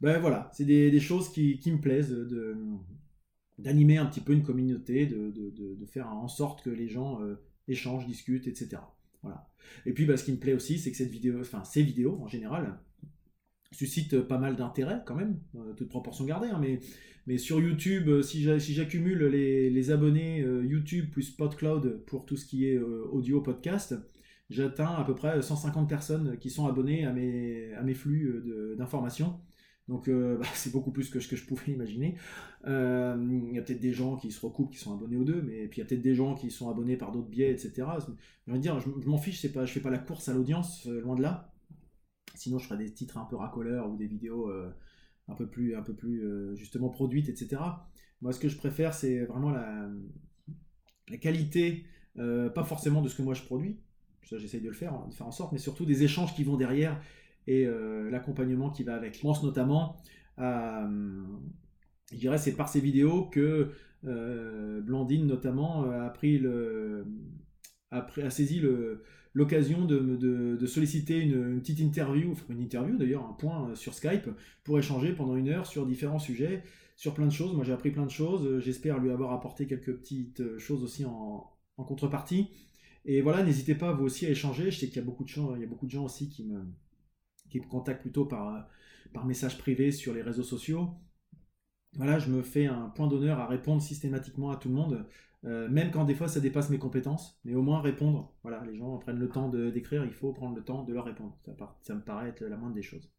ben 0.00 0.20
voilà, 0.20 0.52
c'est 0.54 0.66
des, 0.66 1.00
choses 1.00 1.30
qui, 1.32 1.60
me 1.66 1.80
plaisent 1.80 2.16
d'animer 3.58 3.98
un 3.98 4.06
petit 4.06 4.20
peu 4.20 4.34
une 4.34 4.44
communauté, 4.44 5.06
de, 5.06 5.84
faire 5.86 6.06
en 6.12 6.28
sorte 6.28 6.62
que 6.62 6.70
les 6.70 6.88
gens 6.88 7.20
euh, 7.22 7.42
échangent, 7.66 8.06
discutent, 8.06 8.46
etc. 8.46 8.80
Voilà. 9.24 9.48
Et 9.84 9.92
puis, 9.92 10.06
bah, 10.06 10.16
ce 10.16 10.22
qui 10.22 10.30
me 10.30 10.38
plaît 10.38 10.54
aussi, 10.54 10.78
c'est 10.78 10.92
que 10.92 10.96
cette 10.96 11.10
vidéo, 11.10 11.40
enfin, 11.40 11.64
ces 11.64 11.82
vidéos 11.82 12.20
en 12.22 12.28
général, 12.28 12.78
suscitent 13.72 14.20
pas 14.20 14.38
mal 14.38 14.56
d'intérêt 14.56 15.02
quand 15.06 15.14
même, 15.14 15.38
euh, 15.56 15.72
toute 15.74 15.88
proportion 15.88 16.24
gardée. 16.24 16.48
Hein, 16.48 16.58
mais, 16.60 16.80
mais 17.26 17.38
sur 17.38 17.60
YouTube, 17.60 18.08
euh, 18.08 18.22
si 18.22 18.42
j'accumule 18.42 19.24
les, 19.26 19.90
abonnés 19.90 20.40
euh, 20.40 20.64
YouTube 20.64 21.10
plus 21.10 21.30
PodCloud 21.30 22.04
pour 22.06 22.24
tout 22.24 22.36
ce 22.36 22.46
qui 22.46 22.66
est 22.66 22.78
audio 22.78 23.40
podcast, 23.40 23.94
j'atteins 24.50 24.94
à 24.94 25.04
peu 25.04 25.14
près 25.14 25.40
150 25.40 25.88
personnes 25.88 26.38
qui 26.38 26.50
sont 26.50 26.66
abonnées 26.66 27.04
à 27.04 27.12
mes, 27.12 27.94
flux 27.94 28.74
d'informations. 28.78 29.38
Donc 29.88 30.08
bah, 30.10 30.46
c'est 30.54 30.72
beaucoup 30.72 30.90
plus 30.90 31.10
que 31.10 31.20
ce 31.20 31.28
que 31.28 31.36
je 31.36 31.44
pouvais 31.44 31.72
imaginer. 31.72 32.16
Il 32.66 33.50
y 33.52 33.58
a 33.58 33.62
peut-être 33.62 33.80
des 33.80 33.92
gens 33.92 34.16
qui 34.16 34.30
se 34.30 34.40
recoupent, 34.44 34.72
qui 34.72 34.78
sont 34.78 34.94
abonnés 34.94 35.16
aux 35.16 35.24
deux, 35.24 35.42
mais 35.42 35.66
puis 35.66 35.80
il 35.80 35.84
y 35.84 35.86
a 35.86 35.88
peut-être 35.88 36.02
des 36.02 36.14
gens 36.14 36.34
qui 36.34 36.50
sont 36.50 36.70
abonnés 36.70 36.96
par 36.96 37.12
d'autres 37.12 37.28
biais, 37.28 37.50
etc. 37.50 37.86
Je 38.46 38.52
veux 38.52 38.58
dire, 38.58 38.80
je, 38.80 39.08
m'en 39.08 39.18
fiche, 39.18 39.40
c'est 39.40 39.52
pas, 39.52 39.66
je 39.66 39.72
fais 39.72 39.80
pas 39.80 39.90
la 39.90 39.98
course 39.98 40.28
à 40.28 40.34
l'audience, 40.34 40.86
loin 40.86 41.14
de 41.14 41.22
là. 41.22 41.52
Sinon, 42.38 42.58
je 42.58 42.66
ferais 42.66 42.78
des 42.78 42.92
titres 42.92 43.18
un 43.18 43.24
peu 43.24 43.36
racoleurs 43.36 43.90
ou 43.90 43.96
des 43.96 44.06
vidéos 44.06 44.50
un 45.28 45.34
peu 45.34 45.46
plus, 45.46 45.76
un 45.76 45.82
peu 45.82 45.94
plus 45.94 46.22
justement 46.56 46.88
produites, 46.88 47.28
etc. 47.28 47.60
Moi, 48.20 48.32
ce 48.32 48.40
que 48.40 48.48
je 48.48 48.56
préfère, 48.56 48.94
c'est 48.94 49.24
vraiment 49.26 49.50
la, 49.50 49.88
qualité, 51.20 51.84
pas 52.16 52.64
forcément 52.64 53.02
de 53.02 53.08
ce 53.08 53.16
que 53.16 53.22
moi 53.22 53.34
je 53.34 53.42
produis, 53.42 53.80
ça 54.28 54.38
j'essaye 54.38 54.60
de 54.60 54.68
le 54.68 54.74
faire, 54.74 55.06
de 55.08 55.14
faire 55.14 55.26
en 55.26 55.32
sorte, 55.32 55.52
mais 55.52 55.58
surtout 55.58 55.84
des 55.84 56.02
échanges 56.02 56.34
qui 56.34 56.44
vont 56.44 56.56
derrière 56.56 57.00
et 57.48 57.66
euh, 57.66 58.10
l'accompagnement 58.10 58.70
qui 58.70 58.84
va 58.84 58.94
avec. 58.94 59.16
Je 59.16 59.20
pense 59.20 59.42
notamment 59.42 59.96
à, 60.36 60.84
euh, 60.84 61.22
je 62.12 62.18
dirais, 62.18 62.38
c'est 62.38 62.54
par 62.54 62.68
ces 62.68 62.80
vidéos 62.80 63.24
que 63.24 63.72
euh, 64.04 64.80
Blandine 64.82 65.26
notamment 65.26 65.90
a 65.90 66.10
pris 66.10 66.38
le, 66.38 67.06
a, 67.90 68.30
saisi 68.30 68.60
le, 68.60 69.02
l'occasion 69.38 69.84
de, 69.84 70.66
solliciter 70.66 71.20
une, 71.20 71.60
petite 71.60 71.78
interview, 71.78 72.34
une 72.48 72.60
interview 72.60 72.96
d'ailleurs, 72.96 73.24
un 73.24 73.32
point 73.34 73.72
sur 73.76 73.94
Skype, 73.94 74.28
pour 74.64 74.78
échanger 74.78 75.12
pendant 75.12 75.36
une 75.36 75.48
heure 75.48 75.66
sur 75.66 75.86
différents 75.86 76.18
sujets, 76.18 76.64
sur 76.96 77.14
plein 77.14 77.26
de 77.26 77.32
choses. 77.32 77.54
Moi 77.54 77.64
j'ai 77.64 77.72
appris 77.72 77.92
plein 77.92 78.04
de 78.04 78.10
choses, 78.10 78.58
j'espère 78.58 78.98
lui 78.98 79.10
avoir 79.10 79.32
apporté 79.32 79.68
quelques 79.68 79.96
petites 79.96 80.58
choses 80.58 80.82
aussi 80.82 81.04
en, 81.04 81.52
contrepartie. 81.76 82.50
Et 83.04 83.20
voilà, 83.22 83.44
n'hésitez 83.44 83.76
pas 83.76 83.92
vous 83.92 84.04
aussi 84.04 84.26
à 84.26 84.30
échanger. 84.30 84.72
Je 84.72 84.80
sais 84.80 84.86
qu'il 84.88 84.96
y 84.96 84.98
a 84.98 85.04
beaucoup 85.04 85.22
de 85.22 85.28
gens, 85.28 85.54
il 85.54 85.60
y 85.60 85.64
a 85.64 85.68
beaucoup 85.68 85.86
de 85.86 85.92
gens 85.92 86.04
aussi 86.04 86.28
qui 86.28 86.44
me, 86.44 86.64
qui 87.48 87.60
me 87.60 87.66
contactent 87.66 88.02
plutôt 88.02 88.26
par, 88.26 88.68
par 89.12 89.24
message 89.24 89.56
privé 89.56 89.92
sur 89.92 90.12
les 90.12 90.22
réseaux 90.22 90.42
sociaux. 90.42 90.90
Voilà, 91.94 92.18
je 92.18 92.28
me 92.30 92.42
fais 92.42 92.66
un 92.66 92.88
point 92.88 93.06
d'honneur 93.06 93.38
à 93.38 93.46
répondre 93.46 93.80
systématiquement 93.80 94.50
à 94.50 94.56
tout 94.56 94.68
le 94.68 94.74
monde. 94.74 95.06
Euh, 95.44 95.68
même 95.68 95.90
quand 95.92 96.04
des 96.04 96.14
fois 96.14 96.26
ça 96.26 96.40
dépasse 96.40 96.68
mes 96.68 96.78
compétences, 96.78 97.38
mais 97.44 97.54
au 97.54 97.62
moins 97.62 97.80
répondre. 97.80 98.34
Voilà, 98.42 98.64
les 98.66 98.76
gens 98.76 98.98
prennent 98.98 99.18
le 99.18 99.28
temps 99.28 99.48
d'écrire, 99.48 100.04
il 100.04 100.12
faut 100.12 100.32
prendre 100.32 100.56
le 100.56 100.64
temps 100.64 100.82
de 100.82 100.92
leur 100.92 101.04
répondre. 101.04 101.38
Ça, 101.82 101.94
me 101.94 102.00
paraît 102.00 102.30
être 102.30 102.42
la 102.42 102.56
moindre 102.56 102.74
des 102.74 102.82
choses. 102.82 103.10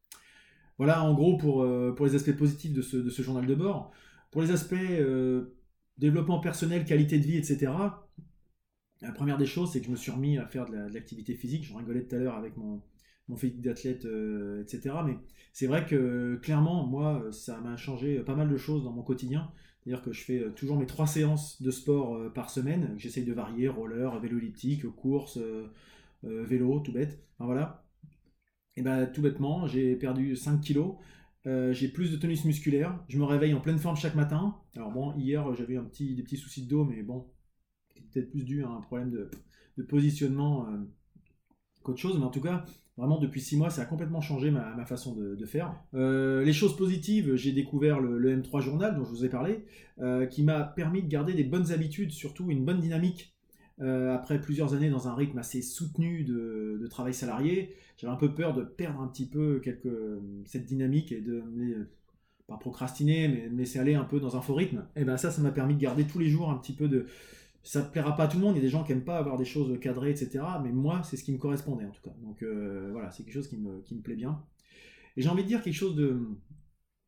Voilà, 0.78 1.04
en 1.04 1.14
gros, 1.14 1.38
pour, 1.38 1.64
euh, 1.64 1.94
pour 1.96 2.06
les 2.06 2.16
aspects 2.16 2.36
positifs 2.36 2.74
de 2.74 2.82
ce, 2.82 3.22
journal 3.22 3.46
de 3.46 3.56
bord. 3.56 3.92
Pour 4.32 4.42
les 4.42 4.52
aspects 4.52 4.74
euh, 4.74 5.58
développement 5.98 6.40
personnel, 6.40 6.86
qualité 6.86 7.20
de 7.20 7.26
vie, 7.26 7.38
etc., 7.38 7.72
la 9.02 9.12
première 9.14 9.38
des 9.38 9.46
choses, 9.46 9.72
c'est 9.72 9.80
que 9.80 9.86
je 9.86 9.92
me 9.92 9.96
suis 9.96 10.12
remis 10.12 10.38
à 10.38 10.46
faire 10.46 10.66
de 10.66 10.76
l'activité 10.94 11.34
physique. 11.36 11.64
Je 11.64 11.74
rigolais 11.74 12.04
tout 12.04 12.16
à 12.16 12.20
l'heure 12.20 12.36
avec 12.36 12.58
mon, 12.58 12.82
mon 13.30 13.38
physique 13.38 13.62
d'athlète, 13.62 14.06
etc. 14.62 14.96
Mais 15.06 15.18
c'est 15.54 15.68
vrai 15.68 15.86
que 15.86 16.38
clairement, 16.42 16.86
moi, 16.86 17.26
ça 17.32 17.62
m'a 17.62 17.78
changé 17.78 18.20
pas 18.20 18.36
mal 18.36 18.50
de 18.50 18.58
choses 18.58 18.84
dans 18.84 18.92
mon 18.92 19.04
quotidien. 19.04 19.50
C'est-à-dire 19.90 20.06
que 20.06 20.14
je 20.14 20.24
fais 20.24 20.38
euh, 20.38 20.52
toujours 20.52 20.78
mes 20.78 20.86
trois 20.86 21.08
séances 21.08 21.60
de 21.64 21.72
sport 21.72 22.16
euh, 22.16 22.30
par 22.30 22.52
semaine. 22.52 22.94
J'essaye 23.00 23.26
de 23.26 23.34
varier 23.34 23.68
roller, 23.70 24.20
vélo 24.20 24.38
elliptique, 24.38 24.88
course, 24.88 25.38
euh, 25.38 25.68
vélo, 26.22 26.80
tout 26.82 26.92
bête. 26.92 27.26
Enfin 27.34 27.46
voilà. 27.46 27.88
Et 28.76 28.84
bien 28.84 29.08
tout 29.08 29.24
bêtement, 29.24 29.66
j'ai 29.66 29.96
perdu 29.96 30.36
5 30.36 30.62
kilos. 30.62 30.98
j'ai 31.46 31.88
plus 31.88 32.12
de 32.12 32.18
tonus 32.18 32.46
musculaire. 32.46 33.04
Je 33.08 33.18
me 33.18 33.24
réveille 33.24 33.56
en 33.56 33.62
pleine 33.62 33.80
forme 33.80 33.96
chaque 33.96 34.14
matin. 34.14 34.58
Alors 34.76 34.92
bon, 34.92 35.18
hier 35.18 35.56
j'avais 35.56 35.78
un 35.78 35.84
petit, 35.84 36.14
des 36.14 36.22
petits 36.22 36.38
soucis 36.38 36.66
de 36.66 36.70
dos, 36.70 36.86
mais 36.86 37.02
bon, 37.02 37.26
peut-être 38.14 38.30
plus 38.30 38.46
dû 38.46 38.64
à 38.64 38.70
un 38.70 38.82
problème 38.82 39.10
de, 39.10 39.84
positionnement 39.84 40.68
qu'autre 41.82 42.00
chose. 42.00 42.20
Mais 42.20 42.26
en 42.26 42.30
tout 42.30 42.42
cas, 42.42 42.64
Vraiment, 43.00 43.18
depuis 43.18 43.40
six 43.40 43.56
mois, 43.56 43.70
ça 43.70 43.84
a 43.84 43.86
complètement 43.86 44.20
changé 44.20 44.52
ma, 44.52 44.86
façon 44.86 45.16
de, 45.16 45.46
faire. 45.46 45.74
Euh, 45.94 46.44
les 46.44 46.52
choses 46.52 46.76
positives, 46.76 47.34
j'ai 47.36 47.54
découvert 47.54 48.02
le, 48.02 48.36
M3 48.36 48.60
Journal 48.60 48.98
dont 48.98 49.06
je 49.06 49.10
vous 49.10 49.24
ai 49.24 49.30
parlé, 49.30 49.64
euh, 50.02 50.26
qui 50.26 50.44
m'a 50.44 50.64
permis 50.64 51.02
de 51.02 51.08
garder 51.08 51.34
des 51.34 51.46
bonnes 51.46 51.72
habitudes, 51.72 52.12
surtout 52.12 52.52
une 52.52 52.66
bonne 52.66 52.82
dynamique. 52.82 53.34
Euh, 53.80 54.14
après 54.14 54.42
plusieurs 54.42 54.74
années 54.74 54.90
dans 54.90 55.08
un 55.08 55.16
rythme 55.16 55.38
assez 55.38 55.62
soutenu 55.62 56.26
de, 56.26 56.86
travail 56.90 57.14
salarié, 57.14 57.74
j'avais 57.96 58.12
un 58.12 58.18
peu 58.18 58.36
peur 58.36 58.54
de 58.54 58.64
perdre 58.64 59.00
un 59.00 59.08
petit 59.08 59.30
peu 59.30 59.62
cette 60.46 60.66
dynamique 60.66 61.14
et 61.14 61.22
de 61.22 61.42
pas 62.48 62.58
procrastiner, 62.58 63.30
mais 63.30 63.48
me 63.48 63.60
laisser 63.60 63.80
aller 63.80 63.96
un 63.96 64.04
peu 64.04 64.20
dans 64.20 64.36
un 64.36 64.42
faux 64.42 64.56
rythme. 64.56 64.84
Et 64.98 65.06
ben 65.06 65.16
ça, 65.16 65.32
ça 65.32 65.42
m'a 65.42 65.52
permis 65.52 65.76
de 65.76 65.80
garder 65.80 66.04
tous 66.04 66.20
les 66.20 66.28
jours 66.28 66.52
un 66.52 66.58
petit 66.58 66.74
peu 66.74 66.90
de, 66.90 67.06
ça 67.64 67.82
ne 67.82 67.88
plaira 67.88 68.16
pas 68.16 68.24
à 68.24 68.28
tout 68.28 68.38
le 68.38 68.44
monde. 68.44 68.56
Il 68.56 68.60
y 68.60 68.62
a 68.62 68.64
des 68.64 68.70
gens 68.70 68.84
qui 68.84 68.94
n'aiment 68.94 69.04
pas 69.04 69.18
avoir 69.18 69.38
des 69.38 69.46
choses 69.46 69.80
cadrées, 69.80 70.12
etc. 70.12 70.44
Mais 70.64 70.72
moi, 70.72 71.02
c'est 71.04 71.18
ce 71.18 71.24
qui 71.24 71.32
me 71.32 71.38
correspondait 71.38 71.86
en 71.86 71.92
tout 71.92 72.02
cas. 72.02 72.16
Donc 72.22 72.42
euh, 72.44 72.90
voilà, 72.92 73.12
c'est 73.12 73.24
quelque 73.24 73.34
chose 73.34 73.48
qui 73.48 73.58
me, 73.58 73.82
qui 73.82 73.96
me, 73.96 74.02
plaît 74.02 74.16
bien. 74.16 74.44
Et 75.18 75.22
j'ai 75.22 75.30
envie 75.30 75.44
de 75.44 75.48
dire 75.48 75.62
quelque 75.62 75.74
chose 75.74 75.96
de. 75.96 76.20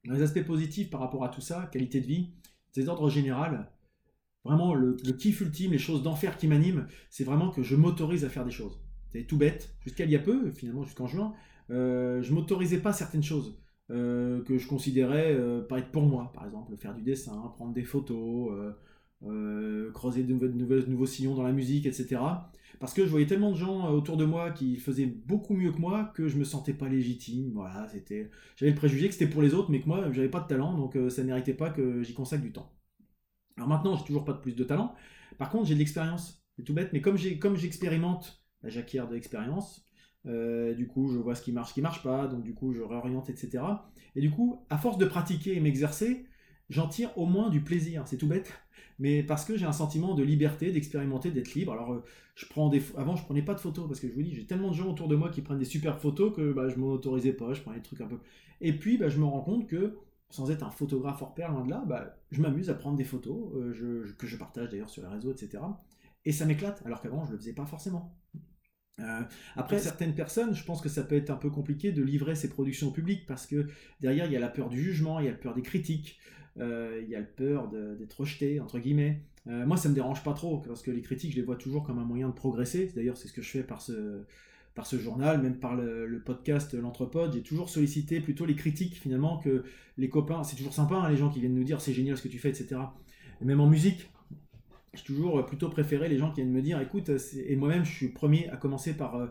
Les 0.03 0.21
aspects 0.23 0.43
positifs 0.43 0.89
par 0.89 0.99
rapport 0.99 1.23
à 1.23 1.29
tout 1.29 1.41
ça, 1.41 1.69
qualité 1.71 2.01
de 2.01 2.07
vie, 2.07 2.31
c'est 2.71 2.83
d'ordre 2.83 3.09
général. 3.09 3.69
Vraiment, 4.43 4.73
le, 4.73 4.95
kiff 4.95 5.41
ultime, 5.41 5.71
les 5.71 5.77
choses 5.77 6.01
d'enfer 6.01 6.37
qui 6.37 6.47
m'animent, 6.47 6.87
c'est 7.11 7.23
vraiment 7.23 7.51
que 7.51 7.61
je 7.61 7.75
m'autorise 7.75 8.25
à 8.25 8.29
faire 8.29 8.43
des 8.43 8.51
choses. 8.51 8.81
C'est 9.11 9.25
tout 9.25 9.37
bête. 9.37 9.75
Jusqu'à 9.81 10.05
il 10.05 10.11
y 10.11 10.15
a 10.15 10.19
peu, 10.19 10.49
finalement, 10.49 10.83
jusqu'en 10.83 11.05
juin, 11.05 11.33
euh, 11.69 12.23
je 12.23 12.33
m'autorisais 12.33 12.79
pas 12.79 12.93
certaines 12.93 13.23
choses. 13.23 13.57
Euh, 13.91 14.41
que 14.45 14.57
je 14.57 14.67
considérais 14.67 15.33
euh, 15.33 15.61
pas 15.61 15.79
être 15.79 15.91
pour 15.91 16.03
moi, 16.03 16.31
par 16.33 16.45
exemple, 16.45 16.77
faire 16.77 16.95
du 16.95 17.01
dessin, 17.01 17.51
prendre 17.57 17.73
des 17.73 17.83
photos, 17.83 18.73
euh, 19.23 19.91
creuser 19.91 20.23
de, 20.23 20.33
nouveaux 20.33 21.05
sillons 21.05 21.35
dans 21.35 21.43
la 21.43 21.51
musique, 21.51 21.85
etc. 21.85 22.19
Parce 22.79 22.95
que 22.95 23.05
je 23.05 23.09
voyais 23.11 23.27
tellement 23.27 23.51
de 23.51 23.55
gens 23.55 23.85
euh, 23.85 23.91
autour 23.91 24.17
de 24.17 24.25
moi 24.25 24.49
qui 24.49 24.77
faisaient 24.77 25.05
beaucoup 25.05 25.53
mieux 25.53 25.71
que 25.71 25.77
moi 25.77 26.11
que 26.15 26.27
je 26.27 26.37
me 26.37 26.43
sentais 26.43 26.73
pas 26.73 26.89
légitime. 26.89 27.51
Voilà, 27.53 27.87
c'était, 27.89 28.31
j'avais 28.55 28.71
le 28.71 28.77
préjugé 28.77 29.07
que 29.07 29.13
c'était 29.13 29.29
pour 29.29 29.43
les 29.43 29.53
autres, 29.53 29.69
mais 29.69 29.79
que 29.79 29.87
moi, 29.87 30.11
j'avais 30.11 30.29
pas 30.29 30.39
de 30.39 30.47
talent, 30.47 30.75
donc 30.75 30.95
euh, 30.95 31.09
ça 31.09 31.23
méritait 31.23 31.53
pas 31.53 31.69
que 31.69 32.01
j'y 32.01 32.15
consacre 32.15 32.41
du 32.41 32.51
temps. 32.51 32.73
Alors 33.57 33.69
maintenant, 33.69 33.95
j'ai 33.95 34.05
toujours 34.05 34.25
pas 34.25 34.33
de 34.33 34.39
plus 34.39 34.55
de 34.55 34.63
talent. 34.63 34.95
Par 35.37 35.49
contre, 35.51 35.67
j'ai 35.67 35.75
de 35.75 35.79
l'expérience. 35.79 36.43
C'est 36.55 36.63
tout 36.63 36.73
bête, 36.73 36.91
mais 36.93 37.01
comme 37.01 37.17
j'expérimente, 37.17 38.43
bah, 38.63 38.69
j'acquiers 38.69 39.05
de 39.07 39.13
l'expérience. 39.13 39.87
du 40.25 40.87
coup, 40.87 41.09
je 41.09 41.19
vois 41.19 41.35
ce 41.35 41.43
qui 41.43 41.51
marche, 41.51 41.69
ce 41.69 41.73
qui 41.75 41.81
marche 41.81 42.01
pas, 42.01 42.27
donc 42.27 42.43
du 42.43 42.55
coup, 42.55 42.73
je 42.73 42.81
réoriente, 42.81 43.29
etc. 43.29 43.63
Et 44.15 44.21
du 44.21 44.31
coup, 44.31 44.65
à 44.69 44.77
force 44.77 44.97
de 44.97 45.05
pratiquer 45.05 45.55
et 45.55 45.59
m'exercer, 45.59 46.25
j'en 46.71 46.87
tire 46.87 47.15
au 47.17 47.27
moins 47.27 47.49
du 47.49 47.61
plaisir. 47.61 48.07
C'est 48.07 48.17
tout 48.17 48.27
bête 48.27 48.51
mais 49.01 49.23
parce 49.23 49.45
que 49.45 49.57
j'ai 49.57 49.65
un 49.65 49.71
sentiment 49.71 50.13
de 50.13 50.21
liberté, 50.21 50.71
d'expérimenter, 50.71 51.31
d'être 51.31 51.55
libre. 51.55 51.73
Alors, 51.73 51.91
euh, 51.91 52.03
je 52.35 52.45
prends 52.45 52.69
des 52.69 52.83
avant, 52.95 53.15
je 53.15 53.25
prenais 53.25 53.41
pas 53.41 53.55
de 53.55 53.59
photos 53.59 53.87
parce 53.87 53.99
que 53.99 54.07
je 54.07 54.13
vous 54.13 54.21
dis, 54.21 54.35
j'ai 54.35 54.45
tellement 54.45 54.69
de 54.69 54.75
gens 54.75 54.91
autour 54.91 55.07
de 55.07 55.15
moi 55.15 55.29
qui 55.29 55.41
prennent 55.41 55.57
des 55.57 55.65
super 55.65 55.97
photos 55.97 56.31
que 56.35 56.53
bah, 56.53 56.69
je 56.69 56.75
m'en 56.75 56.89
autorisais 56.89 57.33
pas, 57.33 57.51
je 57.53 57.61
prenais 57.61 57.77
des 57.77 57.83
trucs 57.83 58.01
un 58.01 58.07
peu. 58.07 58.19
Et 58.61 58.77
puis, 58.77 58.99
bah, 58.99 59.09
je 59.09 59.17
me 59.17 59.25
rends 59.25 59.41
compte 59.41 59.67
que 59.67 59.97
sans 60.29 60.51
être 60.51 60.63
un 60.63 60.69
photographe 60.69 61.19
hors 61.23 61.33
pair, 61.33 61.51
loin 61.51 61.65
de 61.65 61.71
là, 61.71 61.83
bah, 61.87 62.15
je 62.29 62.41
m'amuse 62.41 62.69
à 62.69 62.75
prendre 62.75 62.95
des 62.95 63.03
photos 63.03 63.51
euh, 63.55 64.05
que 64.19 64.27
je 64.27 64.37
partage 64.37 64.69
d'ailleurs 64.69 64.89
sur 64.89 65.01
les 65.01 65.09
réseaux, 65.09 65.31
etc. 65.31 65.63
Et 66.23 66.31
ça 66.31 66.45
m'éclate, 66.45 66.83
alors 66.85 67.01
qu'avant, 67.01 67.25
je 67.25 67.31
le 67.31 67.37
faisais 67.39 67.53
pas 67.53 67.65
forcément. 67.65 68.15
Euh, 68.99 69.21
après, 69.55 69.79
certaines 69.79 70.13
personnes, 70.13 70.53
je 70.53 70.63
pense 70.63 70.79
que 70.79 70.89
ça 70.89 71.01
peut 71.01 71.15
être 71.15 71.31
un 71.31 71.37
peu 71.37 71.49
compliqué 71.49 71.91
de 71.91 72.03
livrer 72.03 72.35
ses 72.35 72.49
productions 72.49 72.89
au 72.89 72.91
public 72.91 73.25
parce 73.25 73.47
que 73.47 73.65
derrière, 73.99 74.27
il 74.27 74.33
y 74.33 74.35
a 74.35 74.39
la 74.39 74.49
peur 74.49 74.69
du 74.69 74.79
jugement, 74.79 75.19
il 75.19 75.25
y 75.25 75.27
a 75.27 75.31
la 75.31 75.37
peur 75.37 75.55
des 75.55 75.63
critiques, 75.63 76.19
il 76.57 77.09
y 77.09 77.15
a 77.15 77.19
le 77.19 77.25
peur 77.25 77.69
d'être 77.69 78.19
rejeté, 78.21 78.59
entre 78.59 78.79
guillemets. 78.79 79.21
Euh, 79.47 79.65
moi, 79.65 79.77
ça 79.77 79.89
me 79.89 79.95
dérange 79.95 80.23
pas 80.23 80.33
trop, 80.33 80.59
parce 80.59 80.81
que 80.81 80.91
les 80.91 81.01
critiques, 81.01 81.31
je 81.31 81.37
les 81.37 81.41
vois 81.41 81.55
toujours 81.55 81.83
comme 81.83 81.99
un 81.99 82.05
moyen 82.05 82.29
de 82.29 82.33
progresser. 82.33 82.91
D'ailleurs, 82.95 83.17
c'est 83.17 83.27
ce 83.27 83.33
que 83.33 83.41
je 83.41 83.49
fais 83.49 83.63
par 83.63 83.81
ce, 83.81 84.23
par 84.75 84.85
ce 84.85 84.97
journal, 84.97 85.41
même 85.41 85.57
par 85.57 85.75
le, 85.75 86.21
podcast 86.23 86.73
L'Entrepode. 86.73 87.33
J'ai 87.33 87.41
toujours 87.41 87.69
sollicité 87.69 88.19
plutôt 88.21 88.45
les 88.45 88.55
critiques, 88.55 88.95
finalement, 88.95 89.37
que 89.39 89.63
les 89.97 90.09
copains. 90.09 90.43
C'est 90.43 90.55
toujours 90.55 90.73
sympa, 90.73 90.95
hein, 90.95 91.09
les 91.09 91.17
gens 91.17 91.29
qui 91.29 91.39
viennent 91.39 91.55
nous 91.55 91.63
dire 91.63 91.81
c'est 91.81 91.93
génial 91.93 92.17
ce 92.17 92.23
que 92.23 92.27
tu 92.27 92.39
fais, 92.39 92.49
etc. 92.49 92.79
Et 93.41 93.45
même 93.45 93.59
en 93.59 93.67
musique, 93.67 94.11
j'ai 94.93 95.03
toujours 95.03 95.43
plutôt 95.45 95.69
préféré 95.69 96.09
les 96.09 96.17
gens 96.17 96.29
qui 96.31 96.41
viennent 96.41 96.53
me 96.53 96.61
dire 96.61 96.79
écoute, 96.79 97.09
et 97.09 97.55
moi-même, 97.55 97.85
je 97.85 97.91
suis 97.91 98.09
premier 98.09 98.49
à 98.49 98.57
commencer 98.57 98.93
par. 98.95 99.15
Euh, 99.15 99.27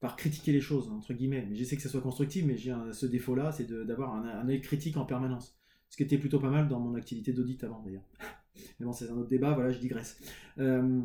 par 0.00 0.14
critiquer 0.14 0.52
les 0.52 0.60
choses, 0.60 0.88
entre 0.92 1.12
guillemets. 1.12 1.48
J'essaie 1.50 1.74
que 1.74 1.82
ça 1.82 1.88
soit 1.88 2.00
constructif, 2.00 2.44
mais 2.44 2.56
j'ai 2.56 2.72
ce 2.92 3.04
défaut-là, 3.04 3.50
c'est 3.50 3.68
d'avoir 3.68 4.14
un 4.14 4.48
œil 4.48 4.60
critique 4.60 4.96
en 4.96 5.04
permanence. 5.04 5.57
Ce 5.90 5.96
qui 5.96 6.02
était 6.02 6.18
plutôt 6.18 6.38
pas 6.38 6.50
mal 6.50 6.68
dans 6.68 6.80
mon 6.80 6.94
activité 6.94 7.32
d'audit 7.32 7.62
avant 7.64 7.82
d'ailleurs. 7.82 8.04
Mais 8.80 8.86
bon, 8.86 8.92
c'est 8.92 9.08
un 9.08 9.16
autre 9.16 9.28
débat, 9.28 9.52
voilà, 9.52 9.70
je 9.70 9.78
digresse. 9.78 10.20
Euh, 10.58 11.00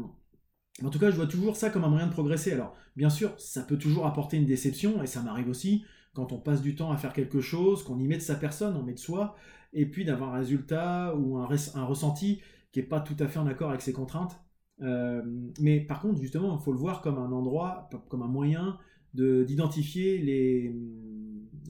en 0.83 0.89
tout 0.89 0.99
cas, 0.99 1.11
je 1.11 1.15
vois 1.15 1.27
toujours 1.27 1.55
ça 1.55 1.69
comme 1.69 1.83
un 1.83 1.89
moyen 1.89 2.07
de 2.07 2.11
progresser. 2.11 2.51
Alors, 2.51 2.75
bien 2.95 3.09
sûr, 3.09 3.39
ça 3.39 3.61
peut 3.61 3.77
toujours 3.77 4.07
apporter 4.07 4.37
une 4.37 4.45
déception, 4.45 5.03
et 5.03 5.07
ça 5.07 5.21
m'arrive 5.21 5.49
aussi 5.49 5.83
quand 6.13 6.31
on 6.31 6.37
passe 6.37 6.61
du 6.61 6.75
temps 6.75 6.91
à 6.91 6.97
faire 6.97 7.13
quelque 7.13 7.41
chose, 7.41 7.83
qu'on 7.83 7.99
y 7.99 8.07
met 8.07 8.17
de 8.17 8.21
sa 8.21 8.35
personne, 8.35 8.75
on 8.75 8.83
met 8.83 8.93
de 8.93 8.99
soi, 8.99 9.35
et 9.73 9.85
puis 9.85 10.05
d'avoir 10.05 10.33
un 10.33 10.37
résultat 10.37 11.15
ou 11.15 11.37
un, 11.37 11.45
ressenti 11.45 12.41
qui 12.71 12.79
n'est 12.79 12.85
pas 12.85 12.99
tout 12.99 13.15
à 13.19 13.27
fait 13.27 13.39
en 13.39 13.47
accord 13.47 13.69
avec 13.69 13.81
ses 13.81 13.93
contraintes. 13.93 14.39
Euh, 14.81 15.21
mais 15.59 15.79
par 15.79 16.01
contre, 16.01 16.21
justement, 16.21 16.57
il 16.57 16.63
faut 16.63 16.71
le 16.71 16.77
voir 16.77 17.01
comme 17.01 17.17
un 17.17 17.31
endroit, 17.31 17.89
comme 18.09 18.21
un 18.21 18.27
moyen 18.27 18.77
d'identifier 19.13 20.17
les, 20.19 20.75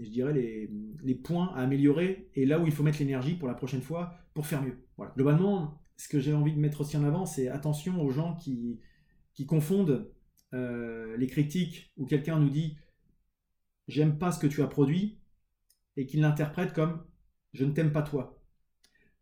je 0.02 0.10
dirais, 0.10 0.34
les, 0.34 0.70
les, 1.04 1.16
points 1.16 1.54
à 1.56 1.62
améliorer 1.62 2.30
et 2.36 2.46
là 2.46 2.60
où 2.60 2.66
il 2.66 2.72
faut 2.72 2.84
mettre 2.84 3.00
l'énergie 3.00 3.36
pour 3.36 3.48
la 3.48 3.54
prochaine 3.54 3.82
fois 3.82 4.14
pour 4.34 4.48
faire 4.48 4.62
mieux. 4.62 4.78
Globalement, 5.16 5.82
ce 5.98 6.08
que 6.08 6.20
j'ai 6.20 6.34
envie 6.34 6.54
de 6.54 6.60
mettre 6.60 6.82
aussi 6.82 6.98
en 6.98 7.04
avant, 7.04 7.26
c'est 7.26 7.48
attention 7.48 8.02
aux 8.02 8.10
gens 8.10 8.36
qui, 8.36 8.80
qui 9.34 9.46
confondent 9.46 10.12
euh, 10.54 11.16
les 11.18 11.28
critiques 11.28 11.92
où 11.98 12.06
quelqu'un 12.06 12.40
nous 12.40 12.50
dit 12.50 12.78
j'aime 13.88 14.18
pas 14.18 14.32
ce 14.32 14.40
que 14.40 14.48
tu 14.48 14.62
as 14.62 14.68
produit 14.68 15.20
et 15.98 16.06
qu'il 16.06 16.22
l'interprète 16.22 16.74
comme 16.74 17.04
je 17.54 17.66
ne 17.66 17.72
t'aime 17.72 17.92
pas 17.92 18.02
toi. 18.02 18.40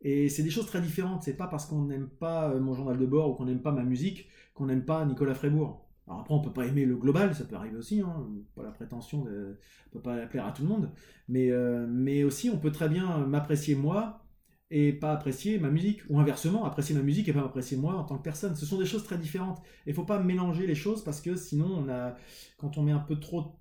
Et 0.02 0.30
c'est 0.30 0.44
des 0.44 0.50
choses 0.50 0.66
très 0.66 0.82
différentes. 0.82 1.24
C'est 1.24 1.38
pas 1.38 1.48
parce 1.48 1.66
qu'on 1.66 1.84
n'aime 1.84 2.10
pas 2.10 2.56
mon 2.56 2.74
journal 2.74 2.98
de 2.98 3.06
bord 3.06 3.32
ou 3.32 3.34
qu'on 3.36 3.46
n'aime 3.46 3.62
pas 3.62 3.72
ma 3.72 3.84
musique 3.84 4.28
qu'on 4.54 4.66
n'aime 4.66 4.86
pas 4.86 5.06
Nicolas 5.06 5.36
Frébourg. 5.36 5.88
Alors 6.08 6.22
après, 6.22 6.34
on 6.34 6.42
peut 6.42 6.54
pas 6.54 6.66
aimer 6.66 6.86
le 6.86 6.98
global, 6.98 7.34
ça 7.36 7.46
peut 7.46 7.56
arriver 7.56 7.78
aussi, 7.78 8.02
hein, 8.02 8.28
pas 8.56 8.64
la 8.64 8.72
prétention 8.72 9.24
de 9.24 9.58
on 9.88 9.90
peut 9.92 10.02
pas 10.02 10.26
plaire 10.28 10.46
à 10.46 10.52
tout 10.52 10.64
le 10.64 10.68
monde, 10.68 10.92
mais, 11.28 11.52
euh, 11.52 11.86
mais 11.88 12.24
aussi 12.24 12.50
on 12.50 12.58
peut 12.58 12.72
très 12.72 12.90
bien 12.90 13.26
m'apprécier 13.28 13.76
moi 13.76 14.26
et 14.72 14.94
pas 14.94 15.12
apprécier 15.14 15.60
ma 15.60 15.70
musique, 15.70 16.02
ou 16.10 16.20
inversement, 16.20 16.66
apprécier 16.66 16.96
ma 16.96 17.02
musique 17.02 17.28
et 17.28 17.34
pas 17.34 17.42
m'apprécier 17.42 17.78
moi 17.78 17.96
en 17.96 18.04
tant 18.06 18.18
que 18.18 18.24
personne. 18.24 18.56
Ce 18.56 18.66
sont 18.66 18.80
des 18.80 18.86
choses 18.86 19.04
très 19.04 19.18
différentes. 19.18 19.62
Il 19.86 19.94
faut 19.94 20.06
pas 20.06 20.20
mélanger 20.20 20.66
les 20.66 20.76
choses 20.76 21.04
parce 21.04 21.20
que 21.22 21.36
sinon, 21.36 21.68
on 21.68 21.90
a, 21.90 22.16
quand 22.58 22.78
on 22.78 22.84
met 22.84 22.94
un 22.94 23.00
peu 23.00 23.20
trop 23.20 23.60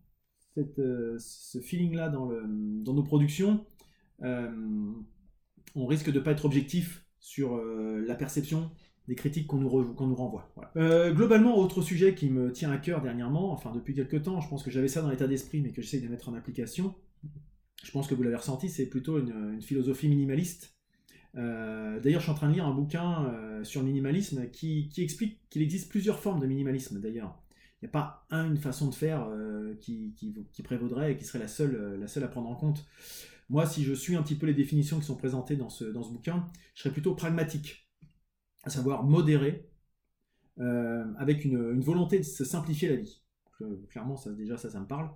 euh, 0.57 1.17
ce 1.19 1.61
feeling-là 1.61 2.11
dans, 2.11 2.31
dans 2.47 2.95
nos 2.95 3.03
productions, 3.03 3.67
euh, 4.23 4.93
on 5.75 5.87
risque 5.87 6.13
de 6.13 6.21
pas 6.21 6.31
être 6.31 6.45
objectif 6.45 7.05
sur 7.19 7.57
la 7.57 8.15
perception 8.15 8.71
des 9.11 9.17
critiques 9.17 9.49
qu'on 9.49 9.59
nous, 9.59 9.69
renvoie. 9.69 10.53
Euh, 10.77 11.13
globalement, 11.13 11.59
autre 11.59 11.83
sujet 11.83 12.15
qui 12.15 12.31
me 12.31 12.53
tient 12.53 12.71
à 12.71 12.79
cœur 12.79 13.03
dernièrement, 13.03 13.51
enfin 13.51 13.73
depuis 13.75 13.93
quelques 13.93 14.23
temps, 14.23 14.41
je 14.41 14.49
pense 14.49 14.63
que 14.63 14.71
j'avais 14.71 14.87
ça 14.87 15.03
dans 15.03 15.11
l'état 15.11 15.27
d'esprit, 15.27 15.61
mais 15.61 15.73
que 15.73 15.83
j'essaie 15.83 15.99
de 15.99 16.07
mettre 16.07 16.29
en 16.29 16.35
application. 16.35 16.95
Je 17.83 17.91
pense 17.91 18.07
que 18.07 18.15
vous 18.15 18.23
l'avez 18.23 18.37
ressenti, 18.37 18.69
c'est 18.69 18.87
plutôt 18.87 19.19
une, 19.19 19.61
philosophie 19.61 20.07
minimaliste. 20.07 20.77
Euh, 21.35 21.99
d'ailleurs, 21.99 22.21
je 22.21 22.27
suis 22.27 22.31
en 22.31 22.37
train 22.37 22.49
de 22.49 22.55
lire 22.55 22.67
un 22.67 22.73
bouquin 22.73 23.25
euh, 23.25 23.65
sur 23.65 23.81
le 23.81 23.89
minimalisme 23.89 24.49
qui, 24.53 24.89
explique 24.99 25.41
qu'il 25.51 25.63
existe 25.63 25.91
plusieurs 25.91 26.21
formes 26.21 26.39
de 26.39 26.47
minimalisme. 26.47 27.01
D'ailleurs, 27.01 27.37
il 27.83 27.87
n'y 27.87 27.89
a 27.89 27.93
pas 27.93 28.29
une 28.31 28.59
façon 28.59 28.89
de 28.91 28.95
faire 28.95 29.27
qui, 29.81 30.15
prévaudrait 30.63 31.15
et 31.15 31.17
qui 31.17 31.25
serait 31.25 31.41
la 31.41 31.49
seule, 31.49 32.01
à 32.23 32.29
prendre 32.29 32.49
en 32.49 32.55
compte. 32.55 32.87
Moi, 33.49 33.67
si 33.67 33.83
je 33.83 33.93
suis 33.93 34.15
un 34.15 34.23
petit 34.23 34.37
peu 34.37 34.47
les 34.47 34.55
définitions 34.55 35.01
qui 35.01 35.07
sont 35.07 35.17
présentées 35.17 35.57
dans 35.57 35.69
ce 35.69 36.13
bouquin, 36.13 36.47
je 36.77 36.83
serais 36.83 36.93
plutôt 36.93 37.17
pragmatique 37.17 37.90
à 38.65 38.71
savoir 38.71 39.05
modérer, 39.05 39.69
euh, 40.59 41.05
avec 41.19 41.45
une, 41.45 41.81
volonté 41.81 42.19
de 42.19 42.25
se 42.25 42.45
simplifier 42.45 42.89
la 42.89 42.97
vie. 42.97 43.23
clairement, 43.89 44.17
ça, 44.17 44.31
déjà, 44.33 44.57
ça, 44.57 44.71
ça 44.71 44.81
me 44.81 44.87
parle. 44.87 45.11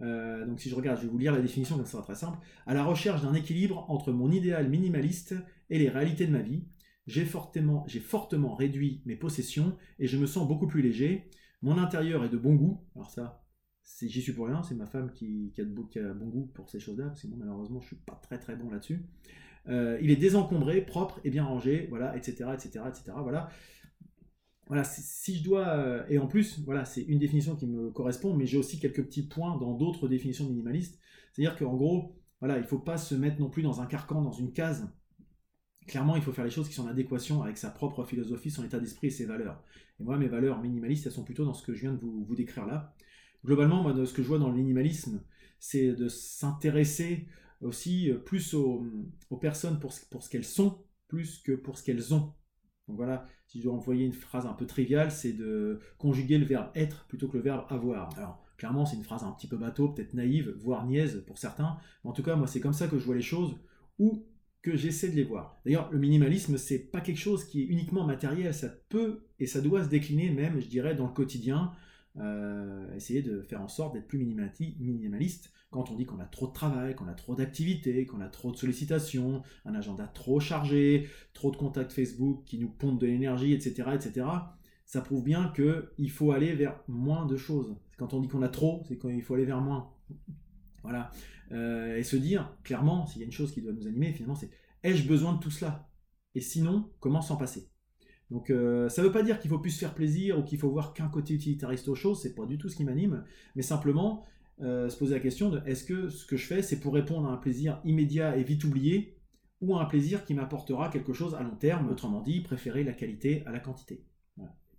Euh, 0.00 0.46
donc 0.46 0.60
si 0.60 0.68
je 0.68 0.74
regarde, 0.74 0.98
je 0.98 1.02
vais 1.04 1.08
vous 1.08 1.18
lire 1.18 1.32
la 1.32 1.40
définition, 1.40 1.76
comme 1.76 1.86
ça 1.86 1.98
va 1.98 2.04
très 2.04 2.14
simple. 2.14 2.38
À 2.66 2.74
la 2.74 2.84
recherche 2.84 3.22
d'un 3.22 3.34
équilibre 3.34 3.84
entre 3.90 4.12
mon 4.12 4.30
idéal 4.30 4.68
minimaliste 4.68 5.34
et 5.70 5.78
les 5.78 5.88
réalités 5.88 6.26
de 6.26 6.32
ma 6.32 6.42
vie, 6.42 6.64
j'ai 7.06 7.24
fortement, 7.24 7.86
fortement 8.02 8.54
réduit 8.54 9.02
mes 9.06 9.16
possessions 9.16 9.76
et 9.98 10.06
je 10.06 10.18
me 10.18 10.26
sens 10.26 10.46
beaucoup 10.46 10.66
plus 10.66 10.82
léger. 10.82 11.30
Mon 11.62 11.78
intérieur 11.78 12.24
est 12.24 12.28
de 12.28 12.36
bon 12.36 12.54
goût. 12.54 12.84
Alors 12.94 13.10
ça, 13.10 13.44
j'y 14.02 14.20
suis 14.20 14.32
pour 14.32 14.46
rien, 14.46 14.62
c'est 14.62 14.74
ma 14.74 14.86
femme 14.86 15.10
qui, 15.12 15.52
a 15.58 15.64
de, 15.64 15.82
qui, 15.90 15.98
a 15.98 16.12
bon 16.12 16.26
goût 16.26 16.46
pour 16.54 16.68
ces 16.68 16.80
choses-là, 16.80 17.06
parce 17.06 17.22
que 17.22 17.28
moi 17.28 17.38
malheureusement 17.40 17.80
je 17.80 17.88
suis 17.88 17.96
pas 17.96 18.18
très 18.22 18.38
très 18.38 18.56
bon 18.56 18.70
là-dessus. 18.70 19.04
Euh, 19.68 19.98
il 20.00 20.10
est 20.10 20.16
désencombré, 20.16 20.80
propre 20.80 21.20
et 21.24 21.30
bien 21.30 21.44
rangé, 21.44 21.86
voilà, 21.90 22.16
etc., 22.16 22.50
etc., 22.54 22.80
etc. 22.88 23.12
Voilà. 23.22 23.48
Voilà, 24.68 24.82
si 24.82 25.36
je 25.36 25.44
dois, 25.44 25.68
euh, 25.68 26.04
et 26.08 26.18
en 26.18 26.26
plus, 26.26 26.60
voilà, 26.64 26.84
c'est 26.84 27.02
une 27.02 27.20
définition 27.20 27.54
qui 27.54 27.66
me 27.66 27.90
correspond, 27.90 28.34
mais 28.34 28.46
j'ai 28.46 28.58
aussi 28.58 28.80
quelques 28.80 29.04
petits 29.04 29.22
points 29.22 29.56
dans 29.58 29.74
d'autres 29.74 30.08
définitions 30.08 30.44
minimalistes. 30.48 30.98
C'est-à-dire 31.32 31.56
qu'en 31.56 31.74
gros, 31.74 32.16
voilà, 32.40 32.56
il 32.56 32.62
ne 32.62 32.66
faut 32.66 32.78
pas 32.78 32.96
se 32.96 33.14
mettre 33.14 33.38
non 33.38 33.48
plus 33.48 33.62
dans 33.62 33.80
un 33.80 33.86
carcan, 33.86 34.22
dans 34.22 34.32
une 34.32 34.52
case. 34.52 34.88
Clairement, 35.86 36.16
il 36.16 36.22
faut 36.22 36.32
faire 36.32 36.44
les 36.44 36.50
choses 36.50 36.68
qui 36.68 36.74
sont 36.74 36.84
en 36.84 36.88
adéquation 36.88 37.42
avec 37.42 37.58
sa 37.58 37.70
propre 37.70 38.04
philosophie, 38.04 38.50
son 38.50 38.64
état 38.64 38.80
d'esprit 38.80 39.06
et 39.06 39.10
ses 39.10 39.24
valeurs. 39.24 39.62
Et 40.00 40.02
moi, 40.02 40.18
mes 40.18 40.26
valeurs 40.26 40.60
minimalistes, 40.60 41.06
elles 41.06 41.12
sont 41.12 41.22
plutôt 41.22 41.44
dans 41.44 41.54
ce 41.54 41.64
que 41.64 41.72
je 41.72 41.82
viens 41.82 41.92
de 41.92 42.00
vous, 42.00 42.34
décrire 42.34 42.66
là. 42.66 42.92
Globalement, 43.44 43.82
moi, 43.82 43.94
ce 44.04 44.12
que 44.12 44.22
je 44.22 44.28
vois 44.28 44.38
dans 44.38 44.48
le 44.48 44.56
minimalisme, 44.56 45.22
c'est 45.60 45.92
de 45.92 46.08
s'intéresser 46.08 47.28
aussi 47.60 48.10
euh, 48.10 48.18
plus 48.18 48.54
aux, 48.54 48.84
personnes 49.40 49.78
pour, 49.78 49.92
pour 50.10 50.22
ce 50.22 50.30
qu'elles 50.30 50.44
sont, 50.44 50.84
plus 51.08 51.38
que 51.38 51.52
pour 51.52 51.78
ce 51.78 51.84
qu'elles 51.84 52.14
ont. 52.14 52.32
Donc 52.88 52.96
voilà, 52.96 53.26
si 53.46 53.58
je 53.58 53.64
dois 53.64 53.74
envoyer 53.74 54.04
une 54.04 54.12
phrase 54.12 54.46
un 54.46 54.52
peu 54.52 54.66
triviale, 54.66 55.10
c'est 55.10 55.32
de 55.32 55.80
conjuguer 55.98 56.38
le 56.38 56.46
verbe 56.46 56.70
être 56.74 57.06
plutôt 57.06 57.28
que 57.28 57.36
le 57.36 57.42
verbe 57.42 57.64
avoir. 57.68 58.16
Alors, 58.16 58.44
clairement, 58.56 58.86
c'est 58.86 58.96
une 58.96 59.04
phrase 59.04 59.24
un 59.24 59.32
petit 59.32 59.48
peu 59.48 59.56
bateau, 59.56 59.88
peut-être 59.88 60.14
naïve, 60.14 60.54
voire 60.58 60.86
niaise 60.86 61.24
pour 61.26 61.38
certains. 61.38 61.76
Mais 62.04 62.10
en 62.10 62.12
tout 62.12 62.22
cas, 62.22 62.36
moi, 62.36 62.46
c'est 62.46 62.60
comme 62.60 62.72
ça 62.72 62.86
que 62.86 62.98
je 62.98 63.04
vois 63.04 63.16
les 63.16 63.22
choses, 63.22 63.56
ou 63.98 64.24
que 64.62 64.76
j'essaie 64.76 65.08
de 65.08 65.16
les 65.16 65.24
voir. 65.24 65.60
D'ailleurs, 65.64 65.90
le 65.92 65.98
minimalisme, 65.98 66.58
c'est 66.58 66.78
pas 66.78 67.00
quelque 67.00 67.18
chose 67.18 67.44
qui 67.44 67.62
est 67.62 67.66
uniquement 67.66 68.04
matériel, 68.04 68.52
ça 68.52 68.68
peut 68.88 69.24
et 69.38 69.46
ça 69.46 69.60
doit 69.60 69.84
se 69.84 69.88
décliner 69.88 70.30
même, 70.30 70.60
je 70.60 70.66
dirais, 70.66 70.94
dans 70.94 71.06
le 71.06 71.12
quotidien, 71.12 71.72
euh, 72.18 72.94
essayer 72.94 73.22
de 73.22 73.42
faire 73.42 73.60
en 73.60 73.68
sorte 73.68 73.94
d'être 73.94 74.08
plus 74.08 74.18
minimaliste 74.18 75.52
quand 75.76 75.90
on 75.90 75.94
dit 75.94 76.06
qu'on 76.06 76.20
a 76.20 76.24
trop 76.24 76.46
de 76.46 76.54
travail, 76.54 76.94
qu'on 76.94 77.06
a 77.06 77.12
trop 77.12 77.34
d'activités, 77.34 78.06
qu'on 78.06 78.22
a 78.22 78.28
trop 78.28 78.50
de 78.50 78.56
sollicitations, 78.56 79.42
un 79.66 79.74
agenda 79.74 80.06
trop 80.06 80.40
chargé, 80.40 81.06
trop 81.34 81.50
de 81.50 81.56
contacts 81.58 81.92
Facebook 81.92 82.44
qui 82.46 82.58
nous 82.58 82.70
pompent 82.70 82.98
de 82.98 83.06
l'énergie, 83.06 83.52
etc., 83.52 83.90
etc., 83.92 84.26
ça 84.86 85.02
prouve 85.02 85.22
bien 85.22 85.52
qu'il 85.54 86.10
faut 86.10 86.32
aller 86.32 86.54
vers 86.54 86.80
moins 86.88 87.26
de 87.26 87.36
choses. 87.36 87.76
Quand 87.98 88.14
on 88.14 88.20
dit 88.20 88.28
qu'on 88.28 88.40
a 88.40 88.48
trop, 88.48 88.84
c'est 88.88 88.96
qu'il 88.96 89.20
faut 89.22 89.34
aller 89.34 89.44
vers 89.44 89.60
moins. 89.60 89.92
Voilà. 90.82 91.10
Euh, 91.52 91.98
et 91.98 92.04
se 92.04 92.16
dire, 92.16 92.56
clairement, 92.62 93.06
s'il 93.06 93.20
y 93.20 93.24
a 93.24 93.26
une 93.26 93.32
chose 93.32 93.52
qui 93.52 93.60
doit 93.60 93.72
nous 93.72 93.86
animer, 93.86 94.12
finalement, 94.12 94.36
c'est 94.36 94.50
ai-je 94.82 95.06
besoin 95.06 95.34
de 95.34 95.40
tout 95.40 95.50
cela? 95.50 95.90
Et 96.34 96.40
sinon, 96.40 96.88
comment 97.00 97.20
s'en 97.20 97.36
passer? 97.36 97.68
Donc 98.30 98.48
euh, 98.48 98.88
ça 98.88 99.02
ne 99.02 99.08
veut 99.08 99.12
pas 99.12 99.22
dire 99.22 99.38
qu'il 99.40 99.50
faut 99.50 99.58
plus 99.58 99.72
se 99.72 99.78
faire 99.78 99.94
plaisir 99.94 100.38
ou 100.38 100.42
qu'il 100.42 100.58
faut 100.58 100.70
voir 100.70 100.94
qu'un 100.94 101.08
côté 101.08 101.34
utilitariste 101.34 101.88
aux 101.88 101.94
choses, 101.94 102.22
c'est 102.22 102.34
pas 102.34 102.46
du 102.46 102.56
tout 102.56 102.68
ce 102.68 102.76
qui 102.76 102.84
m'anime, 102.84 103.24
mais 103.54 103.62
simplement 103.62 104.24
euh, 104.62 104.88
se 104.88 104.96
poser 104.96 105.14
la 105.14 105.20
question 105.20 105.50
de 105.50 105.60
est-ce 105.66 105.84
que 105.84 106.08
ce 106.08 106.24
que 106.24 106.36
je 106.36 106.46
fais 106.46 106.62
c'est 106.62 106.80
pour 106.80 106.94
répondre 106.94 107.28
à 107.28 107.32
un 107.32 107.36
plaisir 107.36 107.80
immédiat 107.84 108.36
et 108.36 108.42
vite 108.42 108.64
oublié 108.64 109.18
ou 109.60 109.76
à 109.76 109.82
un 109.82 109.84
plaisir 109.86 110.24
qui 110.24 110.34
m'apportera 110.34 110.88
quelque 110.90 111.12
chose 111.12 111.34
à 111.34 111.42
long 111.42 111.56
terme, 111.56 111.88
autrement 111.88 112.20
dit, 112.20 112.40
préférer 112.40 112.84
la 112.84 112.92
qualité 112.92 113.42
à 113.46 113.52
la 113.52 113.60
quantité. 113.60 114.04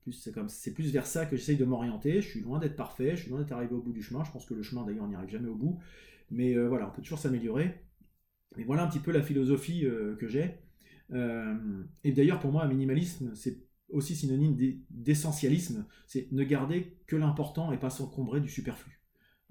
C'est 0.09 0.33
comme 0.33 0.47
c'est 0.47 0.73
plus 0.73 0.93
vers 0.93 1.05
ça 1.05 1.25
que 1.25 1.35
j'essaye 1.35 1.57
de 1.57 1.65
m'orienter. 1.65 2.21
Je 2.21 2.29
suis 2.29 2.39
loin 2.39 2.59
d'être 2.59 2.77
parfait, 2.77 3.17
je 3.17 3.23
suis 3.23 3.29
loin 3.29 3.39
d'être 3.39 3.51
arrivé 3.51 3.73
au 3.73 3.81
bout 3.81 3.91
du 3.91 4.01
chemin. 4.01 4.23
Je 4.23 4.31
pense 4.31 4.45
que 4.45 4.53
le 4.53 4.63
chemin 4.63 4.85
d'ailleurs 4.85 5.05
n'y 5.05 5.15
arrive 5.15 5.29
jamais 5.29 5.49
au 5.49 5.55
bout, 5.55 5.79
mais 6.31 6.55
euh, 6.55 6.69
voilà, 6.69 6.87
on 6.87 6.91
peut 6.91 7.01
toujours 7.01 7.19
s'améliorer. 7.19 7.83
Mais 8.55 8.63
voilà 8.63 8.83
un 8.83 8.87
petit 8.87 8.99
peu 8.99 9.11
la 9.11 9.21
philosophie 9.21 9.81
que 9.81 10.27
j'ai. 10.27 10.59
Euh, 11.11 11.83
et 12.03 12.11
d'ailleurs, 12.11 12.39
pour 12.39 12.51
moi, 12.51 12.63
un 12.63 12.67
minimalisme, 12.67 13.33
c'est 13.35 13.63
aussi 13.89 14.15
synonyme 14.15 14.57
d'essentialisme. 14.89 15.85
C'est 16.05 16.31
ne 16.31 16.43
garder 16.43 16.97
que 17.07 17.15
l'important 17.15 17.71
et 17.71 17.77
pas 17.77 17.89
s'encombrer 17.89 18.41
du 18.41 18.49
superflu. 18.49 18.96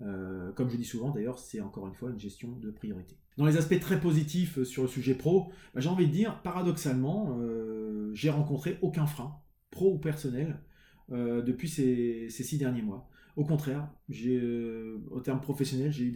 Euh, 0.02 0.52
comme 0.52 0.68
je 0.68 0.76
dis 0.76 0.84
souvent, 0.84 1.10
d'ailleurs, 1.10 1.38
c'est 1.38 1.60
encore 1.60 1.86
une 1.86 1.94
fois 1.94 2.10
une 2.10 2.20
gestion 2.20 2.56
de 2.56 2.70
priorité. 2.70 3.16
Dans 3.36 3.46
les 3.46 3.56
aspects 3.56 3.78
très 3.80 4.00
positifs 4.00 4.62
sur 4.64 4.82
le 4.82 4.88
sujet 4.88 5.14
pro, 5.14 5.50
bah, 5.74 5.80
j'ai 5.80 5.88
envie 5.88 6.06
de 6.06 6.12
dire, 6.12 6.40
paradoxalement, 6.42 7.38
euh, 7.40 8.10
j'ai 8.14 8.30
rencontré 8.30 8.78
aucun 8.82 9.06
frein, 9.06 9.40
pro 9.70 9.94
ou 9.94 9.98
personnel, 9.98 10.60
depuis 11.08 11.68
ces, 11.68 12.28
six 12.30 12.58
derniers 12.58 12.82
mois. 12.82 13.08
Au 13.36 13.44
contraire, 13.44 13.88
au 14.08 15.20
terme 15.20 15.40
professionnel, 15.40 15.92
j'ai 15.92 16.06
eu 16.06 16.10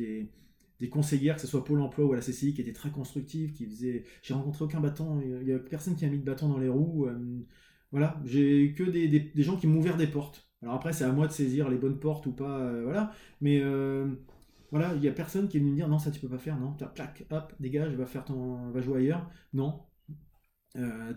des, 0.80 0.88
conseillères, 0.88 1.36
que 1.36 1.40
ce 1.42 1.46
soit 1.46 1.64
Pôle 1.64 1.80
emploi 1.80 2.06
ou 2.06 2.12
à 2.12 2.16
la 2.16 2.22
CCI, 2.22 2.54
qui 2.54 2.60
étaient 2.60 2.72
très 2.72 2.90
constructives, 2.90 3.52
qui 3.52 3.66
faisaient. 3.66 4.04
J'ai 4.22 4.34
rencontré 4.34 4.64
aucun 4.64 4.80
bâton, 4.80 5.20
il 5.20 5.44
n'y 5.44 5.52
a 5.52 5.60
personne 5.60 5.94
qui 5.94 6.04
a 6.04 6.08
mis 6.08 6.18
de 6.18 6.24
bâton 6.24 6.48
dans 6.48 6.58
les 6.58 6.68
roues. 6.68 7.06
Euh, 7.06 7.46
voilà, 7.92 8.20
j'ai 8.24 8.74
que 8.74 8.82
des, 8.82 9.08
des, 9.08 9.42
gens 9.42 9.56
qui 9.56 9.68
m'ont 9.68 9.78
ouvert 9.78 9.96
des 9.96 10.08
portes. 10.08 10.49
Alors 10.62 10.74
après, 10.74 10.92
c'est 10.92 11.04
à 11.04 11.12
moi 11.12 11.26
de 11.26 11.32
saisir 11.32 11.68
les 11.70 11.76
bonnes 11.76 11.98
portes 11.98 12.26
ou 12.26 12.32
pas, 12.32 12.58
euh, 12.60 12.82
voilà. 12.84 13.12
Mais 13.40 13.60
euh, 13.62 14.06
voilà, 14.70 14.94
il 14.94 15.00
n'y 15.00 15.08
a 15.08 15.12
personne 15.12 15.48
qui 15.48 15.56
est 15.56 15.60
venu 15.60 15.70
me 15.72 15.76
dire 15.76 15.88
non, 15.88 15.98
ça 15.98 16.10
tu 16.10 16.20
peux 16.20 16.28
pas 16.28 16.38
faire, 16.38 16.58
non, 16.58 16.74
clac, 16.94 17.24
hop, 17.30 17.52
dégage, 17.60 17.94
va 17.94 18.06
faire 18.06 18.24
ton, 18.24 18.70
va 18.70 18.80
jouer 18.80 18.98
ailleurs. 18.98 19.28
Non. 19.54 19.80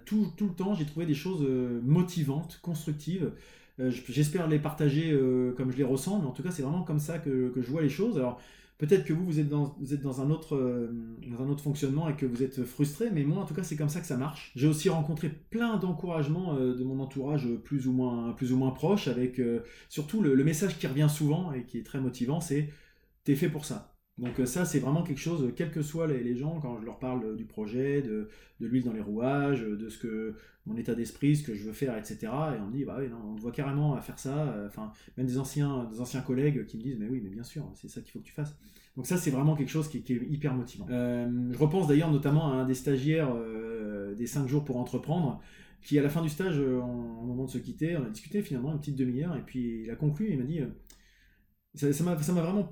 tout, 0.06 0.27
tout, 0.38 0.47
le 0.47 0.56
temps, 0.56 0.73
j'ai 0.75 0.86
trouvé 0.86 1.06
des 1.06 1.13
choses 1.13 1.41
motivantes, 1.84 2.60
constructives. 2.62 3.34
J'espère 3.79 4.47
les 4.47 4.60
partager 4.60 5.12
comme 5.58 5.71
je 5.71 5.77
les 5.77 5.84
ressens, 5.84 6.19
mais 6.19 6.27
en 6.27 6.32
tout 6.32 6.43
cas, 6.43 6.51
c'est 6.51 6.63
vraiment 6.63 6.84
comme 6.84 6.99
ça 6.99 7.19
que, 7.19 7.49
que 7.49 7.62
je 7.62 7.69
vois 7.69 7.82
les 7.82 7.89
choses. 7.89 8.17
Alors, 8.17 8.39
Peut-être 8.83 9.05
que 9.05 9.13
vous, 9.13 9.23
vous 9.23 9.39
êtes, 9.39 9.49
euh, 9.53 9.97
dans 10.03 10.21
un 10.21 10.29
autre 10.29 11.63
fonctionnement 11.63 12.09
et 12.09 12.17
que 12.17 12.25
vous 12.25 12.43
êtes 12.43 12.65
frustré, 12.65 13.09
mais 13.13 13.23
moi, 13.23 13.41
en 13.41 13.45
tout 13.45 13.53
cas, 13.53 13.63
c'est 13.63 13.77
comme 13.77 13.87
ça 13.87 14.01
que 14.01 14.05
ça 14.05 14.17
marche. 14.17 14.51
J'ai 14.57 14.67
aussi 14.67 14.89
rencontré 14.89 15.29
plein 15.29 15.77
d'encouragements 15.77 16.57
euh, 16.57 16.75
de 16.75 16.83
mon 16.83 16.99
entourage 16.99 17.47
plus 17.63 17.87
ou 17.87 17.93
moins, 17.93 18.33
plus 18.33 18.51
ou 18.51 18.57
moins 18.57 18.71
proche, 18.71 19.07
avec 19.07 19.39
euh, 19.39 19.61
surtout 19.87 20.21
le, 20.21 20.35
message 20.43 20.77
qui 20.77 20.85
revient 20.85 21.07
souvent 21.09 21.53
et 21.53 21.63
qui 21.63 21.77
est 21.77 21.83
très 21.83 22.01
motivant, 22.01 22.41
c'est 22.41 22.71
«t'es 23.23 23.35
fait 23.35 23.47
pour 23.47 23.63
ça». 23.63 23.89
Donc 24.19 24.39
ça, 24.45 24.63
c'est 24.63 24.80
vraiment 24.80 25.02
quelque 25.04 25.19
chose, 25.19 25.52
quels 25.56 25.71
que 25.71 25.82
soient 25.82 26.06
les, 26.06 26.36
gens, 26.36 26.60
quand 26.60 26.80
je 26.80 26.86
leur 26.86 26.99
parle 26.99 27.36
du 27.36 27.45
projet, 27.45 28.04
de, 28.04 28.30
de 28.60 28.67
l'huile 28.67 28.84
dans 28.84 28.93
les 28.93 29.02
rouages, 29.02 29.62
de 29.62 29.89
ce 29.89 29.97
que 29.97 30.36
mon 30.65 30.78
état 30.78 30.93
d'esprit, 30.93 31.36
ce 31.36 31.43
que 31.43 31.56
je 31.56 31.63
veux 31.63 31.73
faire, 31.73 31.97
etc. 31.97 32.19
Et 32.23 32.60
on 32.62 32.67
me 32.67 32.71
dit, 32.71 32.86
bah 32.86 32.99
non, 33.10 33.32
on 33.32 33.36
te 33.36 33.41
voit 33.41 33.52
carrément 33.52 33.95
à 33.95 34.02
faire 34.02 34.19
ça. 34.19 34.56
Enfin, 34.67 34.91
même 35.17 35.26
des 35.26 35.39
anciens, 35.39 35.86
des 35.91 35.99
anciens 35.99 36.21
collègues 36.21 36.65
qui 36.67 36.78
me 36.78 36.84
disent, 36.84 36.97
mais 36.99 37.08
oui, 37.08 37.21
mais 37.23 37.32
bien 37.32 37.43
sûr, 37.43 37.69
c'est 37.73 37.89
ça 37.89 38.02
qu'il 38.02 38.12
faut 38.12 38.19
que 38.19 38.26
tu 38.26 38.34
fasses. 38.34 38.56
Donc 38.95 39.08
ça, 39.08 39.17
c'est 39.17 39.32
vraiment 39.32 39.56
quelque 39.56 39.69
chose 39.69 39.88
qui, 39.89 39.97
est 39.97 40.10
hyper 40.30 40.54
motivant. 40.54 40.86
Euh, 40.89 41.52
je 41.52 41.58
repense 41.58 41.88
d'ailleurs 41.88 42.12
notamment 42.12 42.52
à 42.52 42.58
un 42.58 42.65
des 42.65 42.76
stagiaires 42.76 43.34
euh, 43.36 44.13
des 44.13 44.28
5 44.28 44.47
jours 44.47 44.63
pour 44.63 44.78
entreprendre, 44.78 45.41
qui 45.82 45.97
à 45.97 46.04
la 46.04 46.10
fin 46.10 46.21
du 46.21 46.30
stage, 46.30 46.60
au 46.60 46.84
moment 47.26 47.45
de 47.45 47.49
se 47.49 47.58
quitter, 47.58 47.97
on 47.97 48.06
a 48.06 48.10
discuté 48.10 48.41
finalement 48.41 48.71
une 48.71 48.80
petite 48.80 48.95
demi-heure, 48.95 49.36
et 49.36 49.41
puis 49.41 49.84
il 49.84 49.89
a 49.89 49.95
conclu, 49.95 50.30
il 50.32 50.38
m'a 50.38 50.45
dit, 50.45 50.62
euh, 50.62 51.91
ça 51.91 52.04
m'a 52.04 52.13
vraiment 52.13 52.71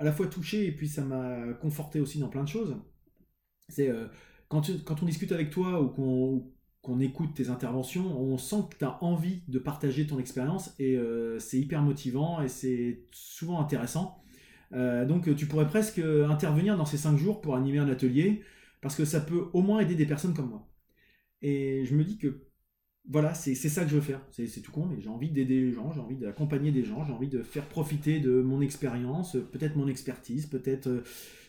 à 0.00 0.04
la 0.04 0.12
fois 0.12 0.26
touché 0.26 0.66
et 0.66 0.72
puis 0.72 0.88
ça 0.88 1.04
m'a 1.04 1.52
conforté 1.60 2.00
aussi 2.00 2.18
dans 2.18 2.28
plein 2.28 2.42
de 2.42 2.48
choses. 2.48 2.74
C'est 3.68 3.90
euh, 3.90 4.06
quand, 4.48 4.62
on 5.02 5.06
discute 5.06 5.30
avec 5.30 5.50
toi 5.50 5.80
ou 5.82 5.88
qu'on 6.80 7.00
écoute 7.00 7.34
tes 7.34 7.50
interventions, 7.50 8.18
on 8.18 8.38
sent 8.38 8.62
que 8.70 8.78
tu 8.78 8.84
as 8.84 9.02
envie 9.04 9.42
de 9.46 9.58
partager 9.58 10.06
ton 10.06 10.18
expérience 10.18 10.74
et 10.78 10.96
euh, 10.96 11.38
c'est 11.38 11.58
hyper 11.58 11.82
motivant 11.82 12.40
et 12.40 12.48
c'est 12.48 13.04
souvent 13.12 13.60
intéressant. 13.60 14.22
Euh, 14.72 15.04
donc 15.04 15.34
tu 15.36 15.46
pourrais 15.46 15.66
presque 15.66 15.98
intervenir 15.98 16.78
dans 16.78 16.86
ces 16.86 16.96
cinq 16.96 17.18
jours 17.18 17.42
pour 17.42 17.54
animer 17.54 17.78
un 17.78 17.88
atelier 17.88 18.42
parce 18.80 18.96
que 18.96 19.04
ça 19.04 19.20
peut 19.20 19.48
au 19.52 19.60
moins 19.60 19.80
aider 19.80 19.94
des 19.94 20.06
personnes 20.06 20.32
comme 20.32 20.48
moi. 20.48 20.66
Et 21.42 21.84
je 21.84 21.94
me 21.94 22.04
dis 22.04 22.16
que 22.16 22.49
voilà, 23.08 23.34
c'est 23.34 23.54
ça 23.54 23.84
que 23.84 23.90
je 23.90 23.96
veux 23.96 24.00
faire. 24.00 24.20
C'est 24.30 24.62
tout 24.62 24.72
con, 24.72 24.86
mais 24.86 25.00
j'ai 25.00 25.08
envie 25.08 25.30
d'aider 25.30 25.60
les 25.60 25.72
gens, 25.72 25.92
j'ai 25.92 26.00
envie 26.00 26.16
d'accompagner 26.16 26.70
des 26.70 26.84
gens, 26.84 27.04
j'ai 27.04 27.12
envie 27.12 27.28
de 27.28 27.42
faire 27.42 27.66
profiter 27.66 28.20
de 28.20 28.40
mon 28.40 28.60
expérience, 28.60 29.36
peut-être 29.52 29.76
mon 29.76 29.88
expertise, 29.88 30.46
peut-être. 30.46 30.88
Euh, 30.88 31.04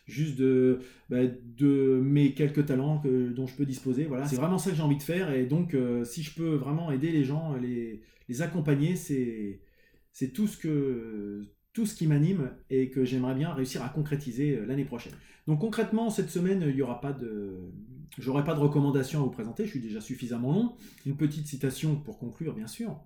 juste 0.08 0.38
de, 0.38 0.80
bah, 1.10 1.20
de 1.26 2.02
mes 2.04 2.34
quelques 2.34 2.66
talents 2.66 3.02
dont 3.06 3.48
je 3.48 3.56
peux 3.56 3.66
disposer. 3.66 4.06
Voilà, 4.06 4.28
c'est 4.28 4.36
vraiment 4.36 4.58
ça 4.58 4.72
que 4.72 4.76
j'ai 4.76 4.82
envie 4.82 4.98
de 4.98 5.04
faire. 5.04 5.32
Et 5.32 5.46
donc, 5.46 5.74
euh, 5.74 6.04
si 6.04 6.24
je 6.24 6.34
peux 6.34 6.56
vraiment 6.56 6.92
aider 6.92 7.12
les 7.12 7.24
gens, 7.24 7.56
les, 7.56 8.02
accompagner, 8.42 8.96
c'est 8.96 10.34
tout 10.34 10.48
ce 10.48 10.58
que 10.58 11.46
tout 11.74 11.86
ce 11.86 11.96
qui 11.96 12.08
m'anime 12.08 12.52
et 12.70 12.90
que 12.90 13.06
j'aimerais 13.06 13.36
bien 13.36 13.54
réussir 13.54 13.84
à 13.84 13.90
concrétiser 13.90 14.58
euh, 14.58 14.66
l'année 14.66 14.86
prochaine. 14.86 15.14
Donc 15.48 15.60
concrètement, 15.62 16.10
cette 16.10 16.30
semaine, 16.30 16.64
il 16.68 16.76
y 16.76 16.82
aura 16.82 17.02
pas 17.02 17.14
de, 17.14 17.72
j'aurai 18.18 18.44
pas 18.44 18.54
de 18.54 18.60
recommandations 18.60 19.22
à 19.22 19.24
vous 19.24 19.32
présenter. 19.32 19.66
Je 19.66 19.72
suis 19.72 19.80
déjà 19.80 20.02
suffisamment 20.02 20.52
long. 20.52 20.76
Une 21.06 21.16
petite 21.16 21.48
citation 21.48 21.96
pour 21.96 22.20
conclure, 22.20 22.54
bien 22.54 22.68
sûr. 22.68 23.00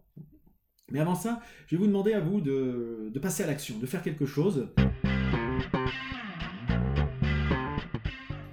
Mais 0.92 1.00
avant 1.00 1.16
ça, 1.16 1.42
je 1.68 1.76
vais 1.76 1.80
vous 1.80 1.88
demander 1.88 2.14
à 2.14 2.20
vous 2.20 2.42
de, 2.42 3.12
passer 3.22 3.44
à 3.44 3.48
l'action, 3.48 3.80
de 3.80 3.86
faire 3.86 4.04
quelque 4.04 4.26
chose. 4.26 4.70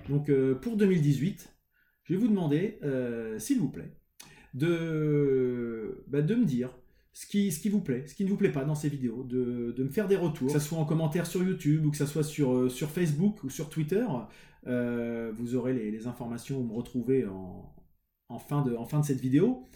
Donc 0.08 0.28
euh, 0.28 0.54
pour 0.54 0.76
2018, 0.76 1.54
je 2.04 2.14
vais 2.14 2.20
vous 2.20 2.28
demander, 2.28 2.78
euh, 2.82 3.38
s'il 3.38 3.58
vous 3.58 3.70
plaît, 3.70 3.96
de, 4.54 6.04
bah, 6.08 6.22
de 6.22 6.34
me 6.34 6.44
dire 6.44 6.78
ce 7.12 7.26
qui, 7.26 7.52
ce 7.52 7.60
qui 7.60 7.68
vous 7.68 7.80
plaît, 7.80 8.06
ce 8.06 8.14
qui 8.14 8.24
ne 8.24 8.30
vous 8.30 8.36
plaît 8.36 8.52
pas 8.52 8.64
dans 8.64 8.74
ces 8.74 8.88
vidéos, 8.88 9.24
de, 9.24 9.74
de 9.76 9.84
me 9.84 9.90
faire 9.90 10.08
des 10.08 10.16
retours, 10.16 10.46
que 10.48 10.58
ce 10.58 10.66
soit 10.66 10.78
en 10.78 10.84
commentaire 10.84 11.26
sur 11.26 11.42
YouTube 11.42 11.86
ou 11.86 11.90
que 11.90 11.96
ce 11.96 12.06
soit 12.06 12.22
sur, 12.24 12.54
euh, 12.54 12.68
sur 12.68 12.90
Facebook 12.90 13.42
ou 13.44 13.50
sur 13.50 13.68
Twitter. 13.68 14.06
vous 14.64 15.54
aurez 15.54 15.74
les, 15.74 15.90
les, 15.90 16.06
informations, 16.06 16.58
vous 16.58 16.66
me 16.66 16.74
retrouvez 16.74 17.26
en, 17.26 17.74
en, 18.28 18.38
fin, 18.38 18.62
de, 18.62 18.74
en 18.74 18.86
fin 18.86 19.00
de 19.00 19.04
cette 19.04 19.20
vidéo. 19.20 19.68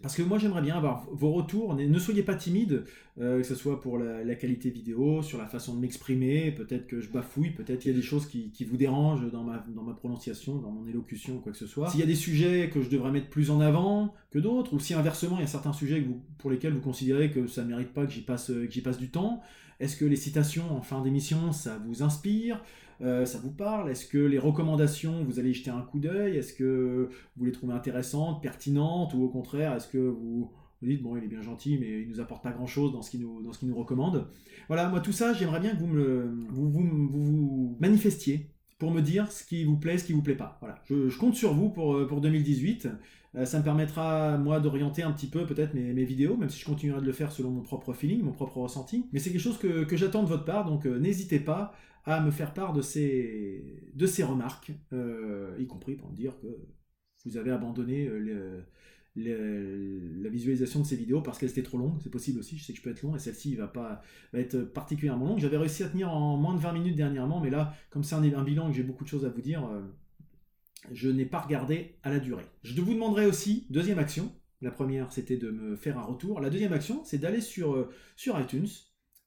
Parce 0.00 0.16
que 0.16 0.22
moi 0.22 0.38
j'aimerais 0.38 0.62
bien 0.62 0.74
avoir 0.74 1.06
vos 1.12 1.32
retours, 1.32 1.74
ne 1.74 1.98
soyez 1.98 2.22
pas 2.22 2.34
timide, 2.34 2.84
euh, 3.20 3.38
que 3.38 3.46
ce 3.46 3.54
soit 3.54 3.78
pour 3.78 3.98
la, 3.98 4.34
qualité 4.36 4.70
vidéo, 4.70 5.22
sur 5.22 5.36
la 5.36 5.46
façon 5.46 5.74
de 5.74 5.80
m'exprimer, 5.80 6.50
peut-être 6.50 6.86
que 6.86 7.00
je 7.00 7.10
bafouille, 7.10 7.50
peut-être 7.50 7.80
qu'il 7.80 7.90
y 7.90 7.94
a 7.94 7.96
des 7.96 8.02
choses 8.02 8.26
qui, 8.26 8.64
vous 8.64 8.78
dérangent 8.78 9.30
dans 9.30 9.44
ma, 9.44 9.62
dans 9.68 9.82
ma 9.82 9.92
prononciation, 9.92 10.56
dans 10.56 10.70
mon 10.70 10.86
élocution, 10.86 11.40
quoi 11.40 11.52
que 11.52 11.58
ce 11.58 11.66
soit. 11.66 11.90
S'il 11.90 12.00
y 12.00 12.02
a 12.02 12.06
des 12.06 12.14
sujets 12.14 12.70
que 12.72 12.80
je 12.80 12.88
devrais 12.88 13.10
mettre 13.10 13.28
plus 13.28 13.50
en 13.50 13.60
avant 13.60 14.14
que 14.30 14.38
d'autres, 14.38 14.72
ou 14.72 14.80
si 14.80 14.94
inversement 14.94 15.36
il 15.36 15.42
y 15.42 15.44
a 15.44 15.48
certains 15.48 15.74
sujets 15.74 16.02
pour 16.38 16.50
lesquels 16.50 16.72
vous 16.72 16.80
considérez 16.80 17.30
que 17.30 17.46
ça 17.46 17.62
ne 17.62 17.68
mérite 17.68 17.92
pas 17.92 18.06
que 18.06 18.12
j'y 18.12 18.22
passe, 18.22 18.46
que 18.46 18.70
j'y 18.70 18.80
passe 18.80 18.96
du 18.96 19.10
temps, 19.10 19.42
est-ce 19.78 19.96
que 19.96 20.06
les 20.06 20.16
citations 20.16 20.74
en 20.74 20.80
fin 20.80 21.02
d'émission 21.02 21.52
ça 21.52 21.78
vous 21.86 22.02
inspire? 22.02 22.62
Euh, 23.02 23.24
ça 23.24 23.38
vous 23.38 23.50
parle? 23.50 23.90
Est-ce 23.90 24.06
que 24.06 24.18
les 24.18 24.38
recommandations, 24.38 25.24
vous 25.24 25.38
allez 25.38 25.50
y 25.50 25.54
jeter 25.54 25.70
un 25.70 25.82
coup 25.82 25.98
d'œil? 25.98 26.36
Est-ce 26.36 26.52
que 26.52 27.08
vous 27.36 27.44
les 27.44 27.52
trouvez 27.52 27.74
intéressantes, 27.74 28.42
pertinentes 28.42 29.14
Ou 29.14 29.22
au 29.24 29.28
contraire, 29.28 29.74
est-ce 29.74 29.88
que 29.88 29.98
vous 29.98 30.50
vous 30.82 30.88
dites, 30.88 31.02
bon, 31.02 31.16
il 31.16 31.22
est 31.22 31.28
bien 31.28 31.42
gentil, 31.42 31.78
mais 31.80 32.02
il 32.02 32.08
nous 32.08 32.20
apporte 32.20 32.42
pas 32.42 32.50
grand-chose 32.50 32.92
dans 32.92 33.02
ce 33.02 33.10
qu'il 33.10 33.20
nous, 33.20 33.76
recommande? 33.76 34.28
Voilà, 34.66 34.88
moi 34.88 35.00
tout 35.00 35.12
ça, 35.12 35.32
j'aimerais 35.32 35.60
bien 35.60 35.74
que 35.74 35.78
vous 35.78 35.86
me 35.86 36.34
vous, 36.50 36.68
vous, 36.70 37.76
manifestiez 37.80 38.50
pour 38.78 38.90
me 38.90 39.00
dire 39.00 39.30
ce 39.30 39.44
qui 39.44 39.62
vous 39.62 39.76
plaît, 39.76 39.96
ce 39.96 40.04
qui 40.04 40.12
vous 40.12 40.22
plaît 40.22 40.34
pas. 40.34 40.58
Voilà, 40.60 40.82
je, 40.88 41.16
compte 41.16 41.36
sur 41.36 41.54
vous 41.54 41.70
pour, 41.70 41.94
euh, 41.94 42.08
pour 42.08 42.20
2018. 42.20 42.88
Euh, 43.34 43.44
ça 43.44 43.60
me 43.60 43.64
permettra, 43.64 44.36
moi, 44.38 44.58
d'orienter 44.58 45.04
un 45.04 45.12
petit 45.12 45.28
peu 45.28 45.46
peut-être 45.46 45.72
mes, 45.72 46.04
vidéos, 46.04 46.36
même 46.36 46.50
si 46.50 46.58
je 46.58 46.66
continuerai 46.66 47.00
de 47.00 47.06
le 47.06 47.12
faire 47.12 47.30
selon 47.30 47.50
mon 47.50 47.62
propre 47.62 47.92
feeling, 47.92 48.22
mon 48.22 48.32
propre 48.32 48.58
ressenti. 48.58 49.06
Mais 49.12 49.20
c'est 49.20 49.30
quelque 49.30 49.40
chose 49.40 49.58
que 49.58 49.96
j'attends 49.96 50.24
de 50.24 50.28
votre 50.28 50.44
part, 50.44 50.66
donc 50.66 50.84
n'hésitez 50.84 51.38
pas 51.38 51.74
à 52.04 52.20
me 52.20 52.30
faire 52.30 52.52
part 52.52 52.72
de 52.72 52.82
ces, 52.82 53.90
de 53.94 54.22
remarques, 54.24 54.72
euh, 54.92 55.56
y 55.58 55.66
compris 55.66 55.94
pour 55.94 56.10
me 56.10 56.16
dire 56.16 56.38
que 56.40 56.46
vous 57.24 57.36
avez 57.36 57.52
abandonné 57.52 58.06
euh, 58.06 58.62
la 59.14 60.28
visualisation 60.28 60.80
de 60.80 60.86
ces 60.86 60.96
vidéos 60.96 61.20
parce 61.20 61.38
qu'elles 61.38 61.50
étaient 61.50 61.62
trop 61.62 61.78
longues, 61.78 62.00
c'est 62.02 62.10
possible 62.10 62.40
aussi, 62.40 62.58
je 62.58 62.64
sais 62.64 62.72
que 62.72 62.78
je 62.78 62.82
peux 62.82 62.90
être 62.90 63.02
long, 63.02 63.14
et 63.14 63.20
celle-ci 63.20 63.54
va 63.54 63.68
pas 63.68 64.02
être 64.34 64.60
particulièrement 64.62 65.26
longue. 65.26 65.38
J'avais 65.38 65.58
réussi 65.58 65.84
à 65.84 65.88
tenir 65.88 66.10
en 66.10 66.36
moins 66.36 66.54
de 66.54 66.60
20 66.60 66.72
minutes 66.72 66.96
dernièrement, 66.96 67.40
mais 67.40 67.50
là, 67.50 67.74
comme 67.90 68.02
c'est 68.02 68.16
un, 68.16 68.22
un, 68.22 68.42
bilan 68.42 68.68
et 68.68 68.70
que 68.70 68.76
j'ai 68.76 68.82
beaucoup 68.82 69.04
de 69.04 69.08
choses 69.08 69.24
à 69.24 69.28
vous 69.28 69.40
dire, 69.40 69.64
euh, 69.66 69.82
je 70.90 71.08
n'ai 71.08 71.26
pas 71.26 71.38
regardé 71.38 71.98
à 72.02 72.10
la 72.10 72.18
durée. 72.18 72.46
Je 72.64 72.80
vous 72.80 72.94
demanderai 72.94 73.26
aussi, 73.26 73.66
deuxième 73.70 74.00
action, 74.00 74.34
la 74.60 74.72
première 74.72 75.12
c'était 75.12 75.36
de 75.36 75.50
me 75.50 75.76
faire 75.76 75.98
un 75.98 76.02
retour, 76.02 76.40
la 76.40 76.50
deuxième 76.50 76.72
action 76.72 77.04
c'est 77.04 77.18
d'aller 77.18 77.40
sur, 77.40 77.88
sur 78.16 78.40
iTunes, 78.40 78.66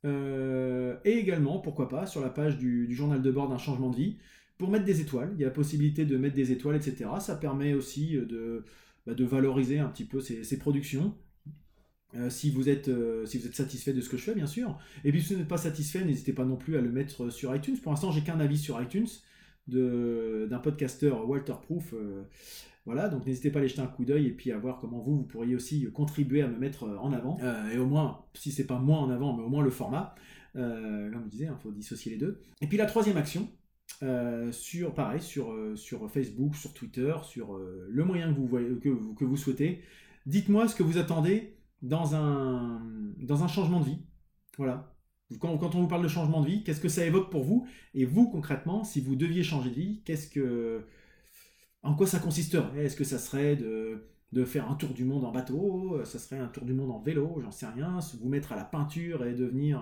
euh, 0.05 0.97
et 1.03 1.13
également, 1.13 1.59
pourquoi 1.59 1.89
pas, 1.89 2.05
sur 2.05 2.21
la 2.21 2.29
page 2.29 2.57
du, 2.57 2.93
journal 2.93 3.21
de 3.21 3.31
bord 3.31 3.49
d'un 3.49 3.57
changement 3.57 3.89
de 3.89 3.95
vie, 3.95 4.17
pour 4.57 4.69
mettre 4.69 4.85
des 4.85 5.01
étoiles. 5.01 5.31
Il 5.35 5.41
y 5.41 5.43
a 5.43 5.47
la 5.47 5.53
possibilité 5.53 6.05
de 6.05 6.17
mettre 6.17 6.35
des 6.35 6.51
étoiles, 6.51 6.75
etc. 6.75 7.09
Ça 7.19 7.35
permet 7.35 7.73
aussi 7.73 8.15
euh, 8.15 8.25
de, 8.25 8.65
bah, 9.05 9.13
de 9.13 9.25
valoriser 9.25 9.79
un 9.79 9.87
petit 9.87 10.05
peu 10.05 10.21
ces, 10.21 10.57
productions. 10.57 11.15
Euh, 12.15 12.29
si, 12.29 12.51
vous 12.51 12.69
êtes, 12.69 12.89
si 13.25 13.37
vous 13.37 13.47
êtes 13.47 13.55
satisfait 13.55 13.91
de 13.91 13.99
ce 13.99 14.09
que 14.09 14.17
je 14.17 14.23
fais, 14.23 14.35
bien 14.35 14.47
sûr. 14.47 14.77
Et 15.03 15.11
puis 15.11 15.21
si 15.21 15.33
vous 15.33 15.39
n'êtes 15.39 15.49
pas 15.49 15.57
satisfait, 15.57 16.05
n'hésitez 16.05 16.33
pas 16.33 16.45
non 16.45 16.55
plus 16.55 16.77
à 16.77 16.81
le 16.81 16.91
mettre 16.91 17.29
sur 17.29 17.53
iTunes. 17.53 17.77
Pour 17.81 17.91
l'instant, 17.91 18.11
j'ai 18.11 18.21
qu'un 18.21 18.39
avis 18.39 18.57
sur 18.57 18.81
iTunes 18.81 19.07
d'un 19.67 20.59
podcasteur 20.59 21.27
Walter 21.27 21.55
Proof. 21.63 21.93
Voilà, 22.85 23.09
donc 23.09 23.25
n'hésitez 23.25 23.49
pas 23.49 23.57
à 23.57 23.61
aller 23.61 23.69
jeter 23.69 23.81
un 23.81 23.87
coup 23.87 24.05
d'œil 24.05 24.27
et 24.27 24.31
puis 24.31 24.51
à 24.51 24.57
voir 24.59 24.79
comment 24.79 24.99
vous, 24.99 25.17
vous 25.17 25.23
pourriez 25.23 25.55
aussi 25.55 25.91
contribuer 25.91 26.43
à 26.43 26.47
me 26.47 26.57
mettre 26.57 26.83
euh, 26.83 26.97
en 26.97 27.13
avant. 27.13 27.37
Euh, 27.41 27.71
et 27.71 27.79
au 27.79 27.87
moins, 27.87 28.25
si 28.35 28.51
c'est 28.51 28.67
pas 28.67 28.77
moi 28.77 28.97
en 28.99 29.09
avant, 29.09 29.35
mais 29.35 29.43
au 29.43 29.49
moins 29.49 29.63
le 29.63 29.71
format. 29.71 30.13
Euh, 30.55 31.11
comme 31.11 31.23
je 31.25 31.29
disais, 31.29 31.45
il 31.45 31.47
hein, 31.47 31.57
faut 31.61 31.71
dissocier 31.71 32.11
les 32.11 32.17
deux. 32.17 32.41
Et 32.61 32.67
puis 32.67 32.77
la 32.77 32.85
troisième 32.85 33.17
action, 33.17 33.49
sur 34.51 34.93
pareil 34.93 35.21
sur, 35.21 35.55
sur 35.75 36.09
Facebook, 36.11 36.55
sur 36.55 36.73
Twitter, 36.73 37.13
sur 37.23 37.57
le 37.57 38.03
moyen 38.03 38.31
que 38.31 38.37
vous, 38.37 38.47
voyez, 38.47 38.67
que, 38.79 38.89
que 39.15 39.25
vous 39.25 39.37
souhaitez. 39.37 39.81
Dites-moi 40.25 40.67
ce 40.67 40.75
que 40.75 40.83
vous 40.83 40.97
attendez 40.97 41.57
dans 41.81 42.13
un, 42.13 42.81
dans 43.19 43.43
un 43.43 43.47
changement 43.47 43.79
de 43.79 43.85
vie. 43.85 43.99
Voilà. 44.57 44.95
Quand 45.39 45.75
on 45.75 45.81
vous 45.81 45.87
parle 45.87 46.03
de 46.03 46.07
changement 46.07 46.41
de 46.41 46.47
vie, 46.47 46.63
qu'est-ce 46.63 46.81
que 46.81 46.89
ça 46.89 47.05
évoque 47.05 47.31
pour 47.31 47.43
vous? 47.43 47.67
Et 47.95 48.05
vous, 48.05 48.29
concrètement, 48.29 48.83
si 48.83 49.01
vous 49.01 49.15
deviez 49.15 49.43
changer 49.43 49.69
de 49.69 49.75
vie, 49.75 50.01
qu'est-ce 50.05 50.27
que 50.27 50.85
en 51.85 51.95
quoi 51.95 52.07
ça 52.07 52.19
consisterait? 52.19 52.85
Est-ce 52.85 52.95
que 52.95 53.03
ça 53.03 53.19
serait 53.19 53.55
de, 53.55 54.01
faire 54.45 54.69
un 54.69 54.75
tour 54.75 54.89
du 54.89 55.05
monde 55.05 55.23
en 55.23 55.31
bateau? 55.31 56.01
Ça 56.03 56.19
serait 56.19 56.39
un 56.39 56.47
tour 56.47 56.65
du 56.65 56.73
monde 56.73 56.91
en 56.91 56.99
vélo? 56.99 57.39
J'en 57.41 57.51
sais 57.51 57.67
rien. 57.67 57.99
Vous 58.21 58.29
mettre 58.29 58.51
à 58.51 58.55
la 58.55 58.65
peinture 58.65 59.25
et 59.25 59.33
devenir 59.33 59.81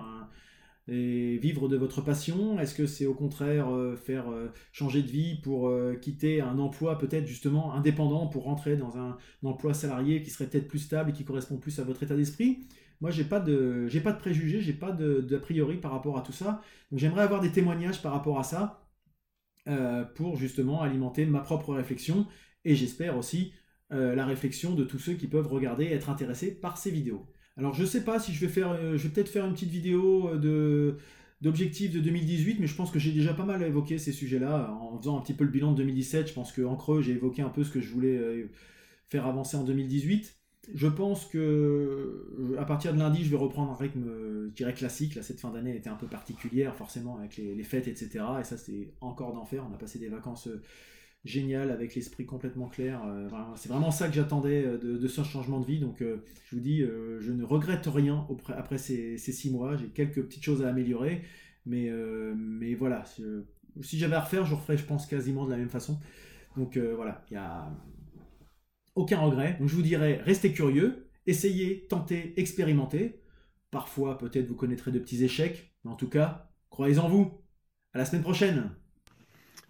et 0.88 1.38
vivre 1.38 1.68
de 1.68 1.76
votre 1.76 2.02
passion? 2.02 2.58
Est-ce 2.58 2.74
que 2.74 2.86
c'est 2.86 3.06
au 3.06 3.14
contraire 3.14 3.72
euh, 3.72 3.96
faire 3.96 4.30
euh, 4.30 4.52
changer 4.72 5.02
de 5.02 5.08
vie 5.08 5.36
pour 5.36 5.68
euh, 5.68 5.94
quitter 5.94 6.40
un 6.40 6.58
emploi 6.58 6.98
peut-être 6.98 7.26
justement 7.26 7.72
indépendant 7.72 8.26
pour 8.26 8.44
rentrer 8.44 8.76
dans 8.76 8.98
un, 8.98 9.16
emploi 9.44 9.74
salarié 9.74 10.22
qui 10.22 10.30
serait 10.30 10.46
peut-être 10.46 10.68
plus 10.68 10.78
stable 10.80 11.10
et 11.10 11.12
qui 11.12 11.24
correspond 11.24 11.56
plus 11.56 11.78
à 11.78 11.84
votre 11.84 12.02
état 12.02 12.16
d'esprit? 12.16 12.66
Moi, 13.00 13.10
j'ai 13.10 13.24
pas 13.24 13.40
de 13.40 13.88
pas 14.02 14.12
de 14.12 14.18
préjugés, 14.18 14.60
j'ai 14.60 14.72
pas 14.72 14.92
d'a 14.92 15.38
priori 15.38 15.76
par 15.78 15.92
rapport 15.92 16.16
à 16.16 16.22
tout 16.22 16.32
ça. 16.32 16.62
Donc 16.90 17.00
j'aimerais 17.00 17.22
avoir 17.22 17.40
des 17.40 17.50
témoignages 17.50 18.00
par 18.02 18.12
rapport 18.12 18.38
à 18.38 18.44
ça. 18.44 18.83
Euh, 19.66 20.04
pour 20.04 20.36
justement 20.36 20.82
alimenter 20.82 21.24
ma 21.24 21.40
propre 21.40 21.72
réflexion 21.72 22.26
et 22.66 22.74
j'espère 22.74 23.16
aussi 23.16 23.54
euh, 23.92 24.14
la 24.14 24.26
réflexion 24.26 24.74
de 24.74 24.84
tous 24.84 24.98
ceux 24.98 25.14
qui 25.14 25.26
peuvent 25.26 25.46
regarder 25.46 25.84
et 25.84 25.92
être 25.92 26.10
intéressés 26.10 26.54
par 26.54 26.76
ces 26.76 26.90
vidéos. 26.90 27.26
Alors 27.56 27.72
je 27.72 27.86
sais 27.86 28.04
pas 28.04 28.18
si 28.20 28.34
je 28.34 28.44
vais 28.44 28.52
faire, 28.52 28.72
euh, 28.72 28.98
je 28.98 29.04
vais 29.04 29.08
peut-être 29.08 29.30
faire 29.30 29.46
une 29.46 29.54
petite 29.54 29.70
vidéo 29.70 30.36
de 30.36 30.98
d'objectifs 31.40 31.92
de 31.92 32.00
2018, 32.00 32.60
mais 32.60 32.66
je 32.66 32.74
pense 32.74 32.90
que 32.90 32.98
j'ai 32.98 33.12
déjà 33.12 33.32
pas 33.32 33.46
mal 33.46 33.62
évoqué 33.62 33.96
ces 33.96 34.12
sujets-là 34.12 34.70
en 34.70 34.98
faisant 34.98 35.18
un 35.18 35.22
petit 35.22 35.32
peu 35.32 35.44
le 35.44 35.50
bilan 35.50 35.72
de 35.72 35.78
2017. 35.78 36.28
Je 36.28 36.34
pense 36.34 36.52
qu'en 36.52 36.76
creux, 36.76 37.00
j'ai 37.00 37.12
évoqué 37.12 37.40
un 37.40 37.48
peu 37.48 37.64
ce 37.64 37.70
que 37.70 37.80
je 37.80 37.90
voulais 37.90 38.48
faire 39.06 39.26
avancer 39.26 39.56
en 39.56 39.64
2018. 39.64 40.36
Je 40.72 40.86
pense 40.86 41.26
que 41.26 41.38
euh, 41.38 42.56
à 42.58 42.64
partir 42.64 42.94
de 42.94 42.98
lundi, 42.98 43.24
je 43.24 43.30
vais 43.30 43.36
reprendre 43.36 43.72
un 43.72 43.76
rythme, 43.76 44.04
euh, 44.08 44.48
je 44.48 44.54
dirais 44.54 44.72
classique. 44.72 45.14
Là, 45.14 45.22
cette 45.22 45.40
fin 45.40 45.50
d'année 45.50 45.76
était 45.76 45.90
un 45.90 45.96
peu 45.96 46.06
particulière, 46.06 46.74
forcément, 46.74 47.18
avec 47.18 47.36
les, 47.36 47.62
fêtes, 47.64 47.88
etc. 47.88 48.24
Et 48.40 48.44
ça, 48.44 48.56
c'est 48.56 48.92
encore 49.00 49.32
d'enfer. 49.34 49.64
On 49.68 49.74
a 49.74 49.78
passé 49.78 49.98
des 49.98 50.08
vacances 50.08 50.46
euh, 50.46 50.62
géniales 51.24 51.70
avec 51.70 51.94
l'esprit 51.94 52.26
complètement 52.26 52.68
clair. 52.68 53.02
c'est 53.56 53.70
vraiment 53.70 53.90
ça 53.90 54.08
que 54.08 54.14
j'attendais 54.14 54.62
de, 54.62 55.08
ce 55.08 55.22
changement 55.22 55.58
de 55.58 55.64
vie. 55.64 55.80
Donc, 55.80 56.00
je 56.00 56.54
vous 56.54 56.60
dis, 56.60 56.80
je 56.82 57.32
ne 57.32 57.42
regrette 57.42 57.86
rien 57.86 58.26
après 58.48 58.76
ces, 58.76 59.16
six 59.16 59.50
mois. 59.50 59.74
J'ai 59.78 59.86
quelques 59.86 60.22
petites 60.22 60.44
choses 60.44 60.62
à 60.62 60.68
améliorer. 60.68 61.22
Mais, 61.64 61.88
voilà, 62.74 63.04
si 63.06 63.98
j'avais 63.98 64.16
à 64.16 64.20
refaire, 64.20 64.44
je 64.44 64.54
referais, 64.54 64.76
je 64.76 64.84
pense, 64.84 65.06
quasiment 65.06 65.46
de 65.46 65.50
la 65.52 65.56
même 65.56 65.70
façon. 65.70 65.98
Donc 66.58 66.76
voilà, 66.76 67.24
il 67.30 67.34
y 67.34 67.38
a 67.38 67.70
aucun 68.94 69.18
regret. 69.18 69.56
Donc 69.58 69.68
je 69.68 69.74
vous 69.74 69.82
dirais, 69.82 70.20
restez 70.24 70.52
curieux, 70.52 71.08
essayez, 71.26 71.86
tentez, 71.88 72.34
expérimentez. 72.36 73.20
Parfois, 73.70 74.18
peut-être 74.18 74.46
vous 74.46 74.54
connaîtrez 74.54 74.92
de 74.92 74.98
petits 74.98 75.24
échecs, 75.24 75.74
mais 75.84 75.90
en 75.90 75.96
tout 75.96 76.08
cas, 76.08 76.50
croyez 76.70 76.98
en 76.98 77.08
vous. 77.08 77.40
À 77.92 77.98
la 77.98 78.04
semaine 78.04 78.22
prochaine. 78.22 78.70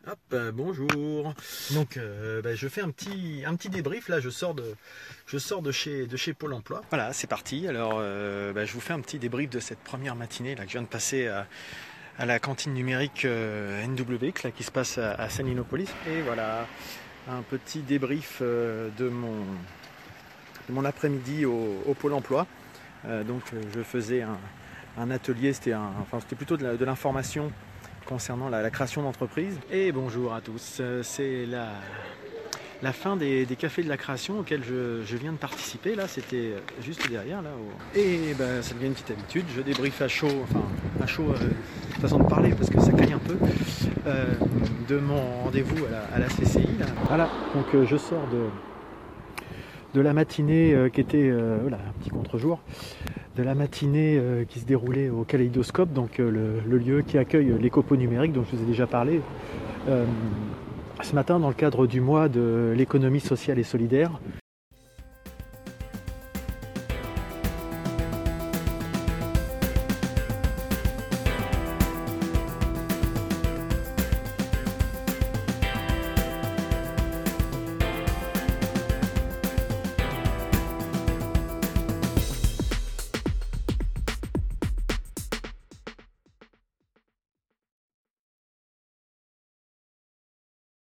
Hop, 0.07 0.19
euh, 0.35 0.53
bonjour. 0.53 1.35
Donc, 1.73 1.97
euh, 1.97 2.43
bah, 2.43 2.55
je 2.55 2.69
fais 2.69 2.83
un 2.83 2.91
petit, 2.91 3.43
un 3.47 3.55
petit 3.55 3.71
débrief. 3.71 4.09
Là, 4.09 4.21
je 4.21 4.29
sors 4.29 4.55
de, 4.55 4.75
je 5.27 5.39
sors 5.39 5.63
de 5.63 5.73
chez, 5.73 6.07
de 6.07 6.17
chez 6.17 6.35
Pôle 6.35 6.53
Emploi. 6.53 6.83
Voilà, 6.91 7.15
c'est 7.15 7.27
parti. 7.27 7.67
Alors, 7.67 7.95
euh, 7.97 8.53
bah, 8.53 8.67
je 8.67 8.73
vous 8.75 8.81
fais 8.81 8.93
un 8.93 9.01
petit 9.01 9.19
débrief 9.19 9.49
de 9.49 9.61
cette 9.61 9.79
première 9.79 10.15
matinée 10.15 10.55
là 10.55 10.65
que 10.65 10.69
je 10.69 10.73
viens 10.75 10.83
de 10.83 10.89
passer 10.89 11.29
à, 11.29 11.47
la 12.19 12.39
cantine 12.39 12.75
numérique 12.75 13.25
NW, 13.25 14.33
là, 14.45 14.51
qui 14.51 14.63
se 14.63 14.71
passe 14.71 14.99
à, 14.99 15.13
à 15.13 15.31
Saninopolis. 15.31 15.89
Et 16.07 16.21
voilà, 16.21 16.67
un 17.29 17.43
petit 17.43 17.81
débrief 17.81 18.39
euh, 18.43 18.91
de 18.99 19.09
mon, 19.09 19.45
mon 20.69 20.85
après-midi 20.85 21.45
au, 21.47 21.95
Pôle 21.99 22.13
emploi. 22.13 22.47
Euh, 23.07 23.23
donc 23.25 23.43
je 23.75 23.81
faisais 23.83 24.23
un, 24.97 25.11
atelier, 25.11 25.53
c'était 25.53 25.75
plutôt 26.37 26.57
de 26.57 26.85
l'information 26.85 27.51
concernant 28.05 28.49
la, 28.49 28.71
création 28.71 29.03
d'entreprise. 29.03 29.59
Et 29.71 29.93
bonjour 29.93 30.35
à 30.35 30.41
tous, 30.41 30.79
euh, 30.81 31.03
c'est 31.03 31.47
la, 31.47 32.93
fin 32.93 33.17
des, 33.17 33.47
cafés 33.59 33.83
de 33.83 33.89
la 33.89 33.97
création 33.97 34.41
auxquels 34.41 34.63
je, 34.65 35.17
viens 35.17 35.33
de 35.33 35.39
participer. 35.39 35.95
Là, 35.95 36.07
c'était 36.07 36.55
juste 36.83 37.09
derrière. 37.09 37.43
Là, 37.43 37.51
Et 37.95 38.35
ben, 38.39 38.63
ça 38.63 38.75
devient 38.75 38.87
une 38.87 38.93
petite 38.93 39.11
habitude, 39.11 39.45
je 39.55 39.63
débriefe 39.63 40.01
à 40.03 40.09
chaud, 40.09 40.43
enfin 40.45 40.65
à 41.03 41.07
chaud, 41.07 41.31
euh, 41.31 41.49
façon 42.05 42.19
de 42.19 42.29
parler 42.29 42.51
parce 42.51 42.71
que 42.71 42.81
ça 42.81 42.93
caille 42.93 43.13
un 43.13 43.19
peu, 43.19 43.37
euh, 44.07 44.25
de 44.89 44.99
mon 44.99 45.43
rendez-vous 45.45 45.85
à 46.15 46.19
la, 46.19 46.27
CCI. 46.27 46.69
Voilà, 47.09 47.29
donc 47.55 47.85
je 47.85 47.97
sors 47.97 48.27
de, 48.33 48.47
de 49.95 50.01
la 50.01 50.13
matinée 50.13 50.91
qui 50.93 51.01
était 51.01 51.31
voilà, 51.63 51.79
un 51.79 51.93
petit 52.01 52.11
contre-jour 52.11 52.61
de 53.37 53.43
la 53.43 53.55
matinée 53.55 54.17
euh, 54.17 54.45
qui 54.45 54.61
se 54.61 54.65
déroulait 54.65 55.11
au 55.11 55.25
Kaléidoscope, 55.25 55.93
donc 55.93 56.21
euh, 56.21 56.61
le, 56.67 56.79
lieu 56.79 57.03
qui 57.03 57.19
accueille 57.19 57.53
l'écopo 57.61 57.97
numérique 57.97 58.33
dont 58.33 58.45
je 58.45 58.57
vous 58.57 58.63
ai 58.63 58.67
déjà 58.67 58.87
parlé. 58.87 59.21
Euh, 59.89 60.05
ce 61.03 61.15
matin, 61.15 61.41
dans 61.41 61.49
le 61.49 61.55
cadre 61.55 61.87
du 61.87 62.01
mois 62.01 62.29
de 62.29 62.73
l'économie 62.77 63.21
sociale 63.21 63.59
et 63.59 63.65
solidaire, 63.65 64.21